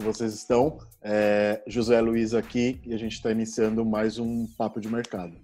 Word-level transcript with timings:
que 0.00 0.06
vocês 0.06 0.32
estão? 0.32 0.78
É, 1.02 1.62
José 1.66 2.00
Luiz 2.00 2.32
aqui 2.32 2.80
e 2.86 2.94
a 2.94 2.96
gente 2.96 3.12
está 3.12 3.30
iniciando 3.30 3.84
mais 3.84 4.18
um 4.18 4.46
Papo 4.56 4.80
de 4.80 4.88
Mercado. 4.88 5.36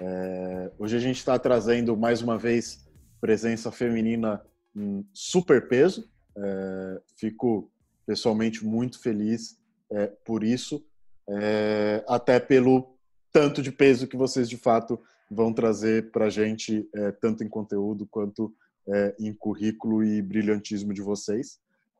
É, 0.00 0.72
hoje 0.76 0.96
a 0.96 0.98
gente 0.98 1.18
está 1.18 1.38
trazendo 1.38 1.96
mais 1.96 2.20
uma 2.20 2.36
vez 2.36 2.84
presença 3.20 3.70
feminina 3.70 4.42
em 4.74 5.06
super 5.12 5.68
peso. 5.68 6.10
É, 6.36 7.00
fico 7.16 7.70
pessoalmente 8.04 8.64
muito 8.64 9.00
feliz 9.00 9.56
é, 9.92 10.08
por 10.24 10.42
isso, 10.42 10.84
é, 11.28 12.04
até 12.08 12.40
pelo 12.40 12.98
tanto 13.32 13.62
de 13.62 13.70
peso 13.70 14.08
que 14.08 14.16
vocês 14.16 14.48
de 14.48 14.56
fato 14.56 15.00
vão 15.30 15.52
trazer 15.52 16.10
para 16.10 16.26
a 16.26 16.30
gente, 16.30 16.88
é, 16.92 17.12
tanto 17.12 17.44
em 17.44 17.48
conteúdo 17.48 18.06
quanto 18.06 18.52
em 19.18 19.34
currículo 19.34 20.04
e 20.04 20.22
brilhantismo 20.22 20.94
de 20.94 21.02
vocês. 21.02 21.58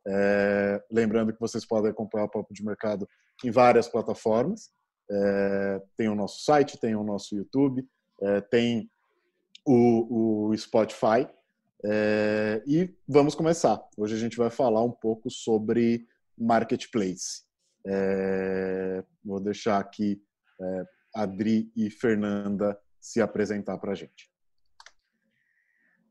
É, 0.08 0.82
lembrando 0.90 1.32
que 1.32 1.40
vocês 1.40 1.64
podem 1.64 1.90
acompanhar 1.90 2.26
o 2.26 2.30
Papo 2.30 2.54
de 2.54 2.64
Mercado 2.64 3.08
em 3.44 3.50
várias 3.50 3.88
plataformas. 3.88 4.70
É, 5.10 5.82
tem 5.96 6.08
o 6.08 6.14
nosso 6.14 6.44
site, 6.44 6.78
tem 6.78 6.94
o 6.94 7.02
nosso 7.02 7.36
YouTube, 7.36 7.84
é, 8.22 8.40
tem 8.40 8.90
o, 9.66 10.48
o 10.50 10.56
Spotify. 10.56 11.26
É, 11.84 12.62
e 12.66 12.94
vamos 13.06 13.34
começar. 13.34 13.80
Hoje 13.96 14.14
a 14.14 14.18
gente 14.18 14.36
vai 14.36 14.50
falar 14.50 14.82
um 14.82 14.92
pouco 14.92 15.30
sobre 15.30 16.06
marketplace. 16.36 17.44
É, 17.86 19.04
vou 19.24 19.40
deixar 19.40 19.78
aqui 19.78 20.20
é, 20.60 20.84
Adri 21.14 21.70
e 21.76 21.90
Fernanda 21.90 22.78
se 23.00 23.20
apresentar 23.20 23.78
para 23.78 23.92
a 23.92 23.94
gente. 23.94 24.30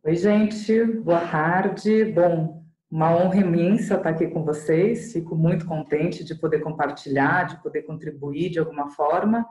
Oi, 0.03 0.16
gente, 0.16 0.86
boa 0.86 1.28
tarde. 1.28 2.06
Bom, 2.06 2.64
uma 2.89 3.16
honra 3.16 3.38
imensa 3.38 3.95
estar 3.95 4.09
aqui 4.09 4.28
com 4.28 4.44
vocês. 4.44 5.14
Fico 5.14 5.36
muito 5.36 5.66
contente 5.66 6.23
de 6.23 6.36
poder 6.36 6.59
compartilhar, 6.59 7.45
de 7.45 7.61
poder 7.61 7.83
contribuir 7.83 8.50
de 8.50 8.59
alguma 8.59 8.89
forma. 8.89 9.45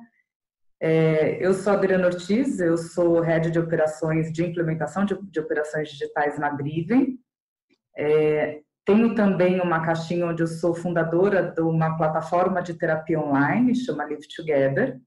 É, 0.80 1.44
eu 1.44 1.55
sou 1.55 1.72
Adriana 1.72 2.06
Ortiz, 2.06 2.60
eu 2.60 2.77
sou 2.77 3.20
head 3.20 3.50
de 3.50 3.58
operações 3.58 4.32
de 4.32 4.44
implementação 4.44 5.05
de, 5.05 5.18
de 5.30 5.40
operações 5.40 5.88
digitais 5.88 6.38
na 6.38 6.50
Driven. 6.50 7.18
É, 7.96 8.60
tenho 8.84 9.14
também 9.14 9.60
uma 9.60 9.80
caixinha 9.80 10.27
onde 10.27 10.42
eu 10.42 10.46
sou 10.46 10.74
fundadora 10.74 11.42
de 11.42 11.62
uma 11.62 11.96
plataforma 11.96 12.62
de 12.62 12.74
terapia 12.74 13.18
online, 13.18 13.74
chama 13.74 14.05
Live 14.05 14.28
Together. 14.36 15.00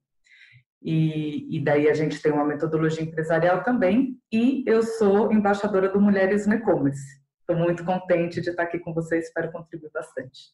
E, 0.81 1.55
e, 1.55 1.63
daí 1.63 1.89
a 1.89 1.93
gente 1.93 2.21
tem 2.21 2.31
uma 2.31 2.45
metodologia 2.45 3.03
empresarial 3.03 3.63
também. 3.63 4.17
E 4.31 4.63
eu 4.65 4.81
sou 4.83 5.31
embaixadora 5.31 5.89
do 5.89 5.99
Mulheres 5.99 6.47
no 6.47 6.53
E-Commerce. 6.53 7.19
Estou 7.49 7.63
muito 7.63 7.85
contente 7.85 8.41
de 8.41 8.49
estar 8.49 8.63
aqui 8.63 8.77
com 8.77 8.93
vocês, 8.93 9.27
espero 9.27 9.49
contribuir 9.53 9.89
bastante. 9.93 10.51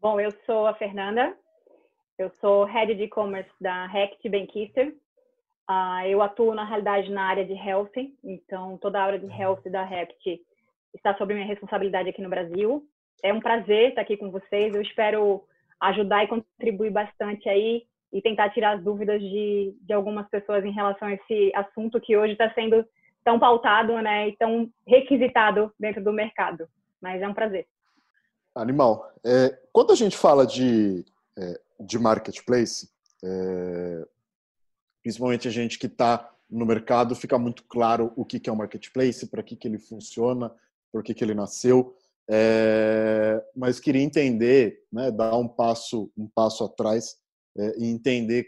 Bom, 0.00 0.20
eu 0.20 0.30
sou 0.46 0.68
a 0.68 0.74
Fernanda, 0.74 1.36
eu 2.16 2.30
sou 2.40 2.62
Head 2.62 2.94
de 2.94 3.02
E-Commerce 3.02 3.50
da 3.60 3.86
Rect 3.86 4.28
Bankister. 4.28 4.94
Uh, 5.68 6.06
eu 6.06 6.22
atuo, 6.22 6.54
na 6.54 6.64
realidade, 6.64 7.10
na 7.10 7.24
área 7.24 7.44
de 7.44 7.54
Health, 7.54 7.90
então 8.22 8.78
toda 8.78 9.00
a 9.00 9.02
área 9.02 9.18
de 9.18 9.26
Health 9.26 9.62
da 9.64 9.82
Rect 9.82 10.40
está 10.94 11.12
sob 11.16 11.34
minha 11.34 11.44
responsabilidade 11.44 12.08
aqui 12.08 12.22
no 12.22 12.30
Brasil. 12.30 12.84
É 13.20 13.32
um 13.32 13.40
prazer 13.40 13.88
estar 13.88 14.02
aqui 14.02 14.16
com 14.16 14.30
vocês, 14.30 14.72
eu 14.72 14.80
espero 14.80 15.42
ajudar 15.80 16.22
e 16.22 16.28
contribuir 16.28 16.90
bastante 16.90 17.48
aí 17.48 17.82
e 18.12 18.22
tentar 18.22 18.50
tirar 18.50 18.76
as 18.76 18.84
dúvidas 18.84 19.20
de, 19.20 19.76
de 19.80 19.92
algumas 19.92 20.28
pessoas 20.28 20.64
em 20.64 20.70
relação 20.70 21.08
a 21.08 21.14
esse 21.14 21.50
assunto 21.52 22.00
que 22.00 22.16
hoje 22.16 22.34
está 22.34 22.48
sendo 22.54 22.86
tão 23.24 23.38
pautado 23.38 24.00
né, 24.00 24.28
e 24.28 24.36
tão 24.36 24.70
requisitado 24.86 25.72
dentro 25.78 26.02
do 26.02 26.12
mercado. 26.12 26.68
Mas 27.00 27.22
é 27.22 27.28
um 27.28 27.34
prazer. 27.34 27.66
Animal. 28.54 29.12
É, 29.24 29.56
quando 29.72 29.92
a 29.92 29.96
gente 29.96 30.16
fala 30.16 30.46
de, 30.46 31.04
é, 31.36 31.60
de 31.80 31.98
marketplace, 31.98 32.90
é, 33.24 34.06
principalmente 35.02 35.46
a 35.46 35.50
gente 35.50 35.78
que 35.78 35.86
está 35.86 36.30
no 36.50 36.64
mercado, 36.64 37.14
fica 37.14 37.38
muito 37.38 37.62
claro 37.64 38.12
o 38.16 38.24
que, 38.24 38.40
que 38.40 38.48
é 38.48 38.52
um 38.52 38.56
marketplace, 38.56 39.26
para 39.26 39.42
que, 39.42 39.54
que 39.54 39.68
ele 39.68 39.78
funciona, 39.78 40.50
por 40.90 41.02
que, 41.02 41.14
que 41.14 41.22
ele 41.22 41.34
nasceu. 41.34 41.94
É, 42.30 43.42
mas 43.54 43.80
queria 43.80 44.02
entender, 44.02 44.82
né, 44.92 45.10
dar 45.10 45.36
um 45.36 45.48
passo, 45.48 46.10
um 46.16 46.26
passo 46.26 46.64
atrás 46.64 47.16
é, 47.56 47.78
e 47.78 47.86
entender 47.86 48.46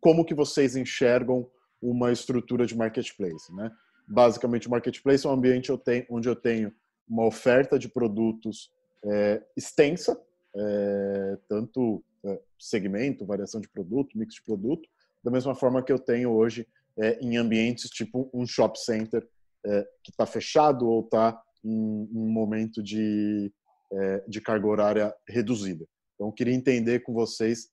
como 0.00 0.24
que 0.24 0.34
vocês 0.34 0.74
enxergam 0.76 1.48
uma 1.82 2.12
estrutura 2.12 2.64
de 2.64 2.76
marketplace, 2.76 3.52
né? 3.54 3.70
Basicamente, 4.06 4.68
o 4.68 4.70
marketplace 4.70 5.26
é 5.26 5.28
um 5.28 5.32
ambiente 5.32 5.72
onde 6.08 6.28
eu 6.28 6.36
tenho 6.36 6.72
uma 7.08 7.26
oferta 7.26 7.78
de 7.78 7.88
produtos 7.88 8.70
é, 9.04 9.42
extensa, 9.56 10.20
é, 10.54 11.38
tanto 11.48 12.04
é, 12.24 12.40
segmento, 12.58 13.26
variação 13.26 13.60
de 13.60 13.68
produto, 13.68 14.16
mix 14.16 14.34
de 14.34 14.42
produto, 14.42 14.88
da 15.22 15.30
mesma 15.30 15.54
forma 15.54 15.82
que 15.82 15.92
eu 15.92 15.98
tenho 15.98 16.30
hoje 16.30 16.66
é, 16.98 17.18
em 17.20 17.36
ambientes 17.36 17.88
tipo 17.90 18.30
um 18.34 18.46
shop 18.46 18.78
center 18.78 19.26
é, 19.64 19.82
que 20.02 20.10
está 20.10 20.26
fechado 20.26 20.88
ou 20.88 21.00
está 21.00 21.40
em 21.64 22.08
um 22.12 22.28
momento 22.28 22.82
de, 22.82 23.52
é, 23.92 24.24
de 24.28 24.40
carga 24.40 24.66
horária 24.66 25.14
reduzida. 25.28 25.86
Então, 26.14 26.28
eu 26.28 26.32
queria 26.32 26.54
entender 26.54 27.00
com 27.00 27.12
vocês 27.12 27.70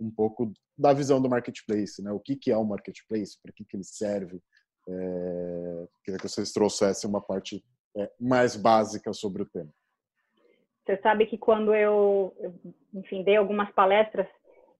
um 0.00 0.10
pouco 0.10 0.50
da 0.78 0.92
visão 0.92 1.20
do 1.20 1.28
marketplace, 1.28 2.02
né? 2.02 2.12
O 2.12 2.20
que, 2.20 2.36
que 2.36 2.50
é 2.50 2.56
o 2.56 2.64
marketplace, 2.64 3.38
para 3.42 3.52
que, 3.52 3.64
que 3.64 3.76
ele 3.76 3.84
serve. 3.84 4.40
É, 4.88 5.88
queria 6.04 6.18
que 6.18 6.28
vocês 6.28 6.52
trouxessem 6.52 7.10
uma 7.10 7.20
parte 7.20 7.62
é, 7.96 8.10
mais 8.18 8.56
básica 8.56 9.12
sobre 9.12 9.42
o 9.42 9.46
tema. 9.46 9.70
Você 10.86 10.96
sabe 11.02 11.26
que 11.26 11.36
quando 11.36 11.74
eu, 11.74 12.34
enfim, 12.94 13.22
dei 13.22 13.36
algumas 13.36 13.70
palestras 13.72 14.26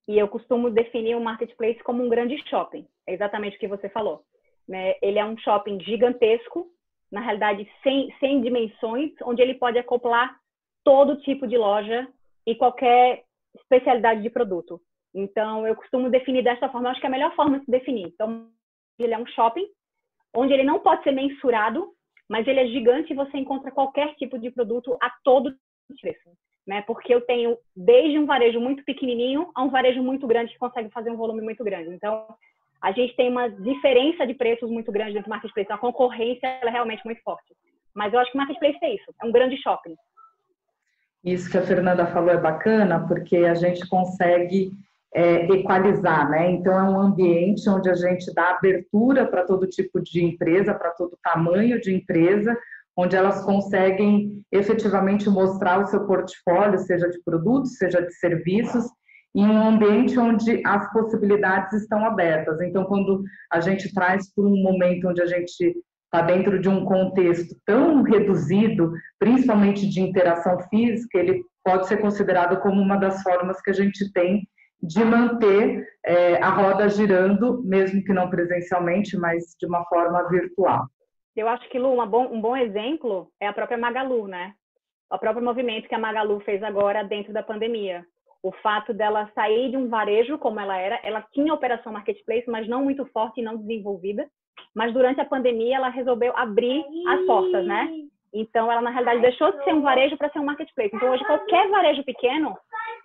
e 0.07 0.19
eu 0.19 0.27
costumo 0.27 0.71
definir 0.71 1.15
o 1.17 1.21
marketplace 1.21 1.83
como 1.83 2.03
um 2.03 2.09
grande 2.09 2.43
shopping. 2.49 2.87
É 3.07 3.13
exatamente 3.13 3.57
o 3.57 3.61
que 3.61 3.69
você 3.69 3.91
falou. 3.91 4.25
Né? 4.67 4.95
Ele 5.03 5.19
é 5.19 5.25
um 5.25 5.37
shopping 5.37 5.79
gigantesco, 5.81 6.71
na 7.13 7.21
realidade 7.21 7.69
sem, 7.83 8.15
sem 8.19 8.41
dimensões, 8.41 9.13
onde 9.23 9.43
ele 9.43 9.55
pode 9.55 9.79
acoplar 9.79 10.39
todo 10.83 11.21
tipo 11.21 11.47
de 11.47 11.59
loja 11.59 12.09
e 12.47 12.55
qualquer 12.55 13.25
especialidade 13.55 14.23
de 14.23 14.31
produto. 14.31 14.81
Então, 15.15 15.67
eu 15.67 15.75
costumo 15.75 16.11
definir 16.11 16.43
dessa 16.43 16.69
forma, 16.69 16.91
acho 16.91 17.01
que 17.01 17.07
é 17.07 17.09
a 17.09 17.13
melhor 17.13 17.35
forma 17.35 17.59
de 17.59 17.65
se 17.65 17.71
definir. 17.71 18.07
Então, 18.07 18.49
ele 18.99 19.15
é 19.15 19.19
um 19.19 19.27
shopping, 19.27 19.67
onde 20.35 20.53
ele 20.53 20.63
não 20.63 20.81
pode 20.81 21.03
ser 21.03 21.13
mensurado, 21.13 21.89
mas 22.29 22.47
ele 22.47 22.61
é 22.61 22.67
gigante 22.67 23.13
e 23.13 23.17
você 23.17 23.39
encontra 23.39 23.71
qualquer 23.71 24.15
tipo 24.17 24.39
de 24.39 24.51
produto 24.51 24.97
a 25.01 25.11
todo 25.25 25.55
preço. 26.01 26.31
Né? 26.67 26.83
Porque 26.83 27.15
eu 27.15 27.23
tenho 27.23 27.57
desde 27.75 28.19
um 28.19 28.27
varejo 28.27 28.61
muito 28.61 28.85
pequenininho 28.85 29.51
a 29.55 29.63
um 29.63 29.71
varejo 29.71 30.03
muito 30.03 30.27
grande 30.27 30.53
que 30.53 30.59
consegue 30.59 30.91
fazer 30.91 31.11
um 31.11 31.17
volume 31.17 31.41
muito 31.41 31.65
grande. 31.65 31.89
Então, 31.95 32.27
a 32.83 32.93
gente 32.93 33.17
tem 33.17 33.31
uma 33.31 33.49
diferença 33.49 34.27
de 34.27 34.35
preços 34.35 34.71
muito 34.71 34.93
grande 34.93 35.15
dentro 35.15 35.29
do 35.29 35.31
marketplace. 35.31 35.73
A 35.73 35.79
concorrência 35.79 36.47
é 36.47 36.69
realmente 36.69 37.03
muito 37.05 37.23
forte. 37.23 37.55
Mas 37.95 38.13
eu 38.13 38.21
acho 38.21 38.31
que 38.31 38.37
o 38.37 38.39
marketplace 38.39 38.79
é 38.83 38.95
isso, 38.95 39.15
é 39.23 39.27
um 39.27 39.33
grande 39.33 39.57
shopping. 39.61 39.97
Isso 41.25 41.51
que 41.51 41.59
a 41.59 41.63
Fernanda 41.63 42.07
falou 42.07 42.31
é 42.31 42.37
bacana, 42.37 43.05
porque 43.09 43.39
a 43.39 43.55
gente 43.55 43.89
consegue 43.89 44.71
é, 45.15 45.47
equalizar, 45.47 46.29
né? 46.31 46.51
Então, 46.51 46.73
é 46.73 46.83
um 46.83 47.01
ambiente 47.01 47.69
onde 47.69 47.89
a 47.89 47.95
gente 47.95 48.33
dá 48.35 48.51
abertura 48.51 49.27
para 49.27 49.45
todo 49.45 49.67
tipo 49.67 50.01
de 50.01 50.25
empresa, 50.25 50.75
para 50.75 50.91
todo 50.91 51.19
tamanho 51.23 51.81
de 51.81 51.95
empresa, 51.95 52.57
onde 52.97 53.17
elas 53.17 53.45
conseguem 53.45 54.43
efetivamente 54.51 55.31
mostrar 55.31 55.81
o 55.81 55.87
seu 55.87 56.07
portfólio, 56.07 56.79
seja 56.81 57.09
de 57.09 57.23
produtos, 57.23 57.77
seja 57.77 58.03
de 58.03 58.13
serviços, 58.15 58.85
em 59.35 59.47
um 59.47 59.69
ambiente 59.69 60.19
onde 60.19 60.61
as 60.67 60.91
possibilidades 60.93 61.73
estão 61.75 62.05
abertas. 62.05 62.61
Então, 62.61 62.85
quando 62.85 63.23
a 63.51 63.61
gente 63.61 63.93
traz 63.95 64.33
para 64.35 64.45
um 64.45 64.63
momento 64.63 65.09
onde 65.09 65.23
a 65.23 65.27
gente 65.27 65.77
está 66.05 66.23
dentro 66.27 66.59
de 66.59 66.69
um 66.69 66.85
contexto 66.85 67.55
tão 67.65 68.03
reduzido, 68.03 68.93
principalmente 69.19 69.89
de 69.89 70.01
interação 70.01 70.59
física, 70.69 71.19
ele 71.19 71.43
pode 71.63 71.87
ser 71.87 71.99
considerado 71.99 72.61
como 72.61 72.81
uma 72.81 72.97
das 72.97 73.23
formas 73.23 73.61
que 73.61 73.71
a 73.71 73.75
gente 73.75 74.11
tem 74.13 74.49
de 74.83 75.05
manter 75.05 75.87
é, 76.05 76.43
a 76.43 76.51
roda 76.51 76.89
girando, 76.89 77.63
mesmo 77.65 78.03
que 78.03 78.13
não 78.13 78.31
presencialmente, 78.31 79.17
mas 79.17 79.57
de 79.59 79.67
uma 79.67 79.85
forma 79.85 80.29
virtual. 80.29 80.87
Eu 81.37 81.49
acho 81.49 81.69
que, 81.69 81.79
Lu, 81.79 82.05
bom, 82.07 82.27
um 82.33 82.41
bom 82.41 82.57
exemplo 82.57 83.31
é 83.41 83.47
a 83.47 83.53
própria 83.53 83.79
Magalu, 83.79 84.27
né? 84.27 84.53
O 85.11 85.19
próprio 85.19 85.45
movimento 85.45 85.89
que 85.89 85.95
a 85.95 85.99
Magalu 85.99 86.41
fez 86.41 86.63
agora 86.63 87.05
dentro 87.05 87.33
da 87.33 87.43
pandemia. 87.43 88.05
O 88.43 88.53
fato 88.53 88.93
dela 88.93 89.31
sair 89.35 89.71
de 89.71 89.77
um 89.77 89.89
varejo 89.89 90.39
como 90.39 90.61
ela 90.61 90.77
era, 90.77 91.01
ela 91.03 91.25
tinha 91.33 91.55
operação 91.55 91.93
marketplace, 91.93 92.49
mas 92.49 92.69
não 92.69 92.85
muito 92.85 93.05
forte 93.07 93.41
e 93.41 93.45
não 93.45 93.57
desenvolvida. 93.57 94.29
Mas 94.75 94.93
durante 94.93 95.21
a 95.21 95.25
pandemia 95.25 95.77
ela 95.77 95.89
resolveu 95.89 96.37
abrir 96.37 96.85
as 97.09 97.27
portas, 97.27 97.65
né? 97.67 97.89
Então 98.33 98.71
ela 98.71 98.81
na 98.81 98.91
realidade 98.91 99.23
deixou 99.23 99.51
de 99.53 99.65
ser 99.65 99.75
um 99.75 99.81
varejo 99.81 100.17
para 100.17 100.31
ser 100.31 100.39
um 100.39 100.45
marketplace. 100.45 100.95
Então 100.95 101.11
hoje 101.11 101.25
qualquer 101.25 101.69
varejo 101.71 102.05
pequeno 102.05 102.57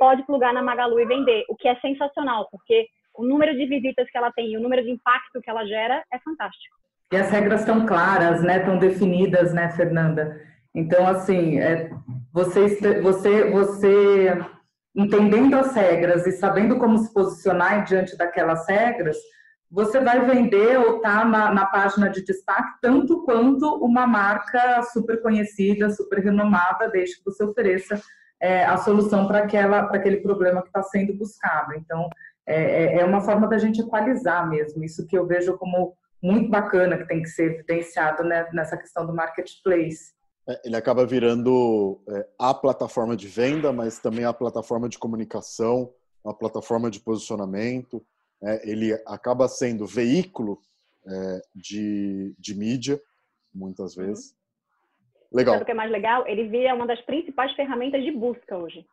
pode 0.03 0.25
plugar 0.25 0.53
na 0.53 0.61
Magalu 0.61 0.99
e 0.99 1.05
vender, 1.05 1.45
o 1.47 1.55
que 1.55 1.65
é 1.65 1.79
sensacional, 1.79 2.49
porque 2.51 2.87
o 3.15 3.25
número 3.25 3.55
de 3.55 3.65
visitas 3.65 4.05
que 4.11 4.17
ela 4.17 4.33
tem 4.33 4.51
e 4.51 4.57
o 4.57 4.59
número 4.59 4.83
de 4.83 4.91
impacto 4.91 5.39
que 5.41 5.49
ela 5.49 5.65
gera 5.65 6.03
é 6.11 6.19
fantástico. 6.19 6.75
E 7.13 7.15
as 7.15 7.31
regras 7.31 7.61
estão 7.61 7.85
claras, 7.85 8.43
né? 8.43 8.57
Estão 8.57 8.77
definidas, 8.77 9.53
né, 9.53 9.69
Fernanda? 9.71 10.41
Então, 10.75 11.07
assim, 11.07 11.57
é, 11.57 11.89
você, 12.33 12.99
você, 12.99 13.49
você 13.49 14.37
entendendo 14.93 15.55
as 15.55 15.73
regras 15.73 16.27
e 16.27 16.33
sabendo 16.33 16.77
como 16.77 16.97
se 16.97 17.13
posicionar 17.13 17.85
diante 17.85 18.17
daquelas 18.17 18.67
regras, 18.67 19.15
você 19.71 20.01
vai 20.01 20.25
vender 20.25 20.77
ou 20.79 20.99
tá 20.99 21.23
na, 21.23 21.53
na, 21.53 21.65
página 21.65 22.09
de 22.09 22.25
destaque 22.25 22.73
tanto 22.81 23.23
quanto 23.23 23.73
uma 23.75 24.05
marca 24.05 24.83
super 24.91 25.21
conhecida, 25.21 25.89
super 25.91 26.19
renomada, 26.19 26.89
desde 26.89 27.19
que 27.19 27.23
você 27.23 27.43
ofereça 27.45 28.01
é, 28.43 28.65
a 28.65 28.75
solução 28.75 29.25
para 29.25 29.39
aquele 29.39 30.17
problema 30.17 30.61
que 30.61 30.67
está 30.67 30.83
sendo 30.83 31.13
buscado. 31.13 31.73
Então, 31.75 32.09
é, 32.45 32.61
é, 32.61 32.99
é 32.99 33.05
uma 33.05 33.21
forma 33.21 33.47
da 33.47 33.57
gente 33.57 33.79
equalizar 33.79 34.49
mesmo, 34.49 34.83
isso 34.83 35.07
que 35.07 35.17
eu 35.17 35.25
vejo 35.25 35.57
como 35.57 35.95
muito 36.21 36.49
bacana, 36.49 36.97
que 36.97 37.07
tem 37.07 37.21
que 37.21 37.29
ser 37.29 37.53
evidenciado 37.53 38.21
né, 38.21 38.49
nessa 38.51 38.75
questão 38.75 39.07
do 39.07 39.15
marketplace. 39.15 40.11
É, 40.45 40.59
ele 40.65 40.75
acaba 40.75 41.05
virando 41.05 42.01
é, 42.09 42.27
a 42.37 42.53
plataforma 42.53 43.15
de 43.15 43.29
venda, 43.29 43.71
mas 43.71 43.97
também 43.99 44.25
a 44.25 44.33
plataforma 44.33 44.89
de 44.89 44.99
comunicação, 44.99 45.93
a 46.25 46.33
plataforma 46.33 46.91
de 46.91 46.99
posicionamento. 46.99 48.05
É, 48.43 48.69
ele 48.69 48.93
acaba 49.07 49.47
sendo 49.47 49.87
veículo 49.87 50.59
de, 51.53 52.33
de 52.39 52.55
mídia, 52.55 53.01
muitas 53.53 53.97
uhum. 53.97 54.05
vezes. 54.05 54.33
Legal. 55.33 55.55
Sabe 55.55 55.63
o 55.63 55.65
que 55.65 55.71
é 55.71 55.75
mais 55.75 55.91
legal? 55.91 56.27
Ele 56.27 56.47
vira 56.47 56.75
uma 56.75 56.85
das 56.85 57.01
principais 57.01 57.51
ferramentas 57.53 58.03
de 58.03 58.11
busca 58.11 58.57
hoje, 58.57 58.85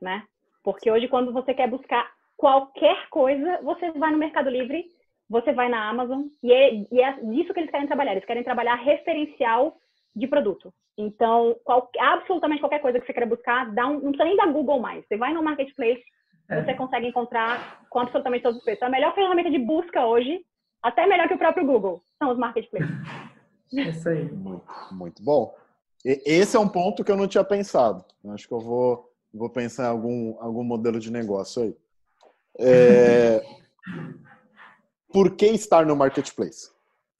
né? 0.00 0.22
Porque 0.62 0.90
hoje, 0.90 1.08
quando 1.08 1.32
você 1.32 1.54
quer 1.54 1.68
buscar 1.68 2.10
qualquer 2.36 3.08
coisa, 3.08 3.60
você 3.62 3.90
vai 3.92 4.10
no 4.10 4.18
Mercado 4.18 4.50
Livre, 4.50 4.84
você 5.28 5.52
vai 5.52 5.68
na 5.68 5.88
Amazon, 5.88 6.24
e 6.42 6.52
é, 6.52 6.74
e 6.74 7.00
é 7.00 7.12
disso 7.20 7.52
que 7.54 7.60
eles 7.60 7.70
querem 7.70 7.86
trabalhar. 7.86 8.12
Eles 8.12 8.24
querem 8.24 8.44
trabalhar 8.44 8.74
referencial 8.74 9.76
de 10.14 10.26
produto. 10.26 10.72
Então, 10.98 11.56
qual, 11.64 11.90
absolutamente 11.98 12.60
qualquer 12.60 12.80
coisa 12.80 12.98
que 12.98 13.06
você 13.06 13.12
queira 13.12 13.28
buscar, 13.28 13.70
dá 13.72 13.86
um, 13.86 13.94
não 13.94 14.12
precisa 14.12 14.24
nem 14.24 14.36
da 14.36 14.46
Google 14.46 14.80
mais. 14.80 15.06
Você 15.06 15.16
vai 15.16 15.32
no 15.32 15.42
Marketplace, 15.42 16.02
é. 16.48 16.62
você 16.62 16.74
consegue 16.74 17.06
encontrar 17.06 17.82
com 17.90 18.00
absolutamente 18.00 18.42
todos 18.42 18.58
os 18.58 18.64
preços. 18.64 18.82
A 18.82 18.88
melhor 18.88 19.14
ferramenta 19.14 19.50
de 19.50 19.58
busca 19.58 20.06
hoje, 20.06 20.40
até 20.82 21.06
melhor 21.06 21.28
que 21.28 21.34
o 21.34 21.38
próprio 21.38 21.66
Google, 21.66 22.02
são 22.18 22.30
os 22.30 22.38
Marketplaces. 22.38 22.88
Isso 23.72 24.08
aí. 24.08 24.24
Muito, 24.24 24.64
muito 24.92 25.22
bom. 25.22 25.54
Esse 26.06 26.56
é 26.56 26.60
um 26.60 26.68
ponto 26.68 27.02
que 27.02 27.10
eu 27.10 27.16
não 27.16 27.26
tinha 27.26 27.42
pensado. 27.42 28.04
Acho 28.28 28.46
que 28.46 28.54
eu 28.54 28.60
vou, 28.60 29.10
vou 29.34 29.50
pensar 29.50 29.86
em 29.86 29.90
algum, 29.90 30.36
algum 30.38 30.62
modelo 30.62 31.00
de 31.00 31.10
negócio 31.10 31.62
aí. 31.62 31.76
É... 32.60 33.42
Por 35.12 35.34
que 35.34 35.46
estar 35.46 35.84
no 35.84 35.96
marketplace? 35.96 36.70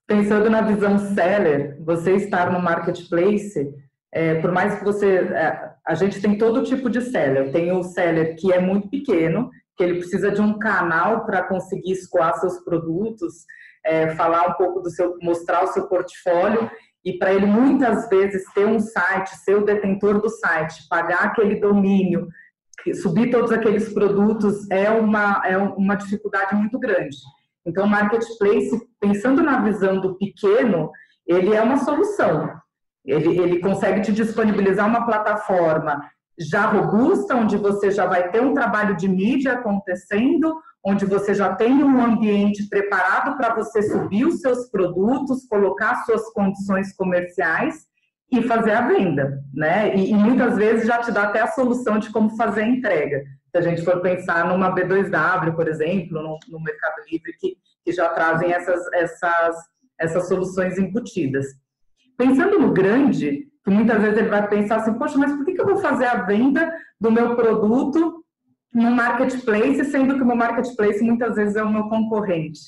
Pensando 0.07 0.49
na 0.49 0.61
visão 0.61 0.99
seller, 1.15 1.83
você 1.83 2.15
estar 2.15 2.53
no 2.53 2.61
marketplace, 2.61 3.75
é, 4.13 4.35
por 4.41 4.53
mais 4.53 4.79
que 4.79 4.85
você. 4.85 5.17
É, 5.17 5.73
a 5.85 5.95
gente 5.95 6.21
tem 6.21 6.39
todo 6.39 6.63
tipo 6.63 6.89
de 6.89 7.01
seller. 7.01 7.51
Tem 7.51 7.73
o 7.73 7.83
seller 7.83 8.37
que 8.37 8.53
é 8.53 8.61
muito 8.61 8.89
pequeno, 8.89 9.51
que 9.77 9.83
ele 9.83 9.99
precisa 9.99 10.31
de 10.31 10.41
um 10.41 10.59
canal 10.59 11.25
para 11.25 11.43
conseguir 11.43 11.93
escoar 11.93 12.39
seus 12.39 12.61
produtos, 12.61 13.45
é, 13.85 14.15
falar 14.15 14.49
um 14.49 14.55
pouco 14.55 14.81
do 14.81 14.91
seu, 14.91 15.17
mostrar 15.21 15.65
o 15.65 15.69
seu 15.69 15.89
portfólio 15.89 16.71
e 17.07 17.17
para 17.17 17.33
ele 17.33 17.47
muitas 17.47 18.09
vezes 18.09 18.43
ter 18.53 18.67
um 18.67 18.81
site, 18.81 19.37
ser 19.37 19.57
o 19.57 19.65
detentor 19.65 20.21
do 20.21 20.29
site, 20.29 20.89
pagar 20.91 21.27
aquele 21.27 21.61
domínio, 21.61 22.27
subir 23.01 23.31
todos 23.31 23.53
aqueles 23.53 23.95
produtos 23.95 24.69
é 24.73 24.91
uma, 24.91 25.41
é 25.45 25.57
uma 25.57 25.95
dificuldade 25.95 26.57
muito 26.57 26.77
grande. 26.81 27.17
Então, 27.65 27.87
o 27.87 27.89
marketplace, 27.89 28.77
pensando 29.01 29.41
na 29.41 29.61
visão 29.61 30.01
do 30.01 30.19
pequeno, 30.19 30.91
ele 31.25 31.55
é 31.55 31.63
uma 31.63 31.77
solução. 31.77 32.51
Ele, 33.05 33.39
ele 33.39 33.61
consegue 33.61 34.01
te 34.01 34.13
disponibilizar 34.13 34.85
uma 34.89 35.07
plataforma 35.07 36.01
já 36.37 36.67
robusta, 36.67 37.37
onde 37.37 37.57
você 37.57 37.91
já 37.91 38.07
vai 38.07 38.31
ter 38.31 38.43
um 38.43 38.53
trabalho 38.53 38.97
de 38.97 39.09
mídia 39.09 39.53
acontecendo, 39.53 40.61
onde 40.87 41.05
você 41.05 41.35
já 41.35 41.53
tem 41.53 41.83
um 41.83 42.01
ambiente 42.01 42.69
preparado 42.69 43.37
para 43.37 43.53
você 43.53 43.83
subir 43.83 44.25
os 44.25 44.41
seus 44.41 44.71
produtos, 44.71 45.45
colocar 45.49 46.05
suas 46.05 46.33
condições 46.33 46.95
comerciais 46.95 47.85
e 48.31 48.41
fazer 48.43 48.71
a 48.71 48.87
venda, 48.87 49.43
né? 49.53 49.97
E, 49.97 50.13
e, 50.13 50.15
muitas 50.15 50.57
vezes 50.57 50.87
já 50.87 50.99
te 50.99 51.11
dá 51.11 51.25
até 51.25 51.41
a 51.41 51.49
solução 51.49 51.99
de 51.99 52.11
como 52.13 52.37
fazer 52.37 52.63
a 52.63 52.69
entrega. 52.69 53.25
Se 53.51 53.59
a 53.59 53.61
gente 53.63 53.85
for 53.85 54.01
pensar 54.01 54.47
numa 54.47 54.73
B2W, 54.73 55.57
por 55.57 55.67
exemplo, 55.67 56.23
no, 56.23 56.39
no 56.49 56.63
Mercado 56.63 57.03
Livre, 57.11 57.33
que, 57.41 57.57
que 57.85 57.93
já 57.93 58.09
trazem 58.11 58.53
essas, 58.53 58.81
essas, 58.93 59.57
essas 59.99 60.29
soluções 60.29 60.79
embutidas. 60.79 61.47
Pensando 62.17 62.61
no 62.61 62.73
grande, 62.73 63.49
que 63.65 63.71
muitas 63.71 64.01
vezes 64.01 64.19
ele 64.19 64.29
vai 64.29 64.47
pensar 64.49 64.77
assim, 64.77 64.95
poxa, 64.95 65.19
mas 65.19 65.33
por 65.33 65.45
que, 65.45 65.55
que 65.55 65.61
eu 65.61 65.67
vou 65.67 65.79
fazer 65.79 66.07
a 66.07 66.23
venda 66.23 66.73
do 67.01 67.11
meu 67.11 67.35
produto 67.35 68.25
no 68.77 68.91
marketplace, 68.91 69.85
sendo 69.87 70.17
que 70.17 70.23
o 70.23 70.27
meu 70.27 70.37
marketplace 70.37 71.03
muitas 71.03 71.35
vezes 71.37 71.57
é 71.57 71.63
o 71.63 71.73
meu 71.73 71.89
concorrente. 71.89 72.61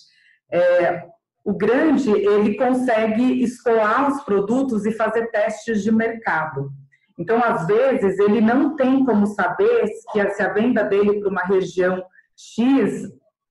É, 0.51 1.05
o 1.45 1.53
grande, 1.53 2.11
ele 2.11 2.57
consegue 2.57 3.43
escoar 3.43 4.11
os 4.11 4.23
produtos 4.23 4.87
e 4.87 4.93
fazer 4.93 5.31
testes 5.31 5.83
de 5.83 5.93
mercado. 5.93 6.71
Então, 7.19 7.43
às 7.45 7.67
vezes, 7.67 8.19
ele 8.19 8.41
não 8.41 8.75
tem 8.75 9.05
como 9.05 9.27
saber 9.27 9.87
se 10.13 10.43
a 10.43 10.53
venda 10.53 10.83
dele 10.83 11.21
para 11.21 11.29
uma 11.29 11.43
região 11.43 12.03
X 12.37 13.05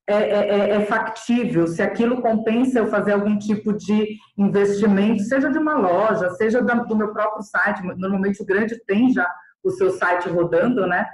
é, 0.08 0.14
é, 0.14 0.48
é, 0.48 0.70
é, 0.70 0.86
factível, 0.86 1.66
se 1.66 1.82
aquilo 1.82 2.22
compensa 2.22 2.78
eu 2.78 2.86
fazer 2.86 3.12
algum 3.12 3.38
tipo 3.38 3.74
de 3.74 4.16
investimento, 4.38 5.22
seja 5.22 5.50
de 5.50 5.58
uma 5.58 5.76
loja, 5.76 6.30
seja 6.30 6.62
do 6.62 6.96
meu 6.96 7.12
próprio 7.12 7.42
site. 7.42 7.82
Normalmente, 7.82 8.42
o 8.42 8.46
grande 8.46 8.82
tem 8.86 9.12
já 9.12 9.30
o 9.62 9.70
seu 9.70 9.90
site 9.90 10.28
rodando, 10.28 10.86
né? 10.86 11.06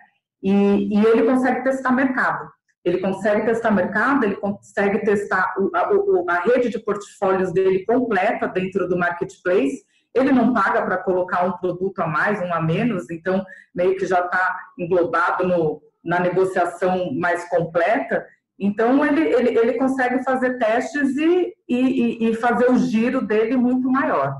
E, 0.44 0.94
e 0.94 1.06
ele 1.06 1.22
consegue 1.24 1.64
testar 1.64 1.90
mercado. 1.90 2.52
Ele 2.84 2.98
consegue 2.98 3.46
testar 3.46 3.70
mercado, 3.70 4.24
ele 4.24 4.36
consegue 4.36 4.98
testar 4.98 5.54
a, 5.74 5.80
a, 6.28 6.40
rede 6.40 6.68
de 6.68 6.78
portfólios 6.78 7.50
dele 7.50 7.86
completa 7.86 8.46
dentro 8.46 8.86
do 8.86 8.98
marketplace. 8.98 9.82
Ele 10.14 10.30
não 10.30 10.52
paga 10.52 10.82
para 10.82 10.98
colocar 10.98 11.46
um 11.46 11.52
produto 11.52 11.98
a 12.00 12.06
mais, 12.06 12.42
um 12.42 12.52
a 12.52 12.60
menos, 12.60 13.10
então 13.10 13.42
meio 13.74 13.96
que 13.96 14.04
já 14.04 14.20
está 14.20 14.54
englobado 14.78 15.48
no, 15.48 15.82
na 16.04 16.20
negociação 16.20 17.10
mais 17.14 17.48
completa. 17.48 18.26
Então 18.60 19.04
ele, 19.04 19.22
ele, 19.22 19.58
ele 19.58 19.78
consegue 19.78 20.22
fazer 20.22 20.58
testes 20.58 21.16
e, 21.16 21.54
e, 21.66 22.28
e 22.28 22.34
fazer 22.34 22.70
o 22.70 22.76
giro 22.76 23.26
dele 23.26 23.56
muito 23.56 23.90
maior. 23.90 24.36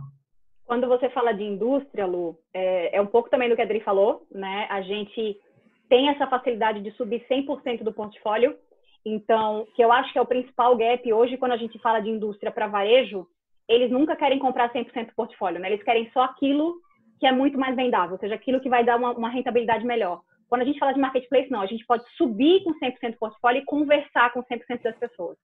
Quando 0.67 0.87
você 0.87 1.09
fala 1.11 1.33
de 1.33 1.43
indústria, 1.43 2.07
Lu, 2.07 2.39
é, 2.53 2.99
é 2.99 3.01
um 3.01 3.07
pouco 3.07 3.31
também 3.31 3.49
do 3.49 3.57
que 3.57 3.63
a 3.63 3.65
Adri 3.65 3.81
falou, 3.81 4.27
né? 4.31 4.67
A 4.71 4.83
gente 4.83 5.39
tem 5.89 6.09
essa 6.09 6.27
facilidade 6.27 6.81
de 6.81 6.91
subir 6.93 7.27
100% 7.29 7.83
do 7.83 7.93
portfólio. 7.93 8.57
Então, 9.05 9.67
que 9.75 9.85
eu 9.85 9.93
acho 9.93 10.13
que 10.13 10.19
é 10.19 10.23
o 10.23 10.27
principal 10.27 10.77
gap 10.77 11.13
hoje 11.13 11.37
quando 11.37 11.53
a 11.53 11.57
gente 11.57 11.79
fala 11.79 12.01
de 12.01 12.09
indústria 12.09 12.51
para 12.51 12.67
varejo, 12.67 13.27
eles 13.69 13.91
nunca 13.91 14.17
querem 14.17 14.39
comprar 14.39 14.73
100% 14.73 15.09
do 15.09 15.15
portfólio, 15.15 15.61
né? 15.61 15.69
Eles 15.69 15.83
querem 15.83 16.11
só 16.13 16.23
aquilo 16.23 16.77
que 17.21 17.27
é 17.27 17.33
muito 17.33 17.59
mais 17.59 17.77
vendável, 17.77 18.13
ou 18.13 18.19
seja, 18.19 18.35
aquilo 18.35 18.61
que 18.61 18.69
vai 18.69 18.85
dar 18.85 18.97
uma, 18.97 19.13
uma 19.13 19.29
rentabilidade 19.29 19.85
melhor. 19.85 20.21
Quando 20.49 20.63
a 20.63 20.65
gente 20.65 20.79
fala 20.79 20.93
de 20.93 21.01
marketplace, 21.01 21.51
não, 21.51 21.61
a 21.61 21.67
gente 21.67 21.85
pode 21.87 22.05
subir 22.17 22.63
com 22.65 22.73
100% 22.79 23.13
do 23.13 23.19
portfólio 23.19 23.63
e 23.63 23.65
conversar 23.65 24.33
com 24.33 24.43
100% 24.43 24.83
das 24.83 24.97
pessoas. 24.99 25.37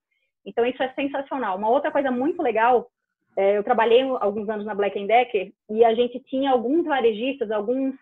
Então, 0.44 0.64
isso 0.64 0.82
é 0.82 0.92
sensacional. 0.94 1.56
Uma 1.56 1.68
outra 1.68 1.90
coisa 1.90 2.10
muito 2.10 2.42
legal, 2.42 2.88
é, 3.36 3.56
eu 3.56 3.64
trabalhei 3.64 4.02
alguns 4.02 4.48
anos 4.48 4.66
na 4.66 4.74
Black 4.74 4.98
Decker 5.06 5.52
e 5.70 5.84
a 5.84 5.94
gente 5.94 6.20
tinha 6.20 6.50
alguns 6.50 6.84
varejistas, 6.84 7.50
alguns 7.50 7.94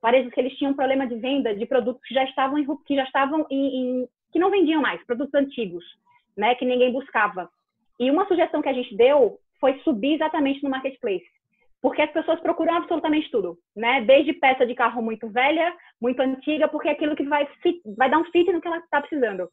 varejos 0.00 0.32
que 0.32 0.40
eles 0.40 0.56
tinham 0.56 0.74
problema 0.74 1.06
de 1.06 1.16
venda 1.16 1.54
de 1.54 1.66
produtos 1.66 2.02
que 2.06 2.14
já 2.14 2.24
estavam 2.24 2.58
em, 2.58 2.66
que 2.86 2.94
já 2.94 3.04
estavam 3.04 3.46
em, 3.50 3.76
em, 4.02 4.08
que 4.32 4.38
não 4.38 4.50
vendiam 4.50 4.80
mais, 4.80 5.04
produtos 5.04 5.34
antigos, 5.34 5.84
né, 6.36 6.54
que 6.54 6.64
ninguém 6.64 6.92
buscava. 6.92 7.50
E 7.98 8.10
uma 8.10 8.26
sugestão 8.26 8.60
que 8.60 8.68
a 8.68 8.72
gente 8.72 8.94
deu 8.96 9.38
foi 9.60 9.78
subir 9.80 10.14
exatamente 10.14 10.62
no 10.62 10.70
marketplace, 10.70 11.24
porque 11.80 12.02
as 12.02 12.10
pessoas 12.10 12.40
procuram 12.40 12.74
absolutamente 12.74 13.30
tudo, 13.30 13.58
né, 13.74 14.02
desde 14.02 14.32
peça 14.34 14.66
de 14.66 14.74
carro 14.74 15.02
muito 15.02 15.28
velha, 15.28 15.74
muito 16.00 16.20
antiga, 16.20 16.68
porque 16.68 16.88
é 16.88 16.92
aquilo 16.92 17.16
que 17.16 17.24
vai 17.24 17.46
fit, 17.62 17.80
vai 17.96 18.10
dar 18.10 18.18
um 18.18 18.24
fit 18.26 18.50
no 18.52 18.60
que 18.60 18.68
ela 18.68 18.78
está 18.78 19.00
precisando. 19.00 19.48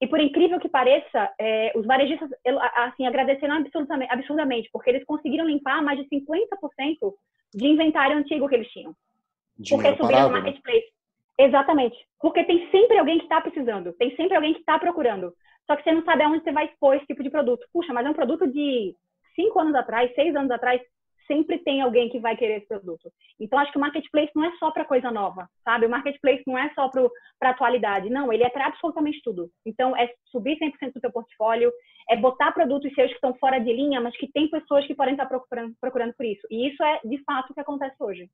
E 0.00 0.06
por 0.06 0.18
incrível 0.20 0.58
que 0.58 0.68
pareça, 0.68 1.30
é, 1.38 1.72
os 1.76 1.86
varejistas 1.86 2.28
assim 2.74 3.06
agradeceram 3.06 3.54
absurdamente, 3.54 4.12
absurdamente, 4.12 4.68
porque 4.72 4.90
eles 4.90 5.04
conseguiram 5.04 5.46
limpar 5.46 5.80
mais 5.80 5.96
de 5.96 6.04
50% 6.06 7.14
de 7.54 7.66
inventário 7.68 8.16
antigo 8.16 8.48
que 8.48 8.54
eles 8.56 8.68
tinham. 8.72 8.96
Porque 9.56 9.96
subir 9.96 10.22
no 10.22 10.30
marketplace. 10.30 10.86
Exatamente. 11.38 11.96
Porque 12.20 12.44
tem 12.44 12.70
sempre 12.70 12.98
alguém 12.98 13.18
que 13.18 13.24
está 13.24 13.40
precisando, 13.40 13.92
tem 13.94 14.14
sempre 14.16 14.36
alguém 14.36 14.54
que 14.54 14.60
está 14.60 14.78
procurando. 14.78 15.32
Só 15.66 15.76
que 15.76 15.82
você 15.82 15.92
não 15.92 16.04
sabe 16.04 16.22
aonde 16.22 16.44
você 16.44 16.52
vai 16.52 16.66
expor 16.66 16.96
esse 16.96 17.06
tipo 17.06 17.22
de 17.22 17.30
produto. 17.30 17.66
Puxa, 17.72 17.92
mas 17.92 18.06
é 18.06 18.10
um 18.10 18.14
produto 18.14 18.46
de 18.46 18.94
cinco 19.34 19.60
anos 19.60 19.74
atrás, 19.74 20.12
seis 20.14 20.34
anos 20.34 20.50
atrás. 20.50 20.80
sempre 21.26 21.58
tem 21.58 21.80
alguém 21.80 22.08
que 22.10 22.18
vai 22.18 22.36
querer 22.36 22.58
esse 22.58 22.66
produto. 22.66 23.10
Então, 23.40 23.58
acho 23.58 23.70
que 23.70 23.78
o 23.78 23.80
marketplace 23.80 24.30
não 24.34 24.44
é 24.44 24.52
só 24.58 24.70
para 24.70 24.84
coisa 24.84 25.10
nova, 25.10 25.48
sabe? 25.64 25.86
O 25.86 25.90
marketplace 25.90 26.42
não 26.46 26.58
é 26.58 26.68
só 26.74 26.90
para 27.38 27.50
atualidade, 27.50 28.10
não, 28.10 28.32
ele 28.32 28.42
é 28.42 28.50
para 28.50 28.66
absolutamente 28.66 29.22
tudo. 29.22 29.48
Então, 29.64 29.96
é 29.96 30.12
subir 30.26 30.58
100% 30.58 30.92
do 30.94 31.00
teu 31.00 31.12
portfólio, 31.12 31.72
é 32.10 32.16
botar 32.16 32.52
produtos 32.52 32.92
seus 32.92 33.08
que 33.08 33.14
estão 33.14 33.34
fora 33.36 33.58
de 33.60 33.72
linha, 33.72 34.00
mas 34.00 34.16
que 34.16 34.30
tem 34.32 34.50
pessoas 34.50 34.84
que 34.86 34.94
podem 34.94 35.14
estar 35.14 35.26
procurando, 35.26 35.74
procurando 35.80 36.12
por 36.14 36.26
isso. 36.26 36.46
E 36.50 36.68
isso 36.68 36.82
é, 36.82 37.00
de 37.04 37.22
fato, 37.24 37.50
o 37.50 37.54
que 37.54 37.60
acontece 37.60 37.96
hoje. 38.00 38.28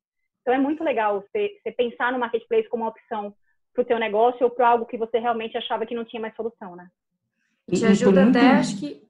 Então, 0.49 0.59
é 0.59 0.63
muito 0.63 0.83
legal 0.83 1.21
você, 1.21 1.59
você 1.61 1.71
pensar 1.71 2.11
no 2.11 2.17
marketplace 2.17 2.67
como 2.69 2.83
uma 2.83 2.89
opção 2.89 3.31
para 3.71 3.83
o 3.83 3.85
teu 3.85 3.99
negócio 3.99 4.43
ou 4.43 4.49
para 4.49 4.69
algo 4.69 4.85
que 4.87 4.97
você 4.97 5.19
realmente 5.19 5.55
achava 5.55 5.85
que 5.85 5.93
não 5.93 6.03
tinha 6.03 6.19
mais 6.19 6.35
solução, 6.35 6.75
né? 6.75 6.87
Te 7.71 7.85
ajuda 7.85 8.27
até, 8.27 8.47
acho 8.53 8.79
que... 8.79 9.03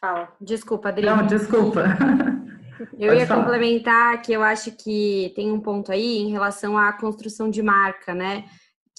Fala. 0.00 0.32
Desculpa, 0.40 0.88
Adri. 0.88 1.06
Não, 1.06 1.24
desculpa. 1.26 1.84
Eu 2.98 3.10
Pode 3.10 3.20
ia 3.20 3.26
falar. 3.26 3.44
complementar 3.44 4.20
que 4.20 4.32
eu 4.32 4.42
acho 4.42 4.72
que 4.72 5.32
tem 5.36 5.50
um 5.52 5.60
ponto 5.60 5.92
aí 5.92 6.18
em 6.18 6.32
relação 6.32 6.76
à 6.76 6.92
construção 6.92 7.48
de 7.48 7.62
marca, 7.62 8.12
né? 8.12 8.46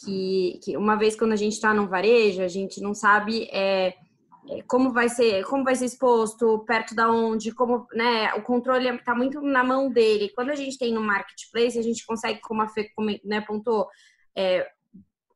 Que, 0.01 0.59
que 0.63 0.77
uma 0.77 0.95
vez 0.95 1.13
quando 1.13 1.33
a 1.33 1.35
gente 1.35 1.53
está 1.53 1.73
no 1.73 1.85
varejo, 1.85 2.41
a 2.41 2.47
gente 2.47 2.81
não 2.81 2.93
sabe 2.93 3.49
é, 3.51 3.93
como 4.67 4.91
vai 4.91 5.09
ser, 5.09 5.43
como 5.45 5.63
vai 5.63 5.75
ser 5.75 5.85
exposto, 5.85 6.63
perto 6.65 6.93
da 6.93 7.09
onde, 7.11 7.51
como, 7.51 7.87
né? 7.93 8.33
O 8.35 8.41
controle 8.41 8.87
está 8.89 9.15
muito 9.15 9.41
na 9.41 9.63
mão 9.63 9.89
dele. 9.89 10.31
Quando 10.35 10.51
a 10.51 10.55
gente 10.55 10.77
tem 10.77 10.93
no 10.93 11.01
marketplace, 11.01 11.79
a 11.79 11.81
gente 11.81 12.05
consegue, 12.05 12.39
como 12.41 12.61
a 12.61 12.67
Fê 12.67 12.91
né, 13.23 13.41
pontuou, 13.41 13.87
é, 14.35 14.67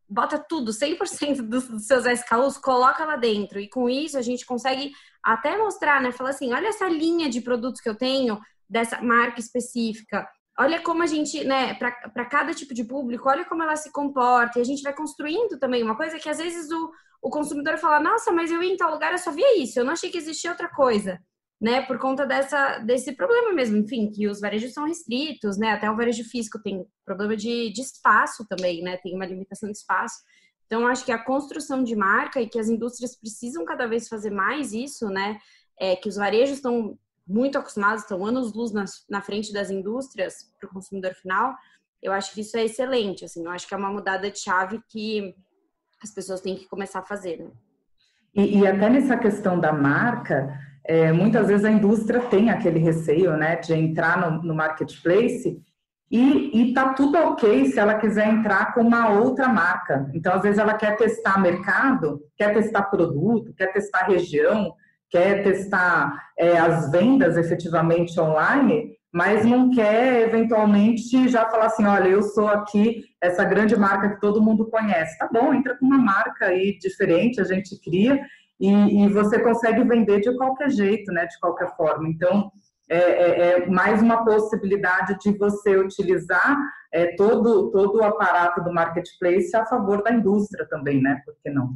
bota 0.08 0.38
tudo, 0.38 0.72
100% 0.72 1.42
dos, 1.42 1.68
dos 1.68 1.86
seus 1.86 2.06
SKUs, 2.06 2.58
coloca 2.58 3.06
lá 3.06 3.16
dentro. 3.16 3.60
E 3.60 3.70
com 3.70 3.90
isso 3.90 4.18
a 4.18 4.22
gente 4.22 4.46
consegue 4.46 4.92
até 5.24 5.58
mostrar, 5.58 6.02
né? 6.02 6.12
Falar 6.12 6.32
assim, 6.32 6.54
olha 6.54 6.68
essa 6.68 6.88
linha 6.88 7.30
de 7.30 7.42
produtos 7.42 7.82
que 7.82 7.90
eu 7.90 7.96
tenho 7.96 8.40
dessa 8.70 9.02
marca 9.02 9.40
específica. 9.40 10.28
Olha 10.60 10.82
como 10.82 11.02
a 11.02 11.08
gente, 11.08 11.44
né, 11.46 11.74
para 11.76 12.26
cada 12.26 12.54
tipo 12.54 12.74
de 12.74 12.84
público, 12.84 13.30
olha 13.30 13.46
como 13.46 13.64
ela 13.64 13.78
se 13.78 13.92
comporta. 13.94 14.60
E 14.60 14.62
a 14.62 14.66
gente 14.66 14.82
vai 14.82 14.94
construindo 14.94 15.58
também 15.58 15.82
uma 15.82 15.96
coisa 15.96 16.20
que 16.20 16.28
às 16.28 16.38
vezes 16.38 16.70
o, 16.70 16.92
o 17.22 17.30
consumidor 17.30 17.78
fala: 17.78 18.00
Nossa, 18.00 18.32
mas 18.32 18.52
eu 18.52 18.62
ia 18.62 18.74
em 18.74 18.78
tal 18.78 18.92
lugar, 18.92 19.12
eu 19.14 19.18
só 19.18 19.32
via 19.32 19.58
isso, 19.62 19.80
eu 19.80 19.86
não 19.86 19.94
achei 19.94 20.10
que 20.10 20.18
existia 20.18 20.52
outra 20.52 20.70
coisa. 20.70 21.20
Né, 21.62 21.82
por 21.82 22.00
conta 22.00 22.26
dessa, 22.26 22.80
desse 22.80 23.12
problema 23.12 23.52
mesmo, 23.52 23.76
enfim, 23.76 24.10
que 24.10 24.30
os 24.30 24.40
varejos 24.40 24.72
são 24.72 24.88
restritos, 24.88 25.58
né, 25.58 25.72
até 25.74 25.92
o 25.92 25.96
varejo 25.96 26.24
físico 26.24 26.58
tem 26.64 26.86
problema 27.04 27.36
de, 27.36 27.70
de 27.74 27.82
espaço 27.82 28.48
também, 28.48 28.82
né, 28.82 28.96
tem 29.04 29.14
uma 29.14 29.26
limitação 29.26 29.70
de 29.70 29.78
espaço. 29.78 30.16
Então, 30.70 30.88
acho 30.88 31.04
que 31.04 31.12
a 31.12 31.22
construção 31.22 31.84
de 31.84 31.96
marca 31.98 32.40
e 32.40 32.48
que 32.48 32.60
as 32.60 32.70
indústrias 32.70 33.14
precisam 33.20 33.66
cada 33.66 33.88
vez 33.88 34.08
fazer 34.08 34.30
mais 34.30 34.72
isso, 34.72 35.10
né? 35.10 35.38
É, 35.80 35.96
que 35.96 36.08
os 36.08 36.16
varejos 36.16 36.58
estão 36.58 36.98
muito 37.30 37.58
acostumados, 37.58 38.02
estão 38.02 38.26
anos 38.26 38.54
luz 38.54 38.72
na, 38.72 38.86
na 39.10 39.22
frente 39.22 39.54
das 39.54 39.70
indústrias 39.70 40.52
para 40.60 40.68
o 40.68 40.74
consumidor 40.74 41.14
final. 41.14 41.56
Eu 42.02 42.12
acho 42.12 42.34
que 42.34 42.42
isso 42.42 42.58
é 42.58 42.66
excelente, 42.66 43.24
assim. 43.24 43.46
Eu 43.46 43.52
acho 43.52 43.68
que 43.68 43.74
é 43.74 43.78
uma 43.78 43.92
mudada 43.92 44.32
de 44.32 44.40
chave 44.40 44.82
que 44.90 45.36
as 46.02 46.12
pessoas 46.12 46.42
têm 46.42 46.56
que 46.56 46.68
começar 46.68 47.00
a 47.00 47.06
fazer, 47.06 47.38
né? 47.38 47.52
E, 48.34 48.60
e 48.60 48.68
até 48.68 48.90
nessa 48.90 49.18
questão 49.18 49.60
da 49.60 49.72
marca, 49.72 50.58
é, 50.84 51.12
muitas 51.12 51.48
vezes 51.48 51.66
a 51.66 51.72
indústria 51.72 52.22
tem 52.22 52.50
aquele 52.50 52.80
receio, 52.80 53.36
né, 53.38 53.56
de 53.58 53.74
entrar 53.74 54.20
no, 54.20 54.44
no 54.44 54.56
marketplace 54.56 55.62
e, 56.12 56.70
está 56.70 56.94
tudo 56.94 57.18
ok 57.20 57.66
se 57.66 57.80
ela 57.80 58.00
quiser 58.00 58.28
entrar 58.28 58.74
com 58.74 58.82
uma 58.82 59.10
outra 59.10 59.48
marca. 59.48 60.10
Então, 60.14 60.34
às 60.34 60.42
vezes, 60.42 60.58
ela 60.58 60.74
quer 60.74 60.98
testar 60.98 61.40
mercado, 61.40 62.20
quer 62.36 62.54
testar 62.54 62.84
produto, 62.84 63.54
quer 63.54 63.72
testar 63.72 64.06
região, 64.06 64.74
quer 65.10 65.44
testar 65.44 66.30
é, 66.38 66.58
as 66.58 66.92
vendas 66.92 67.38
efetivamente 67.38 68.20
online, 68.20 68.98
mas 69.12 69.46
não 69.46 69.72
quer 69.72 70.22
eventualmente 70.28 71.28
já 71.28 71.50
falar 71.50 71.66
assim: 71.66 71.86
olha, 71.86 72.08
eu 72.08 72.22
sou 72.22 72.48
aqui 72.48 73.04
essa 73.22 73.44
grande 73.44 73.76
marca 73.76 74.10
que 74.10 74.22
todo 74.22 74.42
mundo 74.42 74.70
conhece. 74.70 75.18
Tá 75.18 75.30
bom, 75.32 75.54
entra 75.54 75.78
com 75.78 75.86
uma 75.86 75.98
marca 75.98 76.46
aí 76.46 76.78
diferente, 76.80 77.42
a 77.42 77.44
gente 77.44 77.80
cria 77.82 78.22
e, 78.60 78.70
e 79.04 79.10
você 79.10 79.40
consegue 79.40 79.84
vender 79.84 80.20
de 80.20 80.36
qualquer 80.38 80.70
jeito, 80.70 81.12
né? 81.12 81.26
De 81.26 81.40
qualquer 81.40 81.76
forma. 81.76 82.08
Então, 82.08 82.52
é, 82.90 82.98
é, 82.98 83.50
é, 83.52 83.66
mais 83.68 84.02
uma 84.02 84.26
possibilidade 84.26 85.18
de 85.20 85.38
você 85.38 85.78
utilizar 85.78 86.58
é, 86.92 87.16
todo, 87.16 87.72
todo 87.72 88.00
o 88.00 88.04
aparato 88.04 88.64
do 88.64 88.74
marketplace 88.74 89.56
a 89.56 89.66
favor 89.66 90.04
da 90.04 90.12
indústria 90.12 90.68
também, 90.68 91.02
né? 91.02 91.22
Por 91.24 91.36
que 91.42 91.50
não? 91.52 91.76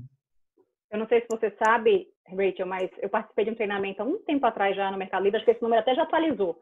Eu 0.93 0.99
não 0.99 1.07
sei 1.07 1.21
se 1.21 1.27
você 1.27 1.51
sabe, 1.57 2.07
Rachel, 2.27 2.67
mas 2.67 2.87
eu 2.99 3.09
participei 3.09 3.45
de 3.45 3.51
um 3.51 3.55
treinamento 3.55 4.03
há 4.03 4.05
um 4.05 4.19
tempo 4.19 4.45
atrás 4.45 4.75
já 4.75 4.91
no 4.91 4.97
Mercado 4.97 5.23
Livre, 5.23 5.37
acho 5.37 5.45
que 5.45 5.49
esse 5.49 5.63
número 5.63 5.81
até 5.81 5.95
já 5.95 6.03
atualizou. 6.03 6.55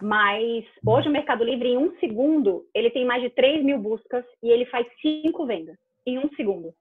Mas 0.00 0.64
hoje 0.86 1.10
o 1.10 1.12
Mercado 1.12 1.44
Livre, 1.44 1.68
em 1.68 1.76
um 1.76 1.94
segundo, 1.98 2.66
ele 2.74 2.88
tem 2.88 3.04
mais 3.04 3.22
de 3.22 3.28
3 3.28 3.62
mil 3.62 3.78
buscas 3.78 4.24
e 4.42 4.48
ele 4.48 4.64
faz 4.64 4.86
cinco 5.02 5.44
vendas 5.44 5.76
em 6.06 6.18
um 6.18 6.26
segundo. 6.36 6.72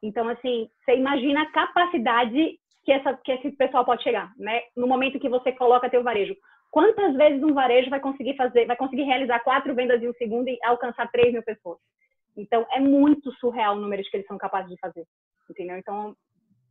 Então, 0.00 0.28
assim, 0.28 0.70
você 0.84 0.94
imagina 0.94 1.42
a 1.42 1.50
capacidade 1.50 2.56
que, 2.84 2.92
essa, 2.92 3.14
que 3.16 3.32
esse 3.32 3.50
pessoal 3.56 3.84
pode 3.84 4.04
chegar, 4.04 4.32
né? 4.38 4.62
No 4.76 4.86
momento 4.86 5.18
que 5.18 5.28
você 5.28 5.50
coloca 5.50 5.90
teu 5.90 6.04
varejo. 6.04 6.36
Quantas 6.70 7.16
vezes 7.16 7.42
um 7.42 7.52
varejo 7.52 7.90
vai 7.90 7.98
conseguir 7.98 8.36
fazer, 8.36 8.64
vai 8.64 8.76
conseguir 8.76 9.02
realizar 9.02 9.40
quatro 9.40 9.74
vendas 9.74 10.00
em 10.00 10.08
um 10.08 10.14
segundo 10.14 10.46
e 10.46 10.56
alcançar 10.62 11.10
3 11.10 11.32
mil 11.32 11.42
pessoas? 11.42 11.78
Então, 12.36 12.64
é 12.70 12.78
muito 12.78 13.32
surreal 13.40 13.74
o 13.74 13.80
número 13.80 14.04
que 14.04 14.16
eles 14.16 14.26
são 14.28 14.38
capazes 14.38 14.70
de 14.70 14.78
fazer, 14.78 15.04
entendeu? 15.50 15.76
Então, 15.76 16.14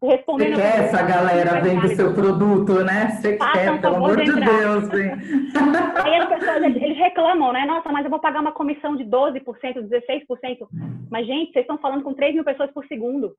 respondendo... 0.01 0.55
Você 0.55 0.61
quer 0.61 0.79
essa 0.85 1.03
galera 1.03 1.61
vendo 1.61 1.87
seu 1.89 2.13
produto, 2.13 2.83
né? 2.83 3.09
Você 3.09 3.37
quer, 3.37 3.81
pelo 3.81 3.95
amor 3.95 4.17
de, 4.17 4.25
de 4.25 4.33
Deus, 4.33 4.83
hein? 4.93 5.11
Aí 6.03 6.15
as 6.15 6.29
pessoas, 6.29 6.63
eles 6.63 6.97
reclamam, 6.97 7.51
né? 7.51 7.65
Nossa, 7.65 7.91
mas 7.91 8.03
eu 8.03 8.11
vou 8.11 8.19
pagar 8.19 8.41
uma 8.41 8.51
comissão 8.51 8.95
de 8.95 9.03
12%, 9.05 9.43
16%. 9.43 10.67
Mas, 11.09 11.25
gente, 11.25 11.51
vocês 11.51 11.63
estão 11.63 11.77
falando 11.77 12.03
com 12.03 12.13
3 12.13 12.35
mil 12.35 12.43
pessoas 12.43 12.71
por 12.71 12.85
segundo. 12.87 13.35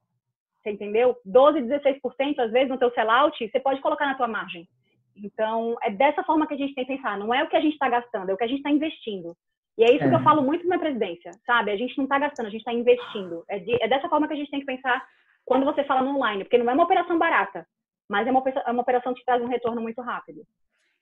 Você 0.62 0.70
entendeu? 0.70 1.16
12, 1.24 1.60
16%, 1.60 2.38
às 2.38 2.50
vezes, 2.50 2.68
no 2.68 2.78
teu 2.78 2.90
sellout, 2.90 3.36
você 3.38 3.60
pode 3.60 3.80
colocar 3.80 4.06
na 4.06 4.14
tua 4.14 4.26
margem. 4.28 4.68
Então, 5.16 5.76
é 5.82 5.90
dessa 5.90 6.22
forma 6.22 6.46
que 6.46 6.54
a 6.54 6.56
gente 6.56 6.74
tem 6.74 6.84
que 6.84 6.96
pensar. 6.96 7.18
Não 7.18 7.32
é 7.32 7.42
o 7.42 7.48
que 7.48 7.56
a 7.56 7.60
gente 7.60 7.72
está 7.72 7.88
gastando, 7.88 8.30
é 8.30 8.34
o 8.34 8.36
que 8.36 8.44
a 8.44 8.48
gente 8.48 8.58
está 8.58 8.70
investindo. 8.70 9.36
E 9.76 9.84
é 9.84 9.92
isso 9.94 10.04
é. 10.04 10.08
que 10.08 10.14
eu 10.14 10.22
falo 10.22 10.42
muito 10.42 10.66
na 10.66 10.78
presidência, 10.78 11.30
sabe? 11.46 11.70
A 11.70 11.76
gente 11.76 11.96
não 11.96 12.04
está 12.04 12.18
gastando, 12.18 12.46
a 12.46 12.50
gente 12.50 12.60
está 12.60 12.72
investindo. 12.72 13.44
É, 13.48 13.58
de, 13.60 13.82
é, 13.82 13.88
dessa 13.88 14.08
forma 14.08 14.26
que 14.26 14.34
a 14.34 14.36
gente 14.36 14.50
tem 14.50 14.60
que 14.60 14.66
pensar 14.66 15.04
quando 15.48 15.64
você 15.64 15.82
fala 15.84 16.02
no 16.02 16.16
online, 16.16 16.44
porque 16.44 16.58
não 16.58 16.70
é 16.70 16.74
uma 16.74 16.84
operação 16.84 17.18
barata, 17.18 17.66
mas 18.08 18.26
é 18.26 18.30
uma, 18.30 18.42
é 18.46 18.70
uma 18.70 18.82
operação 18.82 19.14
que 19.14 19.24
traz 19.24 19.42
um 19.42 19.48
retorno 19.48 19.80
muito 19.80 20.00
rápido. 20.00 20.42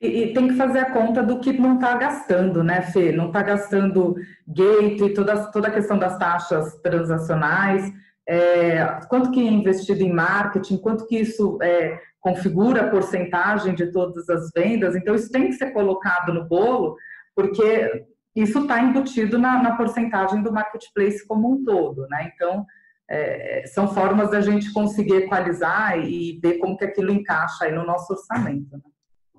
E, 0.00 0.06
e, 0.06 0.34
tem 0.34 0.48
que 0.48 0.54
fazer 0.54 0.78
a 0.78 0.90
conta 0.90 1.22
do 1.22 1.40
que 1.40 1.52
não 1.52 1.74
está 1.74 1.96
gastando, 1.96 2.62
né, 2.62 2.82
Fê? 2.82 3.12
Não 3.12 3.28
está 3.28 3.42
gastando 3.42 4.14
gate 4.46 5.00
e 5.00 5.14
toda, 5.14 5.50
toda 5.50 5.68
a 5.68 5.72
questão 5.72 5.98
das 5.98 6.18
taxas 6.18 6.80
transacionais 6.82 7.92
é, 8.28 8.84
quanto 9.08 9.30
que 9.30 9.40
é 9.40 9.50
investido 9.50 10.02
em 10.02 10.12
marketing, 10.12 10.78
quanto 10.78 11.06
que 11.06 11.16
isso 11.16 11.58
é, 11.62 12.00
configura 12.20 12.82
a 12.82 12.90
porcentagem 12.90 13.74
de 13.74 13.92
todas 13.92 14.28
as 14.28 14.50
vendas. 14.54 14.96
Então, 14.96 15.14
isso 15.14 15.30
tem 15.30 15.46
que 15.46 15.52
ser 15.52 15.70
colocado 15.70 16.34
no 16.34 16.44
bolo, 16.44 16.96
porque 17.34 18.04
isso 18.34 18.60
está 18.60 18.80
embutido 18.80 19.38
na, 19.38 19.62
na, 19.62 19.76
porcentagem 19.76 20.42
do 20.42 20.52
marketplace 20.52 21.26
como 21.26 21.52
um 21.52 21.64
todo, 21.64 22.06
né? 22.08 22.32
Então, 22.34 22.66
é, 23.08 23.66
são 23.66 23.92
formas 23.92 24.30
da 24.30 24.40
gente 24.40 24.72
conseguir 24.72 25.14
equalizar 25.14 25.98
e 25.98 26.38
ver 26.42 26.58
como 26.58 26.76
que 26.76 26.84
aquilo 26.84 27.12
encaixa 27.12 27.64
aí 27.64 27.72
no 27.72 27.84
nosso 27.84 28.12
orçamento. 28.12 28.76
Né? 28.76 28.82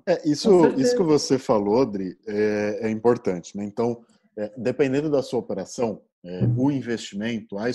É, 0.08 0.26
isso, 0.26 0.68
isso 0.78 0.96
que 0.96 1.02
você 1.02 1.38
falou, 1.38 1.82
Adri, 1.82 2.18
é, 2.26 2.86
é 2.86 2.90
importante, 2.90 3.54
né? 3.54 3.62
Então, 3.62 4.02
é, 4.38 4.50
dependendo 4.56 5.10
da 5.10 5.22
sua 5.22 5.38
operação, 5.38 6.00
é, 6.24 6.40
o 6.56 6.70
investimento, 6.70 7.58
a, 7.58 7.68
é, 7.68 7.74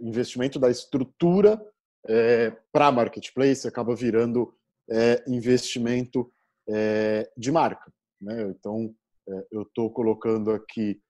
investimento 0.00 0.58
da 0.58 0.70
estrutura 0.70 1.60
para 2.70 2.92
marketplace 2.92 3.66
acaba 3.66 3.96
virando 3.96 4.54
investimento 5.26 6.30
de 7.34 7.50
marca. 7.50 7.90
Né? 8.20 8.42
Então, 8.50 8.94
eu 9.50 9.62
estou 9.62 9.90
colocando 9.90 10.50
aqui, 10.50 11.00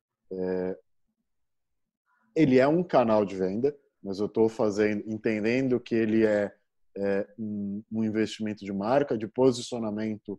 ele 2.36 2.60
é 2.60 2.68
um 2.68 2.84
canal 2.84 3.24
de 3.24 3.34
venda, 3.34 3.76
mas 4.04 4.18
eu 4.18 4.26
estou 4.26 4.48
fazendo, 4.48 5.02
entendendo 5.06 5.80
que 5.80 5.94
ele 5.94 6.26
é, 6.26 6.52
um, 7.38 7.82
um, 7.90 8.04
investimento 8.04 8.64
de 8.64 8.72
marca, 8.72 9.16
de 9.16 9.26
posicionamento 9.26 10.38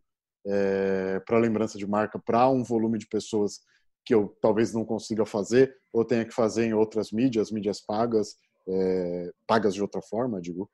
para 1.25 1.39
lembrança 1.39 1.75
de 1.75 1.87
marca 1.87 2.19
para 2.19 2.47
um 2.47 2.63
volume 2.63 2.99
de 2.99 3.07
pessoas 3.07 3.61
que 4.05 4.13
eu 4.13 4.37
talvez 4.39 4.71
não 4.71 4.85
consiga 4.85 5.25
fazer 5.25 5.75
ou 5.91 6.05
tenha 6.05 6.23
que 6.23 6.33
fazer 6.33 6.65
em 6.65 6.73
outras 6.73 7.11
mídias, 7.11 7.51
mídias 7.51 7.81
pagas, 7.81 8.37
é, 8.67 9.31
pagas 9.47 9.73
de 9.73 9.81
outra 9.81 10.01
forma, 10.01 10.39
digo. 10.39 10.69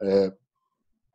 É, 0.00 0.32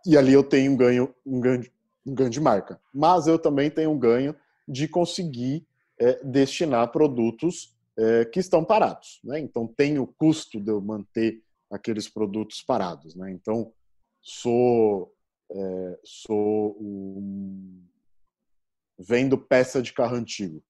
e 0.05 0.17
ali 0.17 0.33
eu 0.33 0.43
tenho 0.43 0.73
um 0.73 0.77
ganho, 0.77 1.15
um 1.25 1.39
ganho, 1.39 1.63
um 2.05 2.13
ganho 2.13 2.29
de 2.29 2.41
marca. 2.41 2.79
Mas 2.93 3.27
eu 3.27 3.39
também 3.39 3.71
tenho 3.71 3.91
um 3.91 3.97
ganho 3.97 4.35
de 4.67 4.87
conseguir 4.87 5.65
é, 5.97 6.21
destinar 6.23 6.91
produtos 6.91 7.73
é, 7.97 8.25
que 8.25 8.39
estão 8.39 8.63
parados. 8.63 9.19
Né? 9.23 9.39
Então 9.39 9.67
tem 9.67 9.99
o 9.99 10.07
custo 10.07 10.59
de 10.59 10.71
eu 10.71 10.81
manter 10.81 11.41
aqueles 11.71 12.09
produtos 12.09 12.61
parados. 12.61 13.15
Né? 13.15 13.31
Então 13.31 13.73
sou 14.21 15.13
é, 15.51 15.99
sou 16.03 16.77
um 16.79 17.85
vendo 18.97 19.37
peça 19.37 19.81
de 19.81 19.93
carro 19.93 20.15
antigo. 20.15 20.63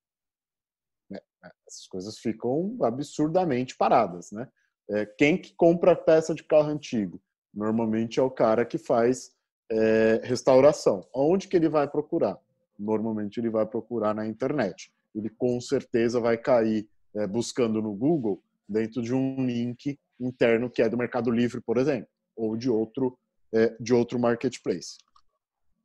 É, 1.11 1.17
é, 1.17 1.51
essas 1.67 1.87
coisas 1.87 2.17
ficam 2.17 2.77
absurdamente 2.81 3.75
paradas, 3.77 4.31
né? 4.31 4.47
É, 4.89 5.05
quem 5.05 5.37
que 5.37 5.53
compra 5.55 5.95
peça 5.95 6.35
de 6.35 6.43
carro 6.43 6.69
antigo? 6.69 7.21
Normalmente 7.53 8.19
é 8.19 8.23
o 8.23 8.31
cara 8.31 8.65
que 8.65 8.77
faz 8.77 9.31
é, 9.71 10.19
restauração. 10.23 11.07
Onde 11.13 11.47
que 11.47 11.55
ele 11.55 11.69
vai 11.69 11.87
procurar? 11.87 12.37
Normalmente 12.77 13.39
ele 13.39 13.49
vai 13.49 13.65
procurar 13.65 14.13
na 14.13 14.27
internet. 14.27 14.91
Ele 15.15 15.29
com 15.29 15.61
certeza 15.61 16.19
vai 16.19 16.37
cair 16.37 16.89
é, 17.15 17.27
buscando 17.27 17.81
no 17.81 17.93
Google 17.93 18.41
dentro 18.67 19.01
de 19.01 19.13
um 19.13 19.45
link 19.45 19.99
interno 20.19 20.69
que 20.69 20.81
é 20.81 20.89
do 20.89 20.97
Mercado 20.97 21.29
Livre, 21.29 21.61
por 21.61 21.77
exemplo, 21.77 22.07
ou 22.35 22.55
de 22.55 22.69
outro 22.69 23.17
é, 23.53 23.75
de 23.79 23.93
outro 23.93 24.17
marketplace. 24.17 24.97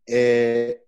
É, 0.08 0.80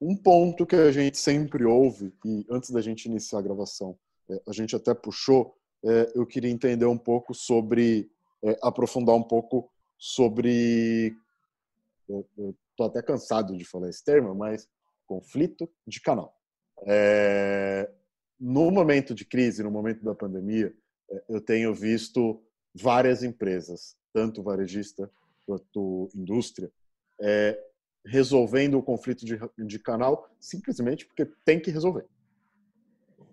um 0.00 0.14
ponto 0.14 0.66
que 0.66 0.76
a 0.76 0.92
gente 0.92 1.16
sempre 1.16 1.64
ouve 1.64 2.12
e 2.24 2.44
antes 2.50 2.70
da 2.70 2.82
gente 2.82 3.06
iniciar 3.06 3.38
a 3.38 3.42
gravação 3.42 3.96
é, 4.28 4.42
a 4.46 4.52
gente 4.52 4.74
até 4.74 4.94
puxou, 4.94 5.56
é, 5.84 6.12
eu 6.14 6.26
queria 6.26 6.50
entender 6.50 6.86
um 6.86 6.98
pouco 6.98 7.34
sobre 7.34 8.10
é, 8.42 8.58
aprofundar 8.62 9.14
um 9.14 9.22
pouco 9.22 9.70
sobre 9.98 11.16
estou 12.08 12.86
até 12.86 13.00
cansado 13.00 13.56
de 13.56 13.64
falar 13.64 13.88
esse 13.88 14.04
termo, 14.04 14.34
mas 14.34 14.68
conflito 15.06 15.70
de 15.86 16.00
canal. 16.00 16.36
É, 16.86 17.90
no 18.42 18.72
momento 18.72 19.14
de 19.14 19.24
crise, 19.24 19.62
no 19.62 19.70
momento 19.70 20.04
da 20.04 20.16
pandemia, 20.16 20.74
é, 21.08 21.22
eu 21.28 21.40
tenho 21.40 21.72
visto 21.72 22.42
várias 22.74 23.22
empresas, 23.22 23.96
tanto 24.12 24.42
varejista 24.42 25.08
quanto 25.46 26.10
indústria, 26.12 26.68
é, 27.20 27.56
resolvendo 28.04 28.76
o 28.76 28.82
conflito 28.82 29.24
de, 29.24 29.38
de 29.64 29.78
canal 29.78 30.28
simplesmente 30.40 31.06
porque 31.06 31.24
tem 31.44 31.60
que 31.60 31.70
resolver. 31.70 32.04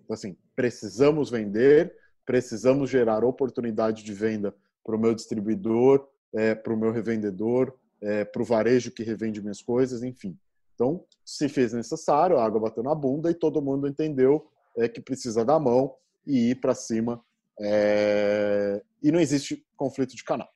Então, 0.03 0.13
assim, 0.13 0.37
precisamos 0.55 1.31
vender, 1.31 1.95
precisamos 2.23 2.87
gerar 2.87 3.25
oportunidade 3.25 4.03
de 4.03 4.13
venda 4.13 4.53
para 4.83 4.95
o 4.95 4.99
meu 4.99 5.15
distribuidor, 5.15 6.07
é, 6.33 6.53
para 6.53 6.71
o 6.71 6.77
meu 6.77 6.91
revendedor, 6.91 7.75
é, 7.99 8.23
para 8.23 8.43
o 8.43 8.45
varejo 8.45 8.91
que 8.91 9.01
revende 9.01 9.41
minhas 9.41 9.61
coisas, 9.61 10.03
enfim. 10.03 10.37
Então, 10.75 11.03
se 11.25 11.49
fez 11.49 11.73
necessário, 11.73 12.37
a 12.37 12.45
água 12.45 12.61
bateu 12.61 12.83
na 12.83 12.93
bunda 12.93 13.31
e 13.31 13.33
todo 13.33 13.59
mundo 13.59 13.87
entendeu 13.87 14.47
é, 14.77 14.87
que 14.87 15.01
precisa 15.01 15.43
dar 15.43 15.59
mão 15.59 15.95
e 16.25 16.51
ir 16.51 16.55
para 16.55 16.75
cima. 16.75 17.23
É... 17.59 18.81
E 19.01 19.11
não 19.11 19.19
existe 19.19 19.65
conflito 19.75 20.15
de 20.15 20.23
canal. 20.23 20.49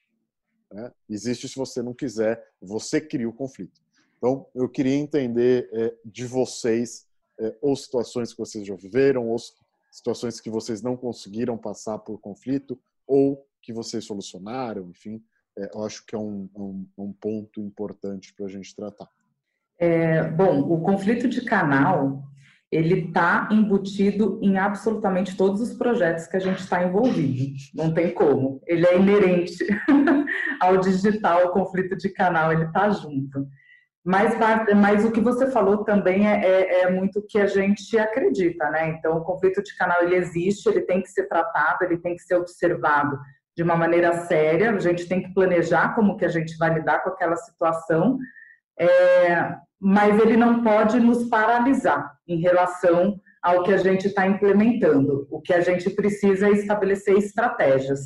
Né? 0.72 0.92
Existe 1.10 1.48
se 1.48 1.56
você 1.56 1.82
não 1.82 1.94
quiser, 1.94 2.44
você 2.62 3.00
cria 3.00 3.28
o 3.28 3.34
conflito. 3.34 3.82
Então, 4.18 4.48
eu 4.56 4.70
queria 4.70 4.96
entender 4.96 5.70
é, 5.74 5.94
de 6.06 6.26
vocês 6.26 7.06
é, 7.40 7.56
ou 7.62 7.76
situações 7.76 8.32
que 8.32 8.40
vocês 8.40 8.66
já 8.66 8.76
viveram, 8.76 9.30
ou 9.30 9.38
situações 9.92 10.40
que 10.40 10.50
vocês 10.50 10.82
não 10.82 10.96
conseguiram 10.96 11.58
passar 11.58 12.00
por 12.00 12.20
conflito, 12.20 12.80
ou 13.06 13.46
que 13.62 13.74
vocês 13.74 14.06
solucionaram, 14.06 14.90
enfim 14.90 15.22
é, 15.58 15.70
eu 15.74 15.84
acho 15.84 16.06
que 16.06 16.16
é 16.16 16.18
um, 16.18 16.50
um, 16.56 16.88
um 16.98 17.14
ponto 17.14 17.62
importante 17.62 18.34
para 18.34 18.46
a 18.46 18.50
gente 18.50 18.76
tratar. 18.76 19.08
É, 19.78 20.24
bom, 20.30 20.60
o 20.62 20.82
conflito 20.82 21.28
de 21.28 21.44
canal 21.44 22.24
ele 22.74 23.08
está 23.08 23.48
embutido 23.52 24.40
em 24.42 24.58
absolutamente 24.58 25.38
todos 25.38 25.62
os 25.62 25.74
projetos 25.74 26.26
que 26.28 26.38
a 26.38 26.40
gente 26.40 26.60
está 26.60 26.84
envolvido. 26.84 27.54
Não 27.74 27.94
tem 27.94 28.12
como. 28.12 28.62
Ele 28.66 28.86
é 28.86 28.98
inerente 28.98 29.66
ao 30.60 30.78
digital, 30.78 31.46
o 31.46 31.52
conflito 31.52 31.96
de 31.96 32.10
canal, 32.10 32.52
ele 32.52 32.66
está 32.66 32.90
junto. 32.90 33.48
Mas, 34.04 34.36
mas 34.76 35.06
o 35.06 35.12
que 35.12 35.22
você 35.22 35.50
falou 35.50 35.86
também 35.86 36.28
é, 36.28 36.44
é, 36.44 36.82
é, 36.82 36.92
muito 36.92 37.20
o 37.20 37.26
que 37.26 37.40
a 37.40 37.46
gente 37.46 37.98
acredita, 37.98 38.70
né? 38.70 38.90
Então, 38.90 39.18
o 39.18 39.24
conflito 39.24 39.64
de 39.64 39.78
canal 39.78 40.04
ele 40.04 40.16
existe, 40.16 40.68
ele 40.68 40.82
tem 40.82 41.02
que 41.02 41.10
ser 41.10 41.28
tratado, 41.30 41.86
ele 41.86 41.98
tem 41.98 42.16
que 42.16 42.24
ser 42.24 42.36
observado 42.36 43.18
de 43.56 43.64
uma 43.64 43.78
maneira 43.78 44.26
séria, 44.26 44.72
a 44.72 44.80
gente 44.80 45.08
tem 45.08 45.22
que 45.22 45.34
planejar 45.34 45.96
como 45.96 46.18
que 46.18 46.26
a 46.26 46.30
gente 46.30 46.58
vai 46.58 46.74
lidar 46.74 47.04
com 47.04 47.12
aquela 47.12 47.36
situação, 47.36 48.18
é, 48.78 49.56
mas 49.84 50.18
ele 50.18 50.38
não 50.38 50.64
pode 50.64 50.98
nos 50.98 51.28
paralisar 51.28 52.18
em 52.26 52.40
relação 52.40 53.20
ao 53.42 53.64
que 53.64 53.74
a 53.74 53.78
gente 53.78 54.08
está 54.08 54.26
implementando. 54.26 55.28
O 55.30 55.42
que 55.42 55.54
a 55.54 55.60
gente 55.60 55.90
precisa 55.90 56.48
é 56.48 56.52
estabelecer 56.52 57.18
estratégias. 57.18 58.00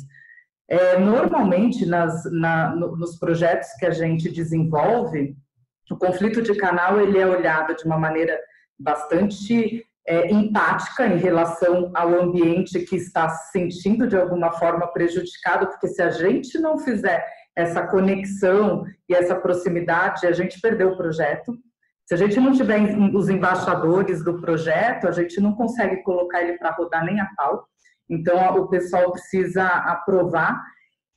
É, 0.68 0.98
normalmente, 0.98 1.86
nas, 1.86 2.24
na, 2.32 2.74
nos 2.74 3.16
projetos 3.16 3.68
que 3.78 3.86
a 3.86 3.92
gente 3.92 4.28
desenvolve, 4.28 5.36
o 5.88 5.96
conflito 5.96 6.42
de 6.42 6.56
canal 6.56 7.00
ele 7.00 7.16
é 7.16 7.26
olhado 7.26 7.76
de 7.76 7.84
uma 7.84 7.96
maneira 7.96 8.36
bastante 8.76 9.84
é, 10.04 10.32
empática 10.32 11.06
em 11.06 11.18
relação 11.18 11.92
ao 11.94 12.12
ambiente 12.20 12.80
que 12.80 12.96
está 12.96 13.28
se 13.28 13.52
sentindo 13.52 14.08
de 14.08 14.16
alguma 14.16 14.50
forma 14.52 14.88
prejudicado, 14.88 15.68
porque 15.68 15.86
se 15.86 16.02
a 16.02 16.10
gente 16.10 16.58
não 16.58 16.76
fizer 16.76 17.24
essa 17.54 17.86
conexão 17.86 18.84
e 19.08 19.14
essa 19.14 19.34
proximidade, 19.34 20.26
a 20.26 20.32
gente 20.32 20.60
perdeu 20.60 20.90
o 20.90 20.96
projeto. 20.96 21.56
Se 22.08 22.14
a 22.14 22.16
gente 22.16 22.40
não 22.40 22.52
tiver 22.52 22.80
os 23.14 23.28
embaixadores 23.28 24.24
do 24.24 24.40
projeto, 24.40 25.06
a 25.06 25.12
gente 25.12 25.38
não 25.42 25.52
consegue 25.52 26.02
colocar 26.02 26.40
ele 26.40 26.56
para 26.56 26.70
rodar 26.70 27.04
nem 27.04 27.20
a 27.20 27.28
pau. 27.36 27.66
Então, 28.08 28.56
o 28.56 28.66
pessoal 28.66 29.12
precisa 29.12 29.66
aprovar. 29.66 30.58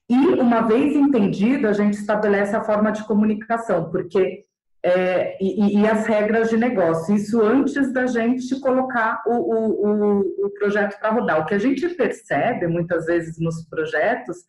E, 0.09 0.17
uma 0.17 0.59
vez 0.67 0.93
entendido, 0.93 1.65
a 1.69 1.71
gente 1.71 1.93
estabelece 1.93 2.53
a 2.57 2.63
forma 2.65 2.91
de 2.91 3.05
comunicação, 3.05 3.89
porque 3.89 4.43
é, 4.83 5.41
e, 5.41 5.79
e, 5.79 5.87
as 5.87 6.05
regras 6.05 6.49
de 6.49 6.57
negócio. 6.57 7.15
Isso 7.15 7.41
antes 7.41 7.93
da 7.93 8.05
gente 8.05 8.59
colocar 8.59 9.23
o, 9.25 9.31
o, 9.31 10.19
o 10.45 10.49
projeto 10.59 10.99
para 10.99 11.11
rodar. 11.11 11.39
O 11.39 11.45
que 11.45 11.53
a 11.53 11.59
gente 11.59 11.87
percebe 11.87 12.67
muitas 12.67 13.05
vezes 13.05 13.39
nos 13.39 13.63
projetos 13.69 14.39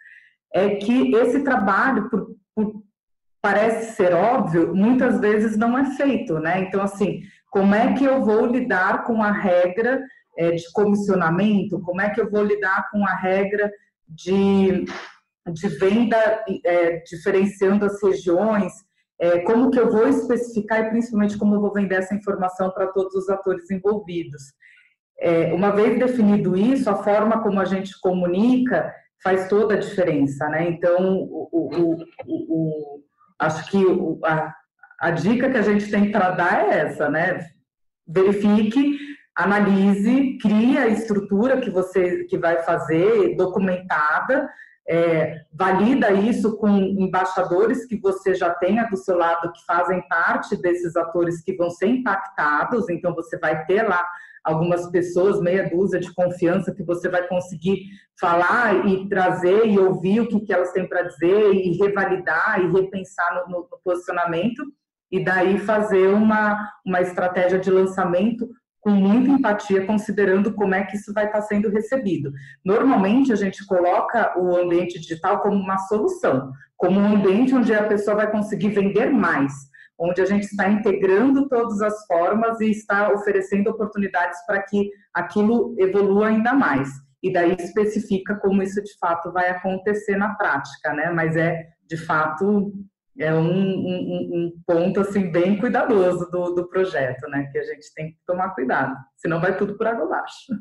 é 0.52 0.74
que 0.74 1.14
esse 1.14 1.44
trabalho, 1.44 2.10
por, 2.10 2.34
por, 2.52 2.82
parece 3.42 3.96
ser 3.96 4.14
óbvio, 4.14 4.74
muitas 4.74 5.20
vezes 5.20 5.58
não 5.58 5.76
é 5.76 5.84
feito, 5.96 6.38
né? 6.38 6.60
Então, 6.60 6.80
assim, 6.80 7.20
como 7.50 7.74
é 7.74 7.92
que 7.92 8.04
eu 8.04 8.24
vou 8.24 8.46
lidar 8.46 9.04
com 9.04 9.22
a 9.22 9.32
regra 9.32 10.00
é, 10.38 10.52
de 10.52 10.72
comissionamento? 10.72 11.80
Como 11.82 12.00
é 12.00 12.08
que 12.08 12.20
eu 12.20 12.30
vou 12.30 12.44
lidar 12.44 12.88
com 12.90 13.04
a 13.04 13.14
regra 13.14 13.70
de, 14.08 14.84
de 15.52 15.68
venda 15.78 16.16
é, 16.64 17.02
diferenciando 17.04 17.84
as 17.84 18.02
regiões? 18.02 18.72
é, 19.22 19.38
como 19.42 19.70
que 19.70 19.78
eu 19.78 19.88
vou 19.88 20.08
especificar 20.08 20.80
e 20.80 20.90
principalmente 20.90 21.38
como 21.38 21.54
eu 21.54 21.60
vou 21.60 21.72
vender 21.72 21.94
essa 21.94 22.12
informação 22.12 22.72
para 22.72 22.88
todos 22.88 23.14
os 23.14 23.28
atores 23.28 23.70
envolvidos. 23.70 24.42
É, 25.20 25.54
uma 25.54 25.70
vez 25.70 25.96
definido 25.96 26.56
isso, 26.56 26.90
a 26.90 26.96
forma 26.96 27.40
como 27.40 27.60
a 27.60 27.64
gente 27.64 27.92
comunica 28.00 28.92
faz 29.22 29.48
toda 29.48 29.74
a 29.74 29.78
diferença, 29.78 30.48
né? 30.48 30.68
Então, 30.68 31.22
o, 31.22 31.48
o, 31.52 31.96
o, 32.26 33.00
acho 33.42 33.70
que 33.70 33.84
a, 34.24 34.54
a 35.00 35.10
dica 35.10 35.50
que 35.50 35.58
a 35.58 35.62
gente 35.62 35.90
tem 35.90 36.10
para 36.10 36.30
dar 36.30 36.64
é 36.64 36.78
essa, 36.80 37.08
né? 37.08 37.46
Verifique, 38.06 38.98
analise, 39.36 40.38
crie 40.38 40.78
a 40.78 40.88
estrutura 40.88 41.60
que 41.60 41.70
você 41.70 42.24
que 42.24 42.38
vai 42.38 42.62
fazer, 42.62 43.36
documentada, 43.36 44.48
é, 44.88 45.42
valida 45.52 46.10
isso 46.10 46.56
com 46.56 46.68
embaixadores 46.68 47.86
que 47.86 47.96
você 48.00 48.34
já 48.34 48.50
tenha 48.50 48.84
do 48.84 48.96
seu 48.96 49.16
lado 49.16 49.52
que 49.52 49.64
fazem 49.64 50.06
parte 50.08 50.56
desses 50.60 50.96
atores 50.96 51.40
que 51.42 51.56
vão 51.56 51.70
ser 51.70 51.86
impactados, 51.86 52.88
então 52.88 53.14
você 53.14 53.38
vai 53.38 53.64
ter 53.64 53.82
lá 53.82 54.04
algumas 54.44 54.90
pessoas, 54.90 55.40
meia 55.40 55.68
dúzia 55.68 56.00
de 56.00 56.12
confiança 56.14 56.74
que 56.74 56.82
você 56.82 57.08
vai 57.08 57.26
conseguir 57.28 57.84
falar 58.20 58.86
e 58.86 59.08
trazer 59.08 59.66
e 59.66 59.78
ouvir 59.78 60.20
o 60.20 60.28
que, 60.28 60.40
que 60.40 60.52
elas 60.52 60.72
têm 60.72 60.88
para 60.88 61.02
dizer 61.02 61.52
e 61.54 61.76
revalidar 61.78 62.60
e 62.60 62.72
repensar 62.72 63.46
no, 63.48 63.58
no, 63.58 63.68
posicionamento 63.84 64.62
e 65.10 65.24
daí 65.24 65.58
fazer 65.58 66.08
uma, 66.08 66.70
uma 66.84 67.00
estratégia 67.00 67.58
de 67.58 67.70
lançamento 67.70 68.48
com 68.80 68.90
muita 68.90 69.30
empatia, 69.30 69.86
considerando 69.86 70.52
como 70.54 70.74
é 70.74 70.82
que 70.84 70.96
isso 70.96 71.12
vai 71.14 71.26
estar 71.26 71.40
sendo 71.42 71.70
recebido. 71.70 72.32
Normalmente, 72.64 73.32
a 73.32 73.36
gente 73.36 73.64
coloca 73.64 74.36
o 74.36 74.56
ambiente 74.56 74.98
digital 74.98 75.40
como 75.40 75.54
uma 75.54 75.78
solução, 75.78 76.50
como 76.76 76.98
um 76.98 77.14
ambiente 77.14 77.54
onde 77.54 77.72
a 77.72 77.84
pessoa 77.84 78.16
vai 78.16 78.30
conseguir 78.30 78.70
vender 78.70 79.10
mais, 79.10 79.52
onde 79.98 80.20
a 80.20 80.24
gente 80.24 80.44
está 80.44 80.68
integrando 80.68 81.48
todas 81.48 81.80
as 81.80 82.06
formas 82.06 82.60
e 82.60 82.70
está 82.70 83.12
oferecendo 83.12 83.70
oportunidades 83.70 84.44
para 84.46 84.62
que 84.62 84.90
aquilo 85.14 85.74
evolua 85.78 86.28
ainda 86.28 86.52
mais. 86.52 86.88
E 87.22 87.32
daí 87.32 87.52
especifica 87.52 88.34
como 88.36 88.62
isso 88.62 88.82
de 88.82 88.98
fato 88.98 89.32
vai 89.32 89.48
acontecer 89.48 90.16
na 90.16 90.34
prática, 90.34 90.92
né? 90.92 91.10
Mas 91.10 91.36
é 91.36 91.68
de 91.86 91.96
fato 91.96 92.72
é 93.18 93.32
um, 93.32 93.46
um, 93.46 94.30
um, 94.32 94.62
ponto 94.66 95.00
assim 95.00 95.30
bem 95.30 95.58
cuidadoso 95.58 96.30
do, 96.30 96.54
do 96.54 96.68
projeto, 96.68 97.28
né? 97.28 97.48
Que 97.52 97.58
a 97.58 97.62
gente 97.62 97.92
tem 97.94 98.12
que 98.12 98.18
tomar 98.26 98.54
cuidado, 98.54 98.96
senão 99.16 99.40
vai 99.40 99.56
tudo 99.56 99.76
por 99.76 99.86
água 99.86 100.06
abaixo. 100.06 100.52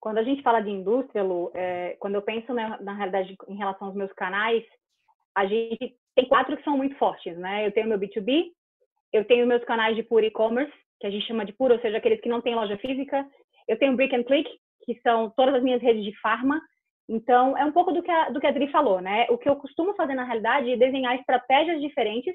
Quando 0.00 0.18
a 0.18 0.22
gente 0.22 0.42
fala 0.42 0.60
de 0.60 0.70
indústria, 0.70 1.22
Lu, 1.22 1.50
é, 1.54 1.96
quando 1.98 2.16
eu 2.16 2.22
penso 2.22 2.52
na, 2.52 2.80
na, 2.80 2.94
realidade 2.94 3.34
em 3.48 3.56
relação 3.56 3.88
aos 3.88 3.96
meus 3.96 4.12
canais, 4.12 4.62
a 5.34 5.46
gente 5.46 5.96
tem 6.14 6.26
quatro 6.26 6.56
que 6.56 6.64
são 6.64 6.76
muito 6.76 6.96
fortes, 6.96 7.36
né? 7.36 7.66
Eu 7.66 7.72
tenho 7.72 7.88
meu 7.88 7.98
B2B, 7.98 8.46
eu 9.12 9.24
tenho 9.24 9.46
meus 9.46 9.64
canais 9.64 9.96
de 9.96 10.02
pure 10.02 10.26
e-commerce, 10.26 10.72
que 11.00 11.06
a 11.06 11.10
gente 11.10 11.26
chama 11.26 11.44
de 11.44 11.52
puro, 11.52 11.74
ou 11.74 11.80
seja, 11.80 11.98
aqueles 11.98 12.20
que 12.20 12.28
não 12.28 12.40
têm 12.40 12.54
loja 12.54 12.76
física. 12.78 13.26
Eu 13.68 13.78
tenho 13.78 13.96
Brick 13.96 14.14
and 14.14 14.24
Click, 14.24 14.48
que 14.84 15.00
são 15.00 15.30
todas 15.36 15.54
as 15.54 15.62
minhas 15.62 15.82
redes 15.82 16.04
de 16.04 16.18
farma. 16.20 16.60
Então, 17.08 17.56
é 17.56 17.64
um 17.64 17.72
pouco 17.72 17.92
do 17.92 18.02
que 18.02 18.10
a, 18.10 18.30
do 18.30 18.40
que 18.40 18.46
a 18.46 18.50
Adri 18.50 18.70
falou, 18.70 19.00
né? 19.00 19.26
O 19.28 19.38
que 19.38 19.48
eu 19.48 19.56
costumo 19.56 19.94
fazer 19.94 20.14
na 20.14 20.24
realidade 20.24 20.70
é 20.70 20.76
desenhar 20.76 21.14
estratégias 21.16 21.80
diferentes, 21.80 22.34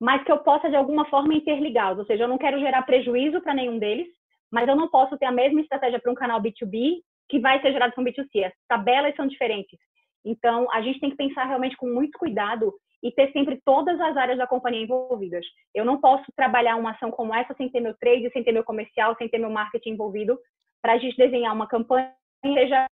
mas 0.00 0.22
que 0.24 0.30
eu 0.30 0.38
possa 0.38 0.70
de 0.70 0.76
alguma 0.76 1.04
forma 1.06 1.34
interligá-los. 1.34 1.98
Ou 1.98 2.06
seja, 2.06 2.24
eu 2.24 2.28
não 2.28 2.38
quero 2.38 2.60
gerar 2.60 2.82
prejuízo 2.82 3.40
para 3.40 3.54
nenhum 3.54 3.78
deles, 3.78 4.06
mas 4.50 4.68
eu 4.68 4.76
não 4.76 4.88
posso 4.88 5.16
ter 5.18 5.26
a 5.26 5.32
mesma 5.32 5.60
estratégia 5.60 6.00
para 6.00 6.12
um 6.12 6.14
canal 6.14 6.40
B2B 6.40 7.00
que 7.28 7.38
vai 7.38 7.60
ser 7.60 7.72
gerado 7.72 7.92
para 7.92 8.02
um 8.02 8.04
B2C. 8.06 8.44
As 8.44 8.52
tabelas 8.68 9.14
são 9.14 9.26
diferentes. 9.26 9.78
Então, 10.24 10.66
a 10.72 10.82
gente 10.82 11.00
tem 11.00 11.10
que 11.10 11.16
pensar 11.16 11.44
realmente 11.44 11.76
com 11.76 11.86
muito 11.86 12.18
cuidado 12.18 12.72
e 13.02 13.10
ter 13.12 13.32
sempre 13.32 13.60
todas 13.64 14.00
as 14.00 14.16
áreas 14.16 14.38
da 14.38 14.46
companhia 14.46 14.82
envolvidas. 14.82 15.44
Eu 15.74 15.84
não 15.84 16.00
posso 16.00 16.24
trabalhar 16.36 16.76
uma 16.76 16.92
ação 16.92 17.10
como 17.10 17.34
essa 17.34 17.54
sem 17.54 17.68
ter 17.68 17.80
meu 17.80 17.94
trade, 17.98 18.30
sem 18.32 18.44
ter 18.44 18.52
meu 18.52 18.64
comercial, 18.64 19.16
sem 19.16 19.28
ter 19.28 19.38
meu 19.38 19.50
marketing 19.50 19.90
envolvido, 19.90 20.38
para 20.82 20.94
a 20.94 20.98
gente 20.98 21.16
desenhar 21.16 21.54
uma 21.54 21.66
campanha 21.66 22.12
que 22.42 22.52
seja 22.54 22.86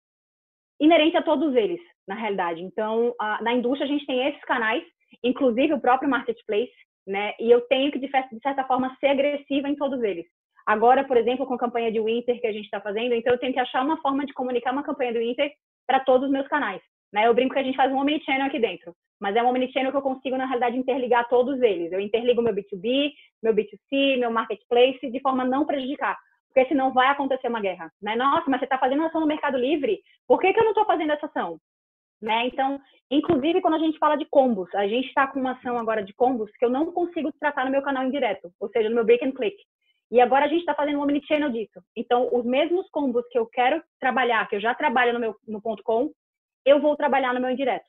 inerente 0.80 1.16
a 1.16 1.22
todos 1.22 1.54
eles, 1.54 1.80
na 2.06 2.14
realidade. 2.14 2.62
Então, 2.62 3.14
na 3.42 3.52
indústria, 3.52 3.84
a 3.86 3.88
gente 3.88 4.06
tem 4.06 4.28
esses 4.28 4.42
canais, 4.44 4.84
inclusive 5.24 5.74
o 5.74 5.80
próprio 5.80 6.08
marketplace, 6.08 6.72
né? 7.06 7.34
E 7.40 7.50
eu 7.50 7.62
tenho 7.62 7.90
que, 7.90 7.98
de 7.98 8.10
certa 8.42 8.64
forma, 8.64 8.94
ser 9.00 9.08
agressiva 9.08 9.68
em 9.68 9.74
todos 9.74 10.02
eles. 10.02 10.26
Agora, 10.66 11.02
por 11.02 11.16
exemplo, 11.16 11.46
com 11.46 11.54
a 11.54 11.58
campanha 11.58 11.90
de 11.90 11.98
Winter 11.98 12.38
que 12.40 12.46
a 12.46 12.52
gente 12.52 12.66
está 12.66 12.78
fazendo, 12.78 13.14
então 13.14 13.32
eu 13.32 13.38
tenho 13.38 13.54
que 13.54 13.58
achar 13.58 13.82
uma 13.82 14.00
forma 14.02 14.26
de 14.26 14.34
comunicar 14.34 14.72
uma 14.72 14.82
campanha 14.82 15.14
do 15.14 15.18
Winter 15.18 15.50
para 15.86 16.00
todos 16.00 16.26
os 16.26 16.32
meus 16.32 16.46
canais. 16.46 16.82
Né? 17.12 17.26
Eu 17.26 17.34
brinco 17.34 17.54
que 17.54 17.60
a 17.60 17.62
gente 17.62 17.76
faz 17.76 17.92
um 17.92 17.98
omnichannel 17.98 18.46
aqui 18.46 18.58
dentro, 18.58 18.94
mas 19.20 19.34
é 19.34 19.42
um 19.42 19.48
omnichannel 19.48 19.90
que 19.90 19.96
eu 19.96 20.02
consigo, 20.02 20.36
na 20.36 20.46
realidade, 20.46 20.76
interligar 20.76 21.28
todos 21.28 21.60
eles. 21.60 21.92
Eu 21.92 22.00
interligo 22.00 22.42
meu 22.42 22.54
B2B, 22.54 23.12
meu 23.42 23.54
B2C, 23.54 24.18
meu 24.18 24.30
marketplace, 24.30 25.10
de 25.10 25.20
forma 25.20 25.42
a 25.42 25.46
não 25.46 25.64
prejudicar, 25.64 26.16
porque 26.46 26.68
senão 26.68 26.92
vai 26.92 27.08
acontecer 27.08 27.48
uma 27.48 27.60
guerra. 27.60 27.90
Né? 28.00 28.16
Nossa, 28.16 28.44
mas 28.48 28.60
você 28.60 28.66
está 28.66 28.78
fazendo 28.78 29.04
ação 29.04 29.20
no 29.20 29.26
Mercado 29.26 29.58
Livre, 29.58 30.00
por 30.26 30.40
que, 30.40 30.52
que 30.52 30.60
eu 30.60 30.64
não 30.64 30.72
estou 30.72 30.84
fazendo 30.84 31.12
essa 31.12 31.26
ação? 31.26 31.58
Né? 32.20 32.46
Então, 32.46 32.80
inclusive, 33.10 33.60
quando 33.60 33.74
a 33.74 33.78
gente 33.78 33.98
fala 33.98 34.16
de 34.16 34.24
combos, 34.26 34.72
a 34.74 34.86
gente 34.86 35.08
está 35.08 35.26
com 35.26 35.40
uma 35.40 35.52
ação 35.52 35.78
agora 35.78 36.02
de 36.02 36.12
combos 36.14 36.50
que 36.58 36.64
eu 36.64 36.70
não 36.70 36.92
consigo 36.92 37.32
tratar 37.38 37.64
no 37.64 37.70
meu 37.70 37.82
canal 37.82 38.04
indireto, 38.04 38.50
ou 38.60 38.68
seja, 38.70 38.88
no 38.88 38.94
meu 38.94 39.04
break 39.04 39.24
and 39.24 39.32
click. 39.32 39.56
E 40.10 40.20
agora 40.20 40.46
a 40.46 40.48
gente 40.48 40.60
está 40.60 40.74
fazendo 40.74 40.98
um 40.98 41.02
omnichannel 41.02 41.50
disso. 41.50 41.80
Então, 41.94 42.28
os 42.32 42.44
mesmos 42.44 42.88
combos 42.90 43.26
que 43.28 43.38
eu 43.38 43.46
quero 43.46 43.82
trabalhar, 44.00 44.48
que 44.48 44.56
eu 44.56 44.60
já 44.60 44.74
trabalho 44.74 45.12
no 45.12 45.20
meu 45.20 45.36
no 45.46 45.60
ponto 45.60 45.82
.com, 45.82 46.10
eu 46.68 46.80
vou 46.80 46.96
trabalhar 46.96 47.32
no 47.34 47.40
meu 47.40 47.50
indireto. 47.50 47.86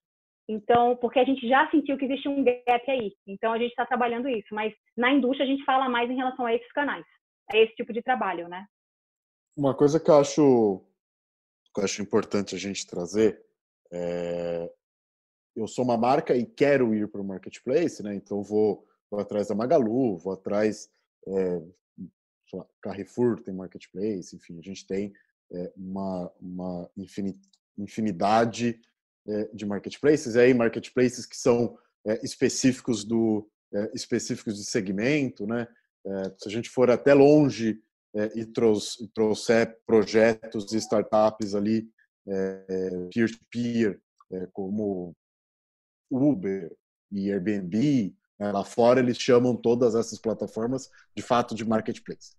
Então, 0.48 0.96
porque 0.96 1.20
a 1.20 1.24
gente 1.24 1.48
já 1.48 1.70
sentiu 1.70 1.98
que 1.98 2.06
existe 2.06 2.28
um 2.28 2.44
gap 2.44 2.90
aí. 2.90 3.14
Então, 3.28 3.54
a 3.54 3.58
gente 3.58 3.70
está 3.70 3.86
trabalhando 3.86 4.28
isso. 4.28 4.48
Mas 4.52 4.74
na 4.98 5.12
indústria, 5.12 5.46
a 5.46 5.48
gente 5.48 5.64
fala 5.64 5.88
mais 5.88 6.10
em 6.10 6.16
relação 6.16 6.46
a 6.46 6.54
esses 6.54 6.72
canais. 6.72 7.06
a 7.52 7.58
esse 7.58 7.76
tipo 7.76 7.94
de 7.94 8.02
trabalho, 8.02 8.48
né? 8.48 8.66
Uma 9.56 9.76
coisa 9.76 10.00
que 10.00 10.10
eu 10.10 10.20
acho, 10.20 10.84
que 11.74 11.82
eu 11.82 11.84
acho 11.84 12.02
importante 12.02 12.56
a 12.56 12.58
gente 12.58 12.88
trazer 12.88 13.44
é... 13.92 14.72
Eu 15.56 15.68
sou 15.68 15.84
uma 15.84 15.98
marca 15.98 16.36
e 16.36 16.46
quero 16.46 16.94
ir 16.94 17.08
para 17.10 17.22
o 17.22 17.24
marketplace, 17.24 18.02
né? 18.02 18.16
Então, 18.16 18.42
vou, 18.42 18.86
vou 19.10 19.20
atrás 19.20 19.48
da 19.48 19.56
Magalu, 19.56 20.18
vou 20.18 20.34
atrás... 20.34 20.90
É, 21.28 21.62
Carrefour 22.82 23.42
tem 23.44 23.54
marketplace, 23.54 24.36
enfim, 24.36 24.58
a 24.58 24.62
gente 24.62 24.86
tem 24.88 25.14
é, 25.52 25.72
uma, 25.76 26.32
uma 26.42 26.90
infinidade 27.78 28.80
é, 29.28 29.50
de 29.54 29.66
marketplaces, 29.66 30.36
e 30.36 30.40
aí 30.40 30.54
marketplaces 30.54 31.26
que 31.26 31.38
são 31.38 31.78
é, 32.06 32.24
específicos 32.24 33.04
do 33.04 33.50
é, 33.74 33.92
específicos 33.94 34.58
de 34.58 34.66
segmento, 34.66 35.46
né? 35.46 35.68
Se 36.38 36.48
a 36.48 36.52
gente 36.52 36.70
for 36.70 36.90
até 36.90 37.14
longe 37.14 37.78
e 38.34 38.46
trouxer 39.14 39.78
projetos 39.86 40.72
e 40.72 40.78
startups 40.78 41.54
ali 41.54 41.88
peer-to-peer, 43.12 44.00
-peer, 44.32 44.50
como 44.54 45.14
Uber 46.10 46.74
e 47.12 47.30
Airbnb, 47.30 48.16
né? 48.40 48.52
lá 48.52 48.64
fora 48.64 49.02
eles 49.02 49.18
chamam 49.18 49.56
todas 49.56 49.94
essas 49.94 50.18
plataformas 50.18 50.90
de 51.16 51.22
fato 51.22 51.54
de 51.54 51.68
marketplace. 51.68 52.34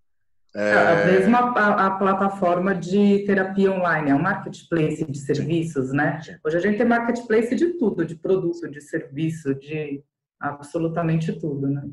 É... 0.54 0.72
A 0.72 1.06
mesma 1.06 1.38
a, 1.52 1.86
a, 1.86 1.90
plataforma 1.92 2.74
de 2.74 3.24
terapia 3.24 3.70
online, 3.70 4.10
é 4.10 4.14
um 4.14 4.22
marketplace 4.22 5.04
de 5.04 5.18
serviços, 5.18 5.92
né? 5.92 6.20
Hoje 6.44 6.56
a 6.56 6.60
gente 6.60 6.76
tem 6.76 6.86
marketplace 6.86 7.54
de 7.54 7.74
tudo, 7.74 8.04
de 8.04 8.16
produto, 8.16 8.68
de 8.68 8.80
serviço, 8.80 9.54
de 9.54 10.02
absolutamente 10.40 11.32
tudo, 11.38 11.68
né? 11.68 11.88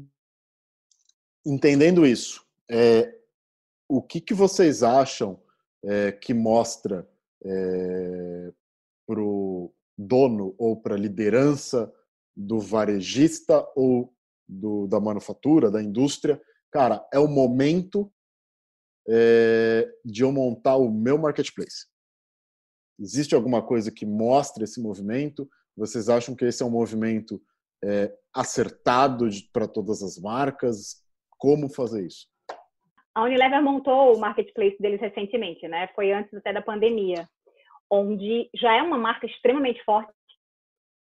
Entendendo 1.45 2.05
isso, 2.05 2.43
é, 2.69 3.13
o 3.87 4.01
que, 4.01 4.19
que 4.19 4.33
vocês 4.33 4.81
acham 4.81 5.39
é, 5.83 6.11
que 6.11 6.33
mostra 6.33 7.07
é, 7.45 8.51
para 9.05 9.21
o 9.21 9.71
dono 9.97 10.55
ou 10.57 10.75
para 10.75 10.95
a 10.95 10.99
liderança 10.99 11.91
do 12.35 12.59
varejista 12.59 13.67
ou 13.75 14.13
do, 14.47 14.87
da 14.87 14.99
manufatura, 14.99 15.71
da 15.71 15.81
indústria, 15.81 16.41
cara, 16.71 17.07
é 17.11 17.19
o 17.19 17.27
momento 17.27 18.11
é, 19.09 19.89
de 20.03 20.23
eu 20.23 20.31
montar 20.31 20.75
o 20.77 20.91
meu 20.91 21.17
marketplace? 21.17 21.87
Existe 22.99 23.35
alguma 23.35 23.61
coisa 23.61 23.91
que 23.91 24.05
mostre 24.05 24.63
esse 24.63 24.81
movimento? 24.81 25.47
Vocês 25.75 26.09
acham 26.09 26.35
que 26.35 26.45
esse 26.45 26.63
é 26.63 26.65
um 26.65 26.71
movimento 26.71 27.39
é, 27.83 28.11
acertado 28.33 29.27
para 29.53 29.67
todas 29.67 30.01
as 30.01 30.17
marcas? 30.17 31.03
Como 31.37 31.69
fazer 31.69 32.05
isso? 32.05 32.27
A 33.13 33.23
Unilever 33.23 33.61
montou 33.61 34.15
o 34.15 34.19
marketplace 34.19 34.77
deles 34.79 34.99
recentemente, 34.99 35.67
né? 35.67 35.87
Foi 35.95 36.11
antes 36.11 36.33
até 36.33 36.53
da 36.53 36.61
pandemia, 36.61 37.27
onde 37.89 38.49
já 38.55 38.75
é 38.75 38.81
uma 38.81 38.97
marca 38.97 39.25
extremamente 39.25 39.83
forte, 39.83 40.11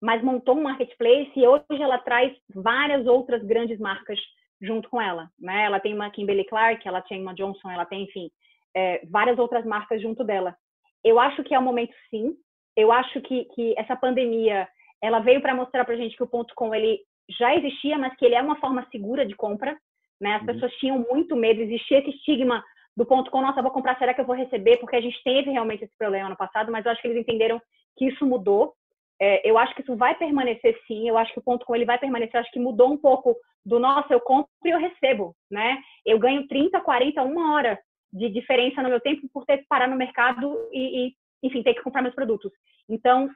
mas 0.00 0.22
montou 0.22 0.56
um 0.56 0.62
marketplace 0.62 1.32
e 1.36 1.46
hoje 1.46 1.82
ela 1.82 1.98
traz 1.98 2.34
várias 2.54 3.06
outras 3.06 3.42
grandes 3.42 3.78
marcas 3.78 4.18
junto 4.60 4.88
com 4.88 5.00
ela, 5.00 5.30
né? 5.38 5.64
Ela 5.64 5.80
tem 5.80 5.94
uma 5.94 6.10
Kimberly 6.10 6.44
Clark, 6.44 6.86
ela 6.86 7.02
tem 7.02 7.20
uma 7.20 7.34
Johnson, 7.34 7.70
ela 7.70 7.84
tem, 7.84 8.04
enfim, 8.04 8.30
é, 8.74 9.04
várias 9.06 9.38
outras 9.38 9.64
marcas 9.64 10.00
junto 10.00 10.24
dela. 10.24 10.56
Eu 11.04 11.20
acho 11.20 11.42
que 11.44 11.54
é 11.54 11.58
o 11.58 11.62
momento, 11.62 11.94
sim. 12.10 12.34
Eu 12.76 12.92
acho 12.92 13.20
que, 13.22 13.44
que 13.54 13.74
essa 13.78 13.96
pandemia, 13.96 14.68
ela 15.02 15.20
veio 15.20 15.40
para 15.40 15.54
mostrar 15.54 15.84
para 15.84 15.96
gente 15.96 16.16
que 16.16 16.22
o 16.22 16.28
ponto 16.28 16.54
com 16.54 16.74
ele 16.74 17.00
já 17.38 17.54
existia, 17.54 17.98
mas 17.98 18.14
que 18.16 18.24
ele 18.24 18.34
é 18.34 18.42
uma 18.42 18.56
forma 18.56 18.86
segura 18.90 19.24
de 19.26 19.34
compra, 19.34 19.76
né? 20.20 20.34
As 20.34 20.40
uhum. 20.40 20.46
pessoas 20.46 20.72
tinham 20.74 21.04
muito 21.10 21.36
medo, 21.36 21.60
existia 21.60 21.98
esse 21.98 22.10
estigma 22.10 22.62
do 22.96 23.04
ponto 23.04 23.30
com, 23.30 23.42
nossa, 23.42 23.60
vou 23.60 23.70
comprar, 23.70 23.98
será 23.98 24.14
que 24.14 24.20
eu 24.20 24.26
vou 24.26 24.34
receber? 24.34 24.78
Porque 24.78 24.96
a 24.96 25.00
gente 25.00 25.22
teve 25.22 25.50
realmente 25.50 25.84
esse 25.84 25.96
problema 25.98 26.30
no 26.30 26.36
passado, 26.36 26.72
mas 26.72 26.84
eu 26.84 26.92
acho 26.92 27.02
que 27.02 27.08
eles 27.08 27.20
entenderam 27.20 27.60
que 27.96 28.06
isso 28.06 28.24
mudou 28.26 28.74
é, 29.20 29.48
eu 29.48 29.56
acho 29.56 29.74
que 29.74 29.82
isso 29.82 29.96
vai 29.96 30.14
permanecer 30.14 30.78
sim, 30.86 31.08
eu 31.08 31.16
acho 31.16 31.32
que 31.32 31.38
o 31.38 31.42
ponto 31.42 31.64
com 31.64 31.74
ele 31.74 31.84
vai 31.84 31.98
permanecer, 31.98 32.36
eu 32.36 32.40
acho 32.40 32.50
que 32.50 32.60
mudou 32.60 32.92
um 32.92 32.98
pouco 32.98 33.34
do 33.64 33.78
nosso, 33.78 34.12
eu 34.12 34.20
compro 34.20 34.48
e 34.64 34.70
eu 34.70 34.78
recebo, 34.78 35.34
né? 35.50 35.78
Eu 36.04 36.18
ganho 36.18 36.46
30, 36.46 36.80
40, 36.80 37.22
uma 37.22 37.54
hora 37.54 37.78
de 38.12 38.28
diferença 38.28 38.82
no 38.82 38.88
meu 38.88 39.00
tempo 39.00 39.28
por 39.32 39.44
ter 39.44 39.58
que 39.58 39.66
parar 39.66 39.88
no 39.88 39.96
mercado 39.96 40.56
e, 40.72 41.08
e 41.08 41.14
enfim, 41.42 41.62
ter 41.62 41.74
que 41.74 41.82
comprar 41.82 42.02
meus 42.02 42.14
produtos. 42.14 42.52
Então, 42.88 43.28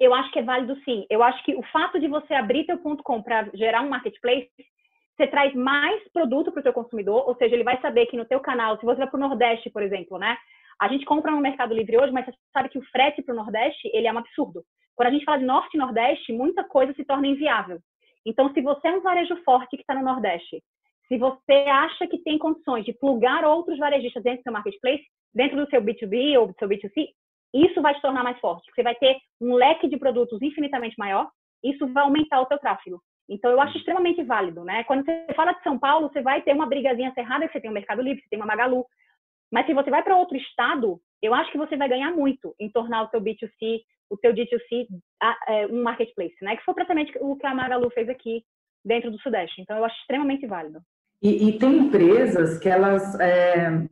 eu 0.00 0.14
acho 0.14 0.30
que 0.32 0.38
é 0.38 0.42
válido 0.42 0.76
sim. 0.84 1.06
Eu 1.10 1.22
acho 1.22 1.42
que 1.44 1.54
o 1.54 1.62
fato 1.64 1.98
de 1.98 2.08
você 2.08 2.34
abrir 2.34 2.64
teu 2.64 2.78
ponto 2.78 3.02
com 3.02 3.22
para 3.22 3.48
gerar 3.54 3.82
um 3.82 3.88
marketplace, 3.88 4.50
você 5.16 5.26
traz 5.26 5.54
mais 5.54 6.00
produto 6.12 6.52
para 6.52 6.60
o 6.60 6.62
teu 6.62 6.72
consumidor, 6.72 7.28
ou 7.28 7.34
seja, 7.36 7.54
ele 7.54 7.64
vai 7.64 7.80
saber 7.80 8.06
que 8.06 8.16
no 8.16 8.24
teu 8.24 8.40
canal, 8.40 8.78
se 8.78 8.84
você 8.84 8.98
vai 8.98 9.08
para 9.08 9.16
o 9.16 9.20
Nordeste, 9.20 9.70
por 9.70 9.82
exemplo, 9.82 10.18
né? 10.18 10.36
A 10.80 10.88
gente 10.88 11.04
compra 11.04 11.30
no 11.32 11.40
Mercado 11.40 11.74
Livre 11.74 11.98
hoje, 11.98 12.12
mas 12.12 12.24
você 12.24 12.32
sabe 12.52 12.68
que 12.68 12.78
o 12.78 12.84
frete 12.90 13.22
para 13.22 13.32
o 13.32 13.36
Nordeste, 13.36 13.90
ele 13.92 14.06
é 14.06 14.12
um 14.12 14.18
absurdo. 14.18 14.62
Quando 14.94 15.08
a 15.08 15.12
gente 15.12 15.24
fala 15.24 15.38
de 15.38 15.44
Norte 15.44 15.74
e 15.74 15.78
Nordeste, 15.78 16.32
muita 16.32 16.64
coisa 16.64 16.92
se 16.94 17.04
torna 17.04 17.26
inviável. 17.26 17.78
Então, 18.24 18.52
se 18.52 18.60
você 18.60 18.88
é 18.88 18.92
um 18.92 19.00
varejo 19.00 19.36
forte 19.44 19.76
que 19.76 19.82
está 19.82 19.94
no 19.94 20.04
Nordeste, 20.04 20.62
se 21.08 21.16
você 21.16 21.52
acha 21.52 22.06
que 22.06 22.18
tem 22.18 22.38
condições 22.38 22.84
de 22.84 22.92
plugar 22.92 23.44
outros 23.44 23.78
varejistas 23.78 24.22
dentro 24.22 24.40
do 24.40 24.42
seu 24.44 24.52
marketplace, 24.52 25.04
dentro 25.34 25.56
do 25.56 25.70
seu 25.70 25.80
B2B 25.80 26.38
ou 26.38 26.48
do 26.48 26.54
seu 26.58 26.68
B2C, 26.68 27.08
isso 27.54 27.80
vai 27.80 27.94
te 27.94 28.02
tornar 28.02 28.22
mais 28.22 28.38
forte. 28.38 28.70
Você 28.74 28.82
vai 28.82 28.94
ter 28.94 29.16
um 29.40 29.54
leque 29.54 29.88
de 29.88 29.96
produtos 29.96 30.40
infinitamente 30.42 30.96
maior, 30.98 31.30
isso 31.64 31.86
vai 31.92 32.04
aumentar 32.04 32.40
o 32.40 32.46
seu 32.46 32.58
tráfego. 32.58 33.00
Então, 33.28 33.50
eu 33.50 33.60
acho 33.60 33.76
extremamente 33.76 34.22
válido, 34.22 34.64
né? 34.64 34.84
Quando 34.84 35.04
você 35.04 35.26
fala 35.34 35.52
de 35.52 35.62
São 35.62 35.78
Paulo, 35.78 36.08
você 36.08 36.22
vai 36.22 36.42
ter 36.42 36.52
uma 36.52 36.66
brigazinha 36.66 37.12
cerrada, 37.12 37.46
que 37.46 37.52
você 37.52 37.60
tem 37.60 37.70
o 37.70 37.74
Mercado 37.74 38.02
Livre, 38.02 38.22
você 38.22 38.28
tem 38.28 38.38
uma 38.38 38.46
Magalu. 38.46 38.86
Mas 39.50 39.66
se 39.66 39.74
você 39.74 39.90
vai 39.90 40.02
para 40.02 40.16
outro 40.16 40.36
estado, 40.36 41.00
eu 41.22 41.34
acho 41.34 41.50
que 41.50 41.58
você 41.58 41.76
vai 41.76 41.88
ganhar 41.88 42.12
muito 42.12 42.54
em 42.60 42.70
tornar 42.70 43.04
o 43.04 43.10
seu 43.10 43.20
B2C 43.20 43.80
o 44.10 44.16
teu 44.16 44.32
D2C 44.32 44.86
é, 45.48 45.66
um 45.66 45.82
marketplace, 45.82 46.36
né? 46.42 46.56
Que 46.56 46.64
foi 46.64 46.74
praticamente 46.74 47.12
o 47.20 47.36
que 47.36 47.46
a 47.46 47.54
Magalu 47.54 47.90
fez 47.90 48.08
aqui 48.08 48.42
dentro 48.84 49.10
do 49.10 49.18
Sudeste. 49.20 49.60
Então, 49.60 49.76
eu 49.76 49.84
acho 49.84 49.96
extremamente 50.00 50.46
válido. 50.46 50.80
E, 51.22 51.48
e 51.48 51.58
tem 51.58 51.76
empresas 51.76 52.58
que 52.58 52.68
elas 52.68 53.18
é, 53.20 53.86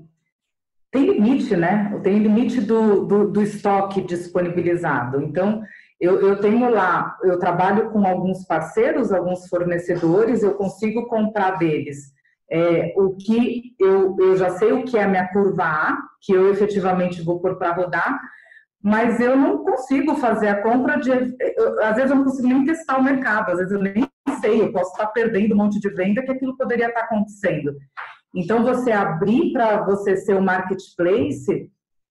têm 0.91 1.13
limite, 1.13 1.57
né? 1.57 2.01
Tem 2.03 2.19
limite 2.19 2.61
do, 2.61 3.05
do, 3.05 3.31
do 3.31 3.43
estoque 3.43 4.01
disponibilizado. 4.01 5.21
Então, 5.21 5.63
eu, 6.01 6.21
eu, 6.21 6.41
tenho 6.41 6.71
lá, 6.71 7.17
eu 7.23 7.39
trabalho 7.39 7.91
com 7.91 8.07
alguns 8.07 8.47
parceiros, 8.47 9.13
alguns 9.13 9.49
fornecedores, 9.49 10.43
eu 10.43 10.55
consigo 10.55 11.07
comprar 11.07 11.53
deles 11.53 12.15
é, 12.51 12.95
o 12.97 13.17
que 13.17 13.75
eu, 13.79 14.17
eu 14.19 14.37
já 14.37 14.51
sei 14.51 14.73
o 14.73 14.85
que 14.85 14.97
é 14.97 15.05
a 15.05 15.09
minha 15.09 15.29
curva 15.29 15.65
A, 15.65 15.99
que 16.21 16.33
eu 16.33 16.51
efetivamente 16.51 17.23
vou 17.23 17.41
pôr 17.41 17.57
para 17.57 17.73
rodar, 17.73 18.21
mas 18.83 19.19
eu 19.19 19.37
não 19.37 19.65
consigo 19.65 20.15
fazer 20.17 20.49
a 20.49 20.63
compra 20.63 20.97
de. 20.99 21.11
Eu, 21.11 21.83
às 21.83 21.97
vezes 21.97 22.11
eu 22.11 22.17
não 22.17 22.25
consigo 22.25 22.49
nem 22.49 22.65
testar 22.65 22.99
o 22.99 23.03
mercado, 23.03 23.51
às 23.51 23.59
vezes 23.59 23.73
eu 23.73 23.81
nem 23.81 24.09
sei, 24.41 24.63
eu 24.63 24.73
posso 24.73 24.93
estar 24.93 25.09
perdendo 25.09 25.55
um 25.55 25.59
monte 25.59 25.81
de 25.81 25.89
venda 25.91 26.23
que 26.23 26.31
aquilo 26.31 26.57
poderia 26.57 26.89
estar 26.89 27.01
acontecendo. 27.01 27.73
Então, 28.35 28.63
você 28.63 28.93
abrir 28.93 29.53
para 29.53 29.83
você 29.85 30.17
ser 30.17 30.35
o 30.35 30.39
um 30.39 30.45
marketplace 30.45 31.71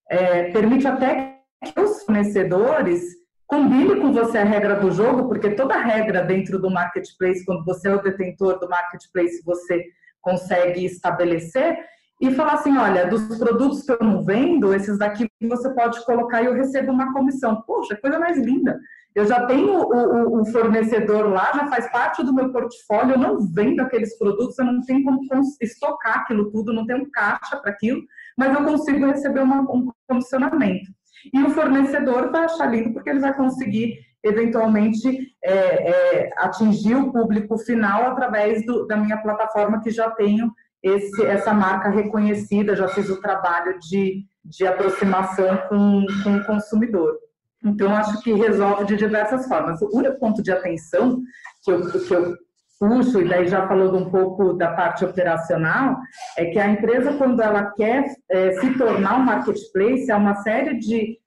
é, 0.09 0.51
permite 0.51 0.87
até 0.87 1.39
que 1.63 1.79
os 1.79 2.03
fornecedores 2.03 3.03
combinem 3.47 4.01
com 4.01 4.11
você 4.11 4.39
a 4.39 4.43
regra 4.43 4.75
do 4.75 4.91
jogo, 4.91 5.27
porque 5.27 5.51
toda 5.51 5.77
regra 5.77 6.23
dentro 6.23 6.59
do 6.59 6.69
marketplace, 6.69 7.45
quando 7.45 7.63
você 7.63 7.89
é 7.89 7.95
o 7.95 8.01
detentor 8.01 8.59
do 8.59 8.67
marketplace, 8.67 9.43
você 9.45 9.83
consegue 10.25 10.83
estabelecer 10.83 11.77
e 12.19 12.33
falar 12.33 12.53
assim, 12.53 12.75
olha, 12.77 13.07
dos 13.07 13.37
produtos 13.37 13.83
que 13.83 13.91
eu 13.91 13.99
não 14.01 14.23
vendo, 14.23 14.73
esses 14.73 14.97
daqui 14.97 15.29
você 15.47 15.69
pode 15.73 16.03
colocar 16.05 16.41
e 16.41 16.45
eu 16.45 16.53
recebo 16.53 16.91
uma 16.91 17.13
comissão. 17.13 17.61
Poxa, 17.67 17.95
coisa 17.95 18.17
mais 18.17 18.37
linda. 18.37 18.79
Eu 19.13 19.25
já 19.25 19.45
tenho 19.45 19.79
o, 19.79 19.93
o, 19.93 20.41
o, 20.41 20.45
fornecedor 20.45 21.29
lá, 21.29 21.51
já 21.53 21.67
faz 21.67 21.89
parte 21.89 22.23
do 22.23 22.33
meu 22.33 22.51
portfólio, 22.51 23.13
eu 23.13 23.19
não 23.19 23.39
vendo 23.53 23.81
aqueles 23.81 24.17
produtos, 24.17 24.57
eu 24.59 24.65
não 24.65 24.81
tenho 24.81 25.03
como 25.03 25.21
estocar 25.61 26.19
aquilo 26.19 26.51
tudo, 26.51 26.73
não 26.73 26.85
tenho 26.85 27.09
caixa 27.11 27.57
para 27.57 27.71
aquilo, 27.71 28.01
mas 28.37 28.53
eu 28.53 28.65
consigo 28.65 29.05
receber 29.05 29.41
uma, 29.41 29.61
um 29.61 29.89
comissionamento. 30.07 30.91
E 31.33 31.43
o 31.43 31.49
fornecedor 31.49 32.29
vai 32.29 32.43
achar 32.43 32.65
lindo 32.67 32.91
porque 32.93 33.09
ele 33.09 33.19
vai 33.19 33.33
conseguir 33.35 33.99
eventualmente 34.25 35.35
é, 35.43 35.51
é, 35.51 36.29
atingir 36.37 36.95
o 36.95 37.11
público 37.11 37.57
final 37.59 38.11
através 38.11 38.65
do, 38.65 38.85
da 38.87 38.97
minha 38.97 39.17
plataforma 39.17 39.81
que 39.81 39.91
já 39.91 40.09
tenho 40.09 40.51
esse, 40.81 41.25
essa 41.25 41.53
marca 41.53 41.89
reconhecida, 41.89 42.75
já 42.75 42.87
fiz 42.87 43.09
o 43.09 43.21
trabalho 43.21 43.77
de, 43.79 44.23
de 44.43 44.67
aproximação 44.67 45.57
com, 45.69 46.05
com 46.23 46.37
o 46.37 46.45
consumidor. 46.45 47.17
Então, 47.63 47.95
acho 47.95 48.21
que 48.21 48.33
resolve 48.33 48.85
de 48.85 48.95
diversas 48.95 49.47
formas. 49.47 49.81
O 49.81 49.89
único 49.97 50.19
ponto 50.19 50.43
de 50.43 50.51
atenção 50.51 51.21
que 51.63 51.71
eu, 51.71 51.89
que 51.89 52.13
eu 52.13 52.35
puxo, 52.79 53.21
e 53.21 53.27
daí 53.27 53.47
já 53.47 53.67
falando 53.67 53.97
um 53.97 54.09
pouco 54.09 54.53
da 54.53 54.73
parte 54.73 55.03
operacional, 55.03 55.97
é 56.37 56.45
que 56.45 56.59
a 56.59 56.69
empresa, 56.69 57.13
quando 57.13 57.41
ela 57.41 57.71
quer 57.71 58.05
é, 58.29 58.51
se 58.59 58.77
tornar 58.77 59.17
um 59.17 59.23
marketplace, 59.23 60.11
há 60.11 60.17
uma 60.17 60.35
série 60.35 60.77
de 60.77 61.17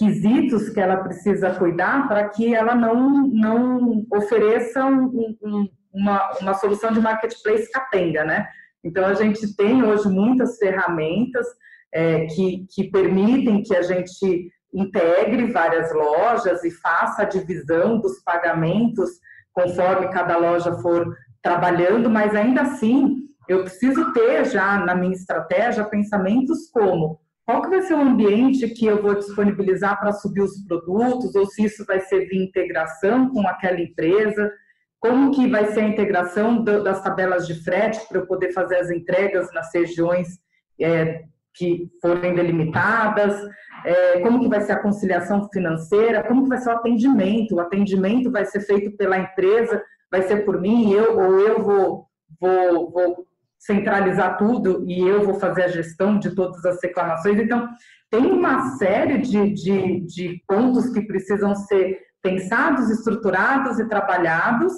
quesitos 0.00 0.70
que 0.70 0.80
ela 0.80 0.96
precisa 0.96 1.54
cuidar 1.56 2.08
para 2.08 2.26
que 2.30 2.54
ela 2.54 2.74
não, 2.74 3.28
não 3.28 4.06
ofereça 4.10 4.82
um, 4.86 5.36
um, 5.42 5.68
uma, 5.92 6.30
uma 6.40 6.54
solução 6.54 6.90
de 6.90 7.00
marketplace 7.00 7.70
capenga, 7.70 8.24
né? 8.24 8.48
Então, 8.82 9.04
a 9.04 9.12
gente 9.12 9.54
tem 9.56 9.84
hoje 9.84 10.08
muitas 10.08 10.56
ferramentas 10.56 11.46
é, 11.92 12.24
que, 12.24 12.66
que 12.70 12.90
permitem 12.90 13.62
que 13.62 13.76
a 13.76 13.82
gente 13.82 14.50
integre 14.72 15.52
várias 15.52 15.92
lojas 15.94 16.64
e 16.64 16.70
faça 16.70 17.20
a 17.22 17.26
divisão 17.26 18.00
dos 18.00 18.22
pagamentos 18.22 19.10
conforme 19.52 20.08
cada 20.08 20.38
loja 20.38 20.72
for 20.76 21.14
trabalhando, 21.42 22.08
mas 22.08 22.34
ainda 22.34 22.62
assim 22.62 23.16
eu 23.46 23.64
preciso 23.64 24.14
ter 24.14 24.46
já 24.46 24.78
na 24.78 24.94
minha 24.94 25.12
estratégia 25.12 25.84
pensamentos 25.84 26.70
como 26.72 27.20
qual 27.50 27.62
que 27.62 27.70
vai 27.70 27.82
ser 27.82 27.94
o 27.94 28.00
ambiente 28.00 28.68
que 28.68 28.86
eu 28.86 29.02
vou 29.02 29.16
disponibilizar 29.16 29.98
para 29.98 30.12
subir 30.12 30.40
os 30.40 30.64
produtos, 30.68 31.34
ou 31.34 31.44
se 31.46 31.64
isso 31.64 31.84
vai 31.84 31.98
ser 31.98 32.28
de 32.28 32.40
integração 32.40 33.28
com 33.28 33.40
aquela 33.48 33.80
empresa, 33.80 34.52
como 35.00 35.32
que 35.32 35.48
vai 35.48 35.66
ser 35.72 35.80
a 35.80 35.88
integração 35.88 36.62
das 36.62 37.02
tabelas 37.02 37.48
de 37.48 37.64
frete 37.64 38.06
para 38.06 38.18
eu 38.18 38.26
poder 38.26 38.52
fazer 38.52 38.76
as 38.76 38.88
entregas 38.88 39.52
nas 39.52 39.68
regiões 39.74 40.38
é, 40.80 41.24
que 41.52 41.90
forem 42.00 42.36
delimitadas, 42.36 43.34
é, 43.84 44.20
como 44.20 44.38
que 44.38 44.48
vai 44.48 44.60
ser 44.60 44.72
a 44.72 44.82
conciliação 44.82 45.48
financeira, 45.52 46.22
como 46.22 46.44
que 46.44 46.50
vai 46.50 46.58
ser 46.58 46.68
o 46.68 46.76
atendimento, 46.76 47.56
o 47.56 47.60
atendimento 47.60 48.30
vai 48.30 48.44
ser 48.44 48.60
feito 48.60 48.96
pela 48.96 49.18
empresa, 49.18 49.82
vai 50.08 50.22
ser 50.22 50.44
por 50.44 50.60
mim, 50.60 50.92
eu, 50.92 51.18
ou 51.18 51.40
eu 51.40 51.60
vou, 51.64 52.06
vou, 52.40 52.90
vou 52.92 53.29
centralizar 53.60 54.38
tudo 54.38 54.82
e 54.88 54.98
eu 54.98 55.22
vou 55.22 55.34
fazer 55.34 55.64
a 55.64 55.68
gestão 55.68 56.18
de 56.18 56.34
todas 56.34 56.64
as 56.64 56.82
reclamações. 56.82 57.38
Então, 57.38 57.68
tem 58.10 58.26
uma 58.26 58.76
série 58.76 59.18
de, 59.18 59.52
de, 59.52 60.00
de 60.00 60.42
pontos 60.48 60.88
que 60.88 61.02
precisam 61.02 61.54
ser 61.54 61.98
pensados, 62.22 62.90
estruturados 62.90 63.78
e 63.78 63.88
trabalhados 63.88 64.72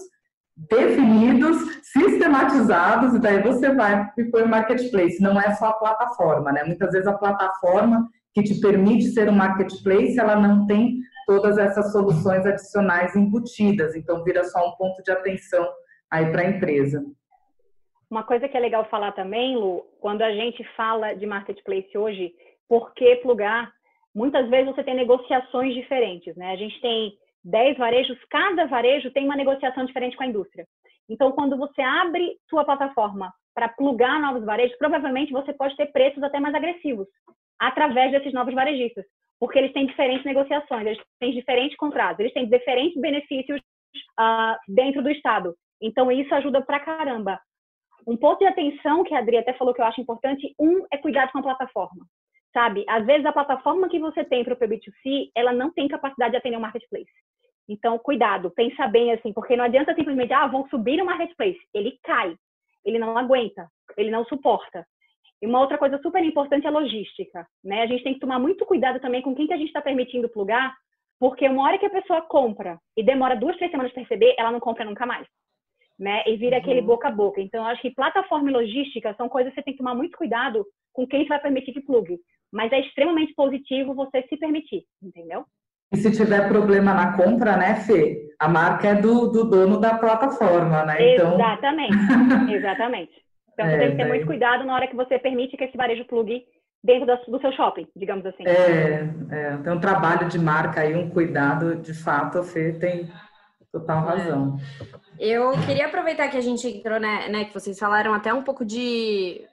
definidos, 0.55 1.57
sistematizados, 1.83 3.15
e 3.15 3.19
daí 3.19 3.43
você 3.43 3.75
vai 3.75 4.07
põe 4.31 4.43
o 4.43 4.49
marketplace. 4.49 5.21
Não 5.21 5.41
é 5.41 5.55
só 5.55 5.69
a 5.69 5.73
plataforma, 5.73 6.53
né? 6.53 6.63
Muitas 6.65 6.93
vezes 6.93 7.07
a 7.07 7.17
plataforma 7.17 8.07
que 8.35 8.43
te 8.43 8.61
permite 8.61 9.07
ser 9.13 9.29
um 9.29 9.33
marketplace, 9.33 10.19
ela 10.19 10.37
não 10.37 10.67
tem 10.67 10.99
todas 11.27 11.57
essas 11.57 11.93
soluções 11.93 12.45
adicionais 12.45 13.15
embutidas, 13.17 13.95
então 13.95 14.25
vira 14.25 14.45
só 14.45 14.69
um 14.69 14.77
ponto 14.77 15.03
de 15.03 15.11
atenção 15.11 15.67
aí 16.11 16.31
para 16.31 16.43
a 16.43 16.51
empresa. 16.51 17.03
Uma 18.13 18.25
coisa 18.25 18.47
que 18.47 18.55
é 18.55 18.61
legal 18.61 18.85
falar 18.91 19.13
também, 19.13 19.57
Lu, 19.57 19.87
quando 19.99 20.21
a 20.21 20.31
gente 20.35 20.63
fala 20.77 21.15
de 21.15 21.25
marketplace 21.25 21.97
hoje, 21.97 22.31
por 22.69 22.93
que 22.93 23.17
plugar? 23.17 23.73
Muitas 24.15 24.51
vezes 24.51 24.67
você 24.67 24.85
tem 24.85 24.95
negociações 24.95 25.73
diferentes, 25.73 26.37
né? 26.37 26.53
A 26.53 26.57
gente 26.57 26.79
tem 26.83 27.15
10 27.43 27.79
varejos, 27.79 28.19
cada 28.29 28.67
varejo 28.67 29.11
tem 29.13 29.25
uma 29.25 29.35
negociação 29.35 29.87
diferente 29.87 30.15
com 30.15 30.25
a 30.25 30.27
indústria. 30.27 30.67
Então, 31.09 31.33
quando 31.33 31.57
você 31.57 31.81
abre 31.81 32.37
sua 32.51 32.67
plataforma 32.67 33.33
para 33.55 33.71
plugar 33.71 34.21
novos 34.21 34.45
varejos, 34.45 34.77
provavelmente 34.77 35.33
você 35.33 35.55
pode 35.55 35.75
ter 35.75 35.87
preços 35.87 36.23
até 36.23 36.39
mais 36.39 36.55
agressivos 36.55 37.09
através 37.59 38.13
desses 38.13 38.35
novos 38.35 38.53
varejistas, 38.53 39.07
porque 39.41 39.59
eles 39.59 39.73
têm 39.73 39.87
diferentes 39.87 40.27
negociações, 40.27 40.87
eles 40.87 41.03
têm 41.19 41.33
diferentes 41.33 41.79
contratos, 41.79 42.21
eles 42.21 42.35
têm 42.35 42.47
diferentes 42.47 43.01
benefícios 43.01 43.59
uh, 44.21 44.55
dentro 44.69 45.03
do 45.03 45.09
estado. 45.09 45.55
Então, 45.81 46.13
isso 46.13 46.35
ajuda 46.35 46.61
pra 46.61 46.79
caramba. 46.79 47.41
Um 48.07 48.17
ponto 48.17 48.41
de 48.41 48.47
atenção 48.47 49.05
que 49.05 49.15
a 49.15 49.19
Adri 49.19 49.37
até 49.37 49.53
falou 49.55 49.73
que 49.73 49.81
eu 49.81 49.85
acho 49.85 50.01
importante, 50.01 50.55
um 50.59 50.85
é 50.91 50.99
cuidado 50.99 51.31
com 51.33 51.39
a 51.39 51.43
plataforma. 51.43 52.05
Sabe, 52.53 52.85
às 52.89 53.07
vezes 53.07 53.25
a 53.25 53.33
plataforma 53.33 53.89
que 53.89 53.99
você 53.99 54.25
tem 54.25 54.45
para 54.45 54.55
o 54.55 54.57
B2C, 54.57 55.31
ela 55.35 55.53
não 55.53 55.73
tem 55.73 55.89
capacidade 55.89 56.33
de 56.33 56.37
atender 56.37 56.57
um 56.57 56.61
marketplace. 56.61 57.11
Então, 57.69 57.99
cuidado, 57.99 58.51
pensa 58.51 58.87
bem 58.89 59.13
assim, 59.13 59.33
porque 59.33 59.57
não 59.57 59.65
adianta 59.65 59.95
simplesmente, 59.95 60.33
ah, 60.33 60.47
vou 60.47 60.69
subir 60.69 61.01
o 61.01 61.07
marketplace. 61.07 61.61
Ele 61.73 61.99
cai, 62.03 62.37
ele 62.85 62.99
não 62.99 63.17
aguenta, 63.17 63.69
ele 63.97 64.11
não 64.11 64.25
suporta. 64.25 64.85
E 65.41 65.47
uma 65.47 65.61
outra 65.61 65.79
coisa 65.79 65.99
super 66.03 66.23
importante 66.23 66.67
é 66.67 66.69
a 66.69 66.73
logística, 66.73 67.47
né? 67.65 67.83
A 67.83 67.87
gente 67.87 68.05
tem 68.05 68.15
que 68.15 68.21
tomar 68.21 68.39
muito 68.39 68.65
cuidado 68.67 69.01
também 69.01 69.23
com 69.23 69.35
quem 69.35 69.47
que 69.47 69.53
a 69.53 69.57
gente 69.57 69.69
está 69.69 69.81
permitindo 69.81 70.29
plugar, 70.29 70.75
porque 71.19 71.49
uma 71.49 71.65
hora 71.65 71.79
que 71.79 71.87
a 71.87 71.91
pessoa 71.91 72.23
compra 72.23 72.79
e 72.97 73.03
demora 73.03 73.37
duas, 73.37 73.57
três 73.57 73.71
semanas 73.71 73.93
para 73.93 74.03
receber, 74.03 74.35
ela 74.39 74.53
não 74.53 74.61
compra 74.61 74.85
nunca 74.85 75.07
mais, 75.07 75.27
né? 76.03 76.25
E 76.27 76.37
vira 76.37 76.57
uhum. 76.57 76.63
aquele 76.63 76.83
boca 76.83 77.07
a 77.07 77.13
boca. 77.13 77.41
Então, 77.41 77.63
eu 77.63 77.71
acho 77.71 77.81
que 77.81 77.95
plataforma 77.95 78.51
e 78.51 78.53
logística 78.53 79.15
são 79.15 79.29
coisas 79.29 79.53
que 79.53 79.61
você 79.61 79.65
tem 79.65 79.75
que 79.75 79.79
tomar 79.79 79.95
muito 79.95 80.19
cuidado 80.19 80.67
com 80.93 81.07
quem 81.07 81.23
você 81.23 81.29
vai 81.29 81.41
permitir 81.41 81.73
que 81.73 81.81
plugue. 81.81 82.19
Mas 82.53 82.73
é 82.73 82.81
extremamente 82.81 83.33
positivo 83.35 83.95
você 83.95 84.23
se 84.29 84.37
permitir, 84.37 84.83
entendeu? 85.01 85.45
E 85.93 85.97
se 85.97 86.11
tiver 86.11 86.49
problema 86.49 86.93
na 86.93 87.17
compra, 87.17 87.57
né, 87.57 87.77
Fê? 87.77 88.35
A 88.39 88.49
marca 88.49 88.89
é 88.89 88.95
do, 88.97 89.29
do 89.29 89.45
dono 89.45 89.79
da 89.79 89.95
plataforma, 89.95 90.85
né? 90.85 91.15
Então... 91.15 91.35
Exatamente, 91.35 91.95
exatamente. 92.53 93.13
Então 93.53 93.67
você 93.67 93.73
é, 93.73 93.79
tem 93.79 93.91
que 93.93 93.97
ter 93.97 94.09
muito 94.09 94.27
cuidado 94.27 94.65
na 94.65 94.75
hora 94.75 94.89
que 94.89 94.97
você 94.97 95.19
permite 95.19 95.57
que 95.57 95.65
esse 95.65 95.77
varejo 95.77 96.05
plugue 96.07 96.43
dentro 96.83 97.07
do 97.29 97.41
seu 97.41 97.53
shopping, 97.53 97.87
digamos 97.95 98.27
assim. 98.27 98.45
É, 98.45 99.09
é, 99.31 99.57
tem 99.59 99.73
um 99.73 99.81
trabalho 99.81 100.29
de 100.29 100.39
marca 100.39 100.81
aí, 100.81 100.97
um 100.97 101.09
cuidado, 101.11 101.77
de 101.77 101.95
fato, 101.95 102.39
a 102.39 102.43
Fê 102.43 102.73
tem 102.73 103.09
total 103.73 104.05
razão. 104.05 104.59
Eu 105.19 105.53
queria 105.67 105.87
aproveitar 105.87 106.29
que 106.29 106.37
a 106.37 106.43
gente 106.43 106.69
entrou, 106.69 107.01
né, 107.01 107.29
né 107.29 107.45
que 107.47 107.55
vocês 107.55 107.79
falaram 107.79 108.13
até 108.13 108.33
um 108.33 108.43
pouco 108.43 108.65
de 108.65 109.45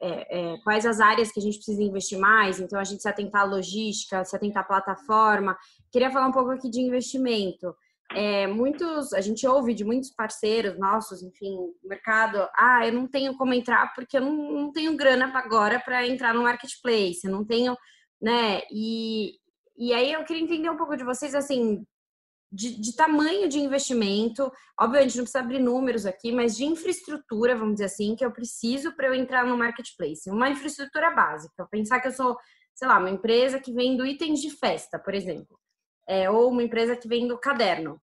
é, 0.00 0.52
é, 0.52 0.58
quais 0.58 0.86
as 0.86 1.00
áreas 1.00 1.32
que 1.32 1.40
a 1.40 1.42
gente 1.42 1.56
precisa 1.56 1.82
investir 1.82 2.18
mais, 2.18 2.60
então 2.60 2.78
a 2.78 2.84
gente 2.84 3.02
se 3.02 3.08
atentar 3.08 3.42
à 3.42 3.44
logística, 3.44 4.24
se 4.24 4.36
atentar 4.36 4.62
à 4.62 4.66
plataforma. 4.66 5.58
Queria 5.90 6.10
falar 6.10 6.28
um 6.28 6.32
pouco 6.32 6.50
aqui 6.50 6.70
de 6.70 6.80
investimento. 6.80 7.74
É, 8.14 8.46
muitos, 8.46 9.12
a 9.12 9.20
gente 9.20 9.46
ouve 9.46 9.74
de 9.74 9.84
muitos 9.84 10.10
parceiros 10.10 10.78
nossos, 10.78 11.22
enfim, 11.22 11.58
mercado, 11.84 12.48
ah, 12.54 12.86
eu 12.86 12.92
não 12.92 13.06
tenho 13.06 13.36
como 13.36 13.52
entrar 13.52 13.92
porque 13.94 14.16
eu 14.16 14.22
não, 14.22 14.52
não 14.52 14.72
tenho 14.72 14.96
grana 14.96 15.30
agora 15.34 15.78
para 15.78 16.06
entrar 16.06 16.32
no 16.32 16.44
marketplace, 16.44 17.20
eu 17.24 17.30
não 17.30 17.44
tenho, 17.44 17.76
né? 18.20 18.62
E, 18.72 19.34
e 19.76 19.92
aí 19.92 20.12
eu 20.12 20.24
queria 20.24 20.42
entender 20.42 20.70
um 20.70 20.76
pouco 20.76 20.96
de 20.96 21.04
vocês, 21.04 21.34
assim, 21.34 21.84
de, 22.50 22.80
de, 22.80 22.96
tamanho 22.96 23.48
de 23.48 23.58
investimento, 23.58 24.50
obviamente 24.78 25.16
não 25.16 25.24
precisa 25.24 25.40
abrir 25.40 25.58
números 25.58 26.06
aqui, 26.06 26.32
mas 26.32 26.56
de 26.56 26.64
infraestrutura, 26.64 27.54
vamos 27.54 27.74
dizer 27.74 27.86
assim, 27.86 28.16
que 28.16 28.24
eu 28.24 28.32
preciso 28.32 28.94
para 28.96 29.08
eu 29.08 29.14
entrar 29.14 29.46
no 29.46 29.56
marketplace. 29.56 30.30
Uma 30.30 30.48
infraestrutura 30.48 31.10
básica. 31.10 31.66
Pensar 31.70 32.00
que 32.00 32.08
eu 32.08 32.12
sou, 32.12 32.36
sei 32.74 32.88
lá, 32.88 32.98
uma 32.98 33.10
empresa 33.10 33.60
que 33.60 33.72
vende 33.72 34.02
itens 34.04 34.40
de 34.40 34.50
festa, 34.50 34.98
por 34.98 35.14
exemplo, 35.14 35.58
é, 36.08 36.30
ou 36.30 36.50
uma 36.50 36.62
empresa 36.62 36.96
que 36.96 37.06
vende 37.06 37.36
caderno. 37.38 38.00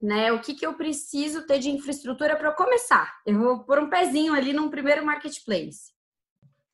né? 0.00 0.32
O 0.32 0.40
que, 0.40 0.54
que 0.54 0.66
eu 0.66 0.74
preciso 0.74 1.46
ter 1.46 1.58
de 1.58 1.70
infraestrutura 1.70 2.36
para 2.36 2.52
começar? 2.52 3.14
Eu 3.26 3.38
vou 3.38 3.64
pôr 3.64 3.78
um 3.78 3.90
pezinho 3.90 4.32
ali 4.32 4.52
num 4.52 4.70
primeiro 4.70 5.04
marketplace. 5.04 5.95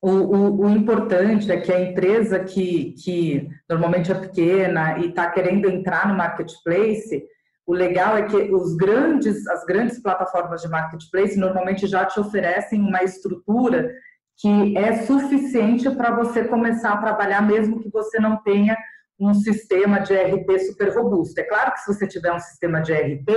O, 0.03 0.09
o, 0.09 0.65
o, 0.65 0.69
importante 0.69 1.49
é 1.49 1.61
que 1.61 1.71
a 1.71 1.79
empresa 1.79 2.37
que, 2.41 2.93
que 3.01 3.47
normalmente 3.69 4.11
é 4.11 4.15
pequena 4.15 4.97
e 4.99 5.07
está 5.07 5.31
querendo 5.31 5.69
entrar 5.69 6.09
no 6.09 6.17
marketplace, 6.17 7.23
o 7.65 7.73
legal 7.73 8.17
é 8.17 8.23
que 8.23 8.35
os 8.35 8.75
grandes, 8.75 9.47
as 9.47 9.63
grandes 9.63 10.03
plataformas 10.03 10.61
de 10.61 10.67
marketplace 10.67 11.39
normalmente 11.39 11.87
já 11.87 12.03
te 12.03 12.19
oferecem 12.19 12.81
uma 12.81 13.01
estrutura 13.01 13.93
que 14.39 14.77
é 14.77 15.03
suficiente 15.03 15.89
para 15.91 16.13
você 16.13 16.43
começar 16.43 16.91
a 16.91 16.97
trabalhar, 16.97 17.41
mesmo 17.41 17.79
que 17.79 17.89
você 17.89 18.19
não 18.19 18.43
tenha 18.43 18.75
um 19.17 19.33
sistema 19.33 19.99
de 19.99 20.13
ERP 20.13 20.59
super 20.67 20.93
robusto. 20.97 21.39
É 21.39 21.43
claro 21.43 21.71
que 21.71 21.79
se 21.79 21.93
você 21.93 22.05
tiver 22.05 22.33
um 22.33 22.39
sistema 22.39 22.81
de 22.81 22.91
ERP, 22.91 23.29